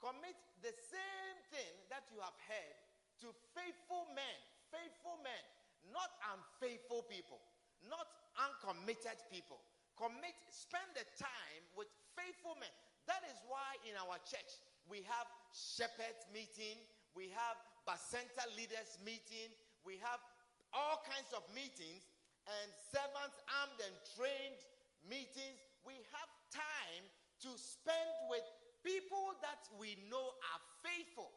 Commit 0.00 0.36
the 0.64 0.72
same 0.72 1.38
thing 1.52 1.72
that 1.92 2.08
you 2.12 2.20
have 2.20 2.36
heard 2.48 2.76
to 3.24 3.28
faithful 3.52 4.08
men. 4.16 4.38
Faithful 4.72 5.20
men. 5.20 5.44
Not 5.92 6.12
unfaithful 6.32 7.04
people. 7.08 7.40
Not 7.84 8.08
uncommitted 8.40 9.20
people. 9.28 9.60
Commit, 10.00 10.34
spend 10.48 10.88
the 10.96 11.06
time 11.20 11.62
with 11.76 11.86
faithful 12.16 12.56
men. 12.56 12.72
That 13.06 13.22
is 13.28 13.36
why 13.46 13.76
in 13.84 13.94
our 14.00 14.16
church 14.24 14.58
we 14.88 15.04
have 15.06 15.28
shepherds 15.52 16.24
meeting, 16.32 16.80
we 17.12 17.30
have 17.30 17.56
Bacenta 17.84 18.48
leaders 18.56 18.96
meeting, 19.04 19.52
we 19.84 20.00
have 20.00 20.20
all 20.72 21.04
kinds 21.04 21.30
of 21.36 21.44
meetings 21.52 22.08
and 22.48 22.68
servants 22.90 23.36
armed 23.60 23.80
and 23.84 23.94
trained 24.16 24.60
meetings. 25.04 25.60
We 25.84 26.00
have 26.16 26.30
time 26.48 27.04
to 27.44 27.50
spend 27.60 28.10
with 28.32 28.44
people 28.80 29.36
that 29.44 29.68
we 29.76 30.00
know 30.08 30.32
are 30.52 30.62
faithful. 30.80 31.32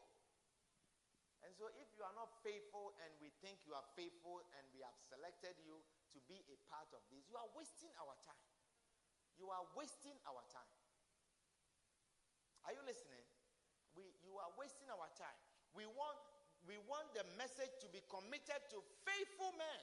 And 1.44 1.52
so, 1.56 1.70
if 1.80 1.88
you 1.96 2.02
are 2.04 2.16
not 2.16 2.28
faithful 2.44 2.92
and 3.04 3.10
we 3.22 3.32
think 3.40 3.62
you 3.64 3.72
are 3.72 3.84
faithful 3.96 4.42
and 4.58 4.64
we 4.74 4.84
have 4.84 4.96
selected 5.08 5.56
you 5.64 5.80
to 6.12 6.18
be 6.28 6.44
a 6.48 6.56
part 6.68 6.88
of 6.92 7.00
this, 7.08 7.24
you 7.28 7.36
are 7.40 7.48
wasting 7.56 7.92
our 8.00 8.16
time. 8.24 8.44
You 9.38 9.48
are 9.54 9.64
wasting 9.78 10.18
our 10.26 10.42
time. 10.50 10.72
Are 12.66 12.74
you 12.74 12.82
listening? 12.84 13.22
We, 13.96 14.04
you 14.20 14.36
are 14.36 14.52
wasting 14.60 14.90
our 14.92 15.08
time. 15.16 15.38
We 15.72 15.88
want, 15.88 16.20
we 16.68 16.76
want 16.84 17.08
the 17.16 17.24
message 17.40 17.72
to 17.80 17.88
be 17.88 18.04
committed 18.12 18.60
to 18.68 18.84
faithful 19.08 19.56
men 19.56 19.80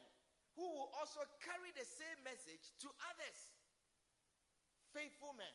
who 0.53 0.63
will 0.69 0.93
also 1.01 1.25
carry 1.41 1.73
the 1.73 1.83
same 1.83 2.21
message 2.21 2.77
to 2.79 2.87
others. 3.09 3.39
Faithful 4.93 5.33
men. 5.33 5.51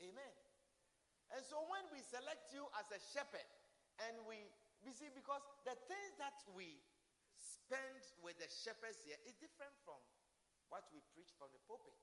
Amen. 0.00 0.34
And 1.34 1.42
so 1.42 1.60
when 1.66 1.84
we 1.90 2.00
select 2.00 2.54
you 2.54 2.64
as 2.78 2.88
a 2.94 3.00
shepherd, 3.02 3.44
and 4.06 4.22
we, 4.24 4.46
we 4.86 4.94
see, 4.94 5.10
because 5.10 5.42
the 5.66 5.74
things 5.90 6.14
that 6.22 6.38
we 6.54 6.78
spend 7.34 8.00
with 8.22 8.38
the 8.38 8.48
shepherds 8.48 9.02
here 9.02 9.18
is 9.26 9.34
different 9.36 9.74
from 9.82 9.98
what 10.70 10.86
we 10.94 11.02
preach 11.12 11.34
from 11.36 11.50
the 11.52 11.60
pulpit. 11.66 11.98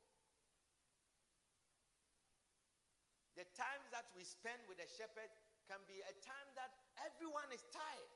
The 3.40 3.48
times 3.56 3.88
that 3.96 4.12
we 4.14 4.28
spend 4.28 4.60
with 4.68 4.78
the 4.78 4.88
shepherd 4.88 5.32
can 5.66 5.82
be 5.90 6.02
a 6.06 6.14
time 6.22 6.50
that 6.58 6.72
everyone 7.02 7.50
is 7.50 7.66
tired. 7.74 8.14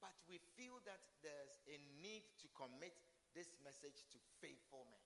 But 0.00 0.16
we 0.24 0.40
feel 0.56 0.80
that 0.88 1.00
there's 1.20 1.60
a 1.68 1.76
need 2.00 2.24
to 2.40 2.48
commit 2.56 2.96
this 3.36 3.52
message 3.60 4.08
to 4.16 4.18
faithful 4.40 4.88
men. 4.88 5.04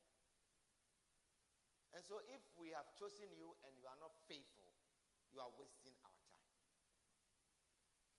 And 1.94 2.02
so, 2.02 2.22
if 2.30 2.42
we 2.58 2.74
have 2.74 2.90
chosen 2.98 3.30
you 3.34 3.54
and 3.66 3.74
you 3.78 3.86
are 3.86 3.98
not 4.02 4.14
faithful, 4.26 4.70
you 5.30 5.38
are 5.38 5.50
wasting 5.58 5.94
our 6.02 6.18
time. 6.26 6.50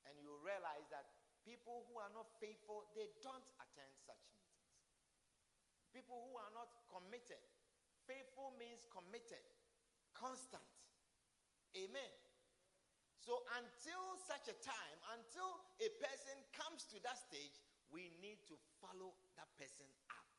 And 0.08 0.16
you 0.20 0.32
realize 0.44 0.88
that 0.92 1.12
people 1.44 1.88
who 1.92 2.00
are 2.00 2.12
not 2.16 2.28
faithful, 2.40 2.88
they 2.96 3.12
don't 3.20 3.48
attend 3.60 3.92
such 4.00 4.20
meetings. 4.32 4.68
People 5.92 6.24
who 6.28 6.36
are 6.40 6.52
not 6.56 6.72
committed. 6.88 7.40
Faithful 8.08 8.56
means 8.60 8.88
committed, 8.92 9.44
constant. 10.14 10.64
Amen. 11.76 12.25
So 13.26 13.42
until 13.58 14.22
such 14.22 14.54
a 14.54 14.58
time, 14.62 14.98
until 15.18 15.50
a 15.82 15.90
person 15.98 16.38
comes 16.54 16.86
to 16.94 17.02
that 17.02 17.18
stage, 17.18 17.58
we 17.90 18.14
need 18.22 18.46
to 18.46 18.54
follow 18.78 19.18
that 19.34 19.50
person 19.58 19.90
up 20.14 20.30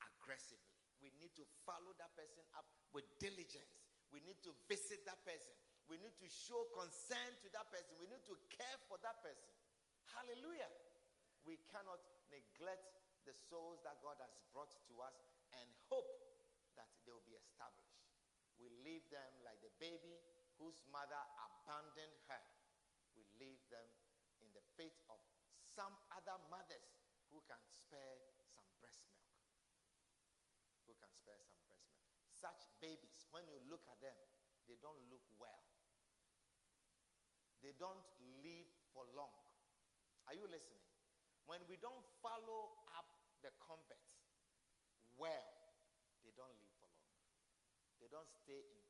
aggressively. 0.00 0.72
We 1.04 1.12
need 1.20 1.36
to 1.36 1.44
follow 1.68 1.92
that 2.00 2.16
person 2.16 2.40
up 2.56 2.64
with 2.96 3.04
diligence. 3.20 3.84
We 4.08 4.24
need 4.24 4.40
to 4.48 4.56
visit 4.72 5.04
that 5.04 5.20
person. 5.28 5.52
We 5.84 6.00
need 6.00 6.16
to 6.16 6.28
show 6.32 6.64
concern 6.72 7.28
to 7.44 7.48
that 7.52 7.68
person. 7.68 7.92
We 8.00 8.08
need 8.08 8.24
to 8.24 8.36
care 8.48 8.78
for 8.88 8.96
that 9.04 9.20
person. 9.20 9.52
Hallelujah. 10.16 10.72
We 11.44 11.60
cannot 11.68 12.00
neglect 12.32 12.88
the 13.28 13.36
souls 13.36 13.84
that 13.84 14.00
God 14.00 14.16
has 14.24 14.32
brought 14.48 14.72
to 14.72 14.94
us 15.04 15.16
and 15.60 15.68
hope 15.92 16.08
that 16.80 16.88
they 17.04 17.12
will 17.12 17.26
be 17.28 17.36
established. 17.36 18.00
We 18.56 18.72
leave 18.80 19.04
them 19.12 19.28
like 19.44 19.60
the 19.60 19.72
baby 19.76 20.16
whose 20.58 20.82
mother 20.90 21.20
abandoned 21.40 22.18
her, 22.30 22.44
we 23.14 23.26
leave 23.38 23.62
them 23.70 23.88
in 24.42 24.48
the 24.54 24.64
fate 24.74 24.98
of 25.10 25.18
some 25.62 25.94
other 26.14 26.38
mothers 26.50 27.02
who 27.32 27.42
can 27.50 27.58
spare 27.66 28.30
some 28.54 28.66
breast 28.78 29.02
milk. 29.10 29.26
Who 30.86 30.94
can 30.94 31.10
spare 31.10 31.40
some 31.42 31.62
breast 31.66 31.90
milk. 31.90 32.06
Such 32.30 32.70
babies, 32.78 33.26
when 33.34 33.46
you 33.50 33.58
look 33.66 33.82
at 33.90 33.98
them, 33.98 34.14
they 34.70 34.78
don't 34.78 35.00
look 35.10 35.24
well. 35.40 35.64
They 37.64 37.72
don't 37.80 38.04
live 38.44 38.68
for 38.92 39.08
long. 39.16 39.32
Are 40.28 40.36
you 40.36 40.44
listening? 40.46 40.84
When 41.48 41.64
we 41.68 41.80
don't 41.80 42.04
follow 42.20 42.84
up 42.92 43.08
the 43.40 43.52
converts 43.60 44.20
well, 45.16 45.48
they 46.24 46.32
don't 46.36 46.52
live 46.60 46.74
for 46.76 46.88
long. 46.92 47.12
They 48.00 48.08
don't 48.12 48.28
stay 48.28 48.60
in 48.60 48.83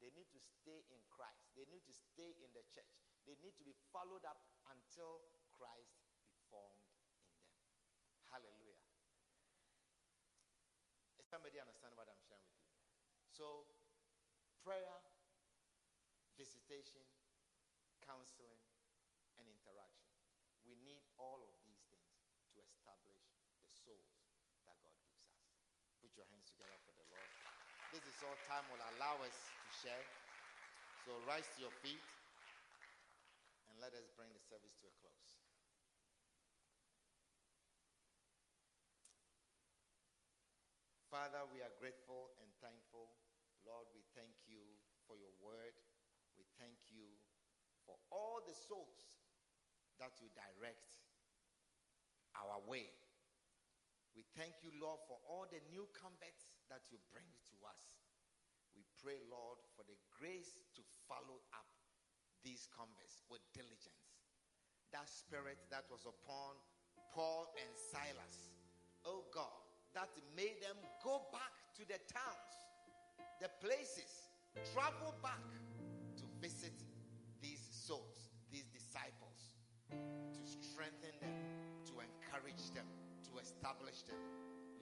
they 0.00 0.08
need 0.16 0.32
to 0.32 0.40
stay 0.40 0.80
in 0.88 1.00
Christ. 1.12 1.52
They 1.52 1.68
need 1.68 1.84
to 1.84 1.92
stay 1.92 2.32
in 2.40 2.50
the 2.56 2.64
church. 2.72 2.88
They 3.28 3.36
need 3.44 3.52
to 3.60 3.64
be 3.64 3.76
followed 3.92 4.24
up 4.24 4.40
until 4.72 5.20
Christ 5.52 6.00
be 6.24 6.32
formed 6.48 6.80
in 6.88 6.96
them. 7.04 7.20
Hallelujah. 8.32 8.80
Does 11.20 11.28
somebody 11.28 11.60
understand 11.60 11.92
what 12.00 12.08
I'm 12.08 12.24
sharing 12.24 12.48
with 12.48 12.64
you? 12.64 12.72
So, 13.28 13.68
prayer, 14.64 15.04
visitation, 16.40 17.04
counseling, 18.00 18.56
and 19.36 19.44
interaction. 19.44 20.08
We 20.64 20.80
need 20.80 21.04
all 21.20 21.44
of 21.44 21.52
these 21.68 21.84
things 21.92 22.16
to 22.56 22.64
establish 22.64 23.20
the 23.60 23.68
souls 23.68 24.16
that 24.64 24.76
God 24.80 24.96
gives 25.04 25.36
us. 25.36 25.44
Put 26.00 26.16
your 26.16 26.28
hands 26.32 26.48
together 26.48 26.80
for 26.88 26.96
the 26.96 27.04
Lord. 27.12 27.28
This 27.92 28.04
is 28.08 28.16
all 28.24 28.38
time 28.48 28.64
will 28.72 28.80
allow 28.96 29.20
us 29.26 29.59
share. 29.70 30.04
So 31.06 31.14
rise 31.26 31.46
to 31.54 31.58
your 31.62 31.74
feet 31.82 32.02
and 33.70 33.78
let 33.78 33.94
us 33.94 34.10
bring 34.18 34.28
the 34.34 34.42
service 34.42 34.74
to 34.82 34.90
a 34.90 34.94
close. 34.98 35.30
Father, 41.10 41.42
we 41.50 41.58
are 41.58 41.74
grateful 41.82 42.30
and 42.38 42.50
thankful. 42.62 43.10
Lord, 43.66 43.90
we 43.94 44.02
thank 44.14 44.46
you 44.46 44.62
for 45.06 45.18
your 45.18 45.34
word. 45.42 45.74
We 46.38 46.46
thank 46.54 46.78
you 46.94 47.18
for 47.82 47.98
all 48.14 48.38
the 48.46 48.54
souls 48.54 49.18
that 49.98 50.14
you 50.22 50.30
direct 50.32 51.02
our 52.38 52.62
way. 52.62 52.88
We 54.14 54.22
thank 54.38 54.62
you, 54.62 54.70
Lord, 54.78 55.02
for 55.06 55.18
all 55.26 55.46
the 55.50 55.62
new 55.70 55.86
converts 55.94 56.50
that 56.70 56.86
you 56.90 56.98
bring 57.10 57.26
to 57.26 57.56
us. 57.66 57.99
Pray, 59.00 59.16
Lord, 59.32 59.56
for 59.72 59.84
the 59.88 59.96
grace 60.12 60.60
to 60.76 60.82
follow 61.08 61.40
up 61.56 61.68
these 62.44 62.68
converts 62.68 63.24
with 63.32 63.40
diligence. 63.56 64.20
That 64.92 65.08
spirit 65.08 65.56
that 65.72 65.88
was 65.88 66.04
upon 66.04 66.60
Paul 67.16 67.48
and 67.56 67.72
Silas, 67.72 68.52
oh 69.08 69.24
God, 69.32 69.64
that 69.96 70.12
made 70.36 70.60
them 70.60 70.76
go 71.00 71.24
back 71.32 71.56
to 71.80 71.82
the 71.88 71.96
towns, 72.12 72.54
the 73.40 73.48
places, 73.64 74.28
travel 74.76 75.16
back 75.24 75.48
to 76.20 76.24
visit 76.44 76.76
these 77.40 77.64
souls, 77.72 78.36
these 78.52 78.68
disciples, 78.68 79.56
to 79.88 80.42
strengthen 80.44 81.16
them, 81.24 81.40
to 81.88 82.04
encourage 82.04 82.68
them, 82.76 82.86
to 83.24 83.40
establish 83.40 84.04
them. 84.04 84.20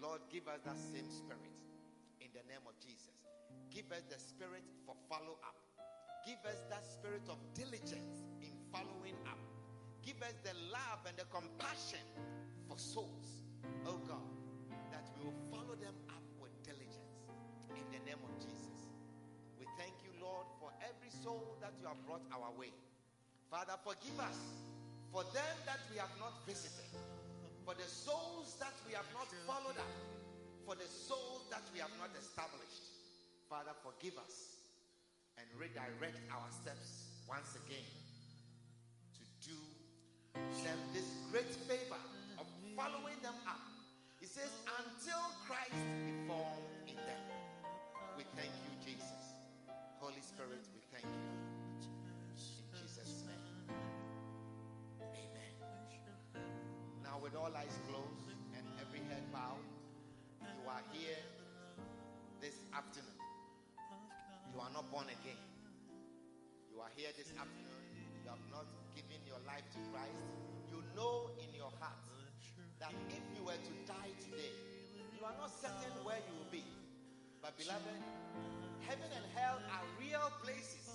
Lord, 0.02 0.26
give 0.26 0.50
us 0.50 0.58
that 0.66 0.78
same 0.78 1.06
spirit 1.06 1.54
in 2.18 2.34
the 2.34 2.42
name 2.50 2.66
of 2.66 2.74
Jesus. 2.82 3.27
Give 3.78 3.94
us 3.94 4.10
the 4.10 4.18
spirit 4.18 4.66
for 4.82 4.98
follow 5.06 5.38
up. 5.46 5.54
Give 6.26 6.42
us 6.50 6.66
that 6.66 6.82
spirit 6.82 7.22
of 7.30 7.38
diligence 7.54 8.26
in 8.42 8.50
following 8.74 9.14
up. 9.22 9.38
Give 10.02 10.18
us 10.18 10.34
the 10.42 10.50
love 10.74 11.06
and 11.06 11.14
the 11.14 11.22
compassion 11.30 12.02
for 12.66 12.74
souls, 12.74 13.46
oh 13.86 14.02
God, 14.02 14.34
that 14.90 15.06
we 15.14 15.30
will 15.30 15.38
follow 15.46 15.78
them 15.78 15.94
up 16.10 16.26
with 16.42 16.50
diligence 16.66 17.22
in 17.78 17.86
the 17.94 18.02
name 18.02 18.18
of 18.18 18.34
Jesus. 18.42 18.90
We 19.62 19.70
thank 19.78 19.94
you, 20.02 20.10
Lord, 20.18 20.50
for 20.58 20.74
every 20.82 21.14
soul 21.14 21.54
that 21.62 21.78
you 21.78 21.86
have 21.86 22.02
brought 22.02 22.26
our 22.34 22.50
way. 22.58 22.74
Father, 23.46 23.78
forgive 23.86 24.18
us 24.18 24.58
for 25.14 25.22
them 25.30 25.54
that 25.70 25.78
we 25.94 26.02
have 26.02 26.10
not 26.18 26.34
visited, 26.50 26.98
for 27.62 27.78
the 27.78 27.86
souls 27.86 28.58
that 28.58 28.74
we 28.90 28.98
have 28.98 29.06
not 29.14 29.30
followed 29.46 29.78
up, 29.78 29.94
for 30.66 30.74
the 30.74 30.90
souls 30.90 31.46
that 31.54 31.62
we 31.70 31.78
have 31.78 31.94
not 32.02 32.10
established. 32.18 32.97
Father, 33.49 33.72
forgive 33.80 34.12
us 34.20 34.61
and 35.40 35.49
redirect 35.57 36.20
our 36.28 36.44
steps 36.53 37.09
once 37.24 37.57
again 37.64 37.88
to 39.16 39.24
do 39.40 39.57
them 40.64 40.76
this 40.92 41.09
great 41.32 41.49
favor 41.64 41.96
of 42.36 42.44
following 42.76 43.16
them 43.24 43.32
up. 43.49 43.64
He 44.20 44.26
says, 44.26 44.53
until 44.68 45.24
Christ 45.49 45.80
be 46.05 46.12
formed 46.28 46.92
in 46.92 46.96
them. 46.96 47.24
We 48.20 48.24
thank 48.36 48.53
you, 48.68 48.72
Jesus. 48.84 49.40
Holy 49.96 50.20
Spirit, 50.20 50.68
we 50.76 50.84
thank 50.92 51.09
you. 51.09 51.24
In 52.28 52.36
Jesus' 52.36 53.24
name. 53.24 53.72
Amen. 55.01 55.53
Now, 57.03 57.16
with 57.22 57.34
all 57.34 57.49
eyes 57.57 57.80
closed 57.88 58.28
and 58.53 58.66
every 58.76 59.01
head 59.09 59.24
bowed, 59.32 59.64
you 60.44 60.68
are 60.68 60.84
here 60.92 61.16
this 62.42 62.61
afternoon. 62.76 63.07
Not 64.78 64.94
born 64.94 65.10
again. 65.10 65.42
You 66.70 66.78
are 66.78 66.92
here 66.94 67.10
this 67.18 67.34
afternoon. 67.34 67.82
You 68.22 68.30
have 68.30 68.46
not 68.46 68.62
given 68.94 69.18
your 69.26 69.42
life 69.42 69.66
to 69.74 69.80
Christ. 69.90 70.22
You 70.70 70.78
know 70.94 71.34
in 71.42 71.50
your 71.50 71.74
heart 71.82 71.98
that 72.78 72.94
if 73.10 73.24
you 73.34 73.42
were 73.42 73.58
to 73.58 73.74
die 73.90 74.14
today, 74.22 74.54
you 75.18 75.26
are 75.26 75.34
not 75.34 75.50
certain 75.50 75.90
where 76.06 76.22
you 76.22 76.30
will 76.30 76.52
be. 76.54 76.62
But, 77.42 77.58
beloved, 77.58 77.90
heaven 78.86 79.10
and 79.18 79.26
hell 79.34 79.58
are 79.58 79.82
real 79.98 80.30
places. 80.46 80.86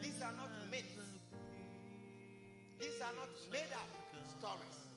These 0.00 0.16
are 0.24 0.32
not 0.40 0.48
myths, 0.72 1.20
these 2.80 2.96
are 3.04 3.12
not 3.12 3.28
made 3.52 3.68
up 3.76 3.92
stories. 4.40 4.88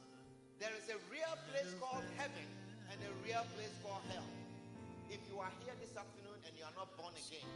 There 0.55 0.71
is 0.71 0.87
a 0.87 0.95
real 1.11 1.35
place 1.51 1.75
called 1.83 2.07
heaven 2.15 2.47
and 2.87 2.99
a 3.03 3.11
real 3.27 3.43
place 3.59 3.75
called 3.83 4.07
hell. 4.07 4.23
If 5.11 5.19
you 5.27 5.43
are 5.43 5.51
here 5.67 5.75
this 5.83 5.99
afternoon 5.99 6.28
are 6.69 6.85
not 6.85 6.93
born 7.01 7.17
again, 7.17 7.49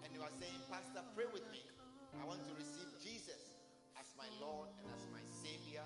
and 0.00 0.08
you 0.16 0.24
are 0.24 0.32
saying, 0.40 0.56
Pastor, 0.72 1.04
pray 1.12 1.28
with 1.28 1.44
me. 1.52 1.60
I 2.16 2.24
want 2.24 2.40
to 2.48 2.52
receive 2.56 2.88
Jesus 3.04 3.52
as 4.00 4.08
my 4.16 4.24
Lord 4.40 4.72
and 4.80 4.88
as 4.96 5.04
my 5.12 5.20
Savior. 5.28 5.84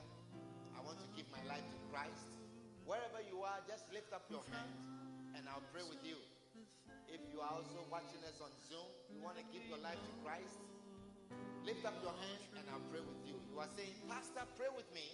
I 0.79 0.81
want 0.87 1.03
to 1.03 1.09
give 1.19 1.27
my 1.35 1.43
life 1.51 1.67
to 1.67 1.79
Christ. 1.91 2.39
Wherever 2.87 3.19
you 3.27 3.43
are, 3.43 3.59
just 3.67 3.91
lift 3.91 4.15
up 4.15 4.23
your 4.31 4.47
hand 4.55 4.71
and 5.35 5.51
I'll 5.51 5.67
pray 5.75 5.83
with 5.83 5.99
you. 6.07 6.15
If 7.11 7.19
you 7.35 7.43
are 7.43 7.51
also 7.51 7.83
watching 7.91 8.23
us 8.23 8.39
on 8.39 8.55
Zoom, 8.71 8.87
you 9.11 9.19
want 9.19 9.35
to 9.43 9.47
give 9.51 9.67
your 9.67 9.83
life 9.83 9.99
to 9.99 10.13
Christ, 10.23 10.63
lift 11.67 11.83
up 11.83 11.99
your 12.07 12.15
hand 12.15 12.43
and 12.55 12.71
I'll 12.71 12.87
pray 12.95 13.03
with 13.03 13.19
you. 13.27 13.35
You 13.51 13.59
are 13.59 13.73
saying, 13.75 13.99
Pastor, 14.07 14.47
pray 14.55 14.71
with 14.79 14.87
me. 14.95 15.11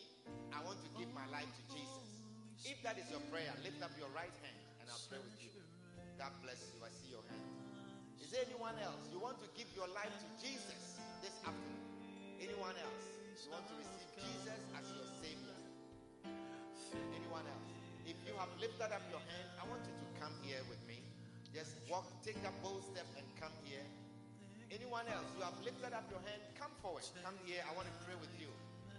I 0.52 0.60
want 0.60 0.84
to 0.84 0.90
give 1.00 1.08
my 1.16 1.24
life 1.32 1.48
to 1.48 1.62
Jesus. 1.72 2.20
If 2.68 2.84
that 2.84 3.00
is 3.00 3.08
your 3.08 3.24
prayer, 3.32 3.48
lift 3.64 3.80
up 3.80 3.96
your 3.96 4.12
right 4.12 4.36
hand 4.44 4.60
and 4.84 4.92
I'll 4.92 5.06
pray 5.08 5.24
with 5.24 5.40
you. 5.40 5.55
God 6.16 6.32
bless 6.40 6.72
you. 6.72 6.80
I 6.80 6.88
see 6.88 7.12
your 7.12 7.24
hand. 7.28 7.44
Is 8.24 8.32
there 8.32 8.40
anyone 8.48 8.76
else? 8.80 9.04
You 9.12 9.20
want 9.20 9.36
to 9.44 9.48
give 9.52 9.68
your 9.76 9.88
life 9.92 10.12
to 10.16 10.28
Jesus 10.40 10.96
this 11.20 11.36
afternoon? 11.44 11.84
Anyone 12.40 12.72
else? 12.80 13.04
You 13.44 13.52
want 13.52 13.68
to 13.68 13.76
receive 13.76 14.08
Jesus 14.16 14.60
as 14.72 14.84
your 14.96 15.08
Savior? 15.20 15.56
Anyone 17.12 17.44
else? 17.44 17.68
If 18.08 18.16
you 18.24 18.32
have 18.40 18.48
lifted 18.56 18.88
up 18.88 19.04
your 19.12 19.20
hand, 19.20 19.48
I 19.60 19.68
want 19.68 19.84
you 19.84 19.92
to 19.92 20.06
come 20.16 20.32
here 20.40 20.64
with 20.72 20.80
me. 20.88 21.04
Just 21.52 21.76
walk, 21.92 22.08
take 22.24 22.40
that 22.40 22.56
bold 22.64 22.80
step 22.80 23.06
and 23.20 23.24
come 23.36 23.52
here. 23.68 23.84
Anyone 24.72 25.04
else? 25.12 25.28
You 25.36 25.44
have 25.44 25.58
lifted 25.60 25.92
up 25.92 26.08
your 26.08 26.24
hand, 26.24 26.40
come 26.56 26.72
forward. 26.80 27.04
Come 27.22 27.36
here. 27.44 27.60
I 27.62 27.70
want 27.76 27.86
to 27.92 27.96
pray 28.08 28.16
with 28.16 28.32
you. 28.40 28.48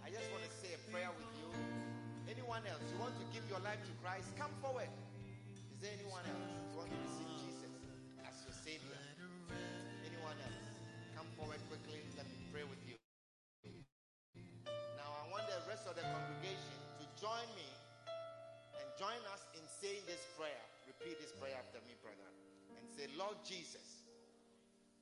I 0.06 0.08
just 0.08 0.30
want 0.30 0.46
to 0.46 0.52
say 0.54 0.72
a 0.72 0.80
prayer 0.88 1.10
with 1.12 1.28
you. 1.36 1.50
Anyone 2.30 2.62
else? 2.64 2.80
You 2.88 2.96
want 3.02 3.18
to 3.20 3.26
give 3.34 3.44
your 3.50 3.60
life 3.60 3.82
to 3.82 3.92
Christ? 4.00 4.32
Come 4.38 4.54
forward. 4.64 4.88
Is 5.78 5.86
there 5.86 5.94
anyone 5.94 6.26
else? 6.26 6.50
You 6.66 6.74
want 6.74 6.90
to 6.90 6.98
receive 7.06 7.30
Jesus 7.38 7.70
as 8.26 8.34
your 8.42 8.50
Savior? 8.66 8.98
Anyone 10.02 10.34
else? 10.42 10.74
Come 11.14 11.30
forward 11.38 11.62
quickly. 11.70 12.02
Let 12.18 12.26
me 12.26 12.34
pray 12.50 12.66
with 12.66 12.82
you. 12.82 12.98
Now, 14.98 15.06
I 15.22 15.30
want 15.30 15.46
the 15.46 15.62
rest 15.70 15.86
of 15.86 15.94
the 15.94 16.02
congregation 16.02 16.74
to 16.98 17.06
join 17.14 17.46
me 17.54 17.70
and 18.82 18.90
join 18.98 19.22
us 19.30 19.46
in 19.54 19.62
saying 19.78 20.02
this 20.10 20.18
prayer. 20.34 20.66
Repeat 20.90 21.22
this 21.22 21.30
prayer 21.38 21.54
after 21.54 21.78
me, 21.86 21.94
brother. 22.02 22.26
And 22.74 22.82
say, 22.90 23.06
Lord 23.14 23.38
Jesus, 23.46 24.02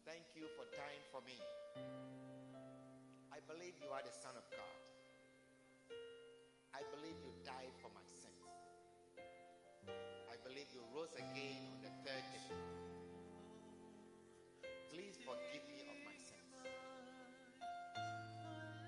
thank 0.04 0.28
you 0.36 0.44
for 0.60 0.68
dying 0.76 1.00
for 1.08 1.24
me. 1.24 1.40
I 3.32 3.40
believe 3.48 3.80
you 3.80 3.88
are 3.96 4.04
the 4.04 4.12
Son 4.12 4.36
of 4.36 4.44
God. 4.52 4.82
I 6.76 6.84
believe 6.92 7.16
you 7.24 7.32
you 10.76 10.84
rose 10.92 11.16
again 11.16 11.64
on 11.72 11.80
the 11.80 11.88
third 12.04 12.24
day. 12.36 12.52
Please 14.92 15.16
forgive 15.24 15.64
me 15.72 15.88
of 15.88 15.96
my 16.04 16.16
sins. 16.20 16.52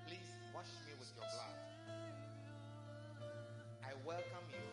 Please 0.05 0.29
wash 0.53 0.69
me 0.85 0.93
with 1.01 1.09
your 1.17 1.25
blood. 1.25 1.57
I 3.81 3.97
welcome 4.05 4.45
you 4.53 4.69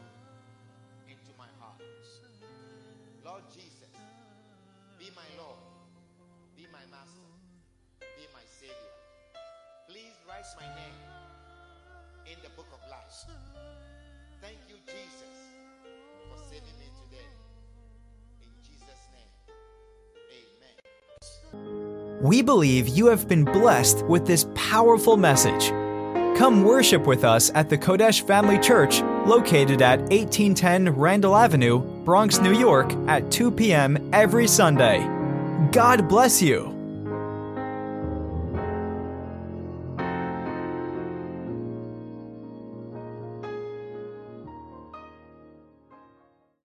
into 1.08 1.32
my 1.40 1.48
heart. 1.56 1.80
Lord 3.24 3.48
Jesus, 3.48 3.96
be 5.00 5.08
my 5.16 5.28
Lord, 5.40 5.64
be 6.52 6.68
my 6.68 6.84
Master, 6.92 7.32
be 8.04 8.28
my 8.36 8.44
Savior. 8.44 8.92
Please 9.88 10.20
write 10.28 10.44
my 10.60 10.68
name 10.76 11.00
in 12.28 12.36
the 12.44 12.52
book 12.60 12.68
of 12.76 12.82
life. 12.92 13.24
Thank 14.42 14.60
you, 14.68 14.76
Jesus, 14.84 15.45
We 22.26 22.42
believe 22.42 22.88
you 22.88 23.06
have 23.06 23.28
been 23.28 23.44
blessed 23.44 24.04
with 24.06 24.26
this 24.26 24.48
powerful 24.56 25.16
message. 25.16 25.68
Come 26.36 26.64
worship 26.64 27.06
with 27.06 27.22
us 27.22 27.52
at 27.54 27.68
the 27.68 27.78
Qodesh 27.78 28.26
Family 28.26 28.58
Church, 28.58 29.00
located 29.24 29.80
at 29.80 30.00
1810 30.00 30.90
Randall 30.96 31.36
Avenue, 31.36 31.78
Bronx, 32.02 32.40
New 32.40 32.52
York, 32.52 32.92
at 33.06 33.30
2 33.30 33.52
p.m. 33.52 34.10
every 34.12 34.48
Sunday. 34.48 35.06
God 35.70 36.08
bless 36.08 36.42
you. 36.42 36.75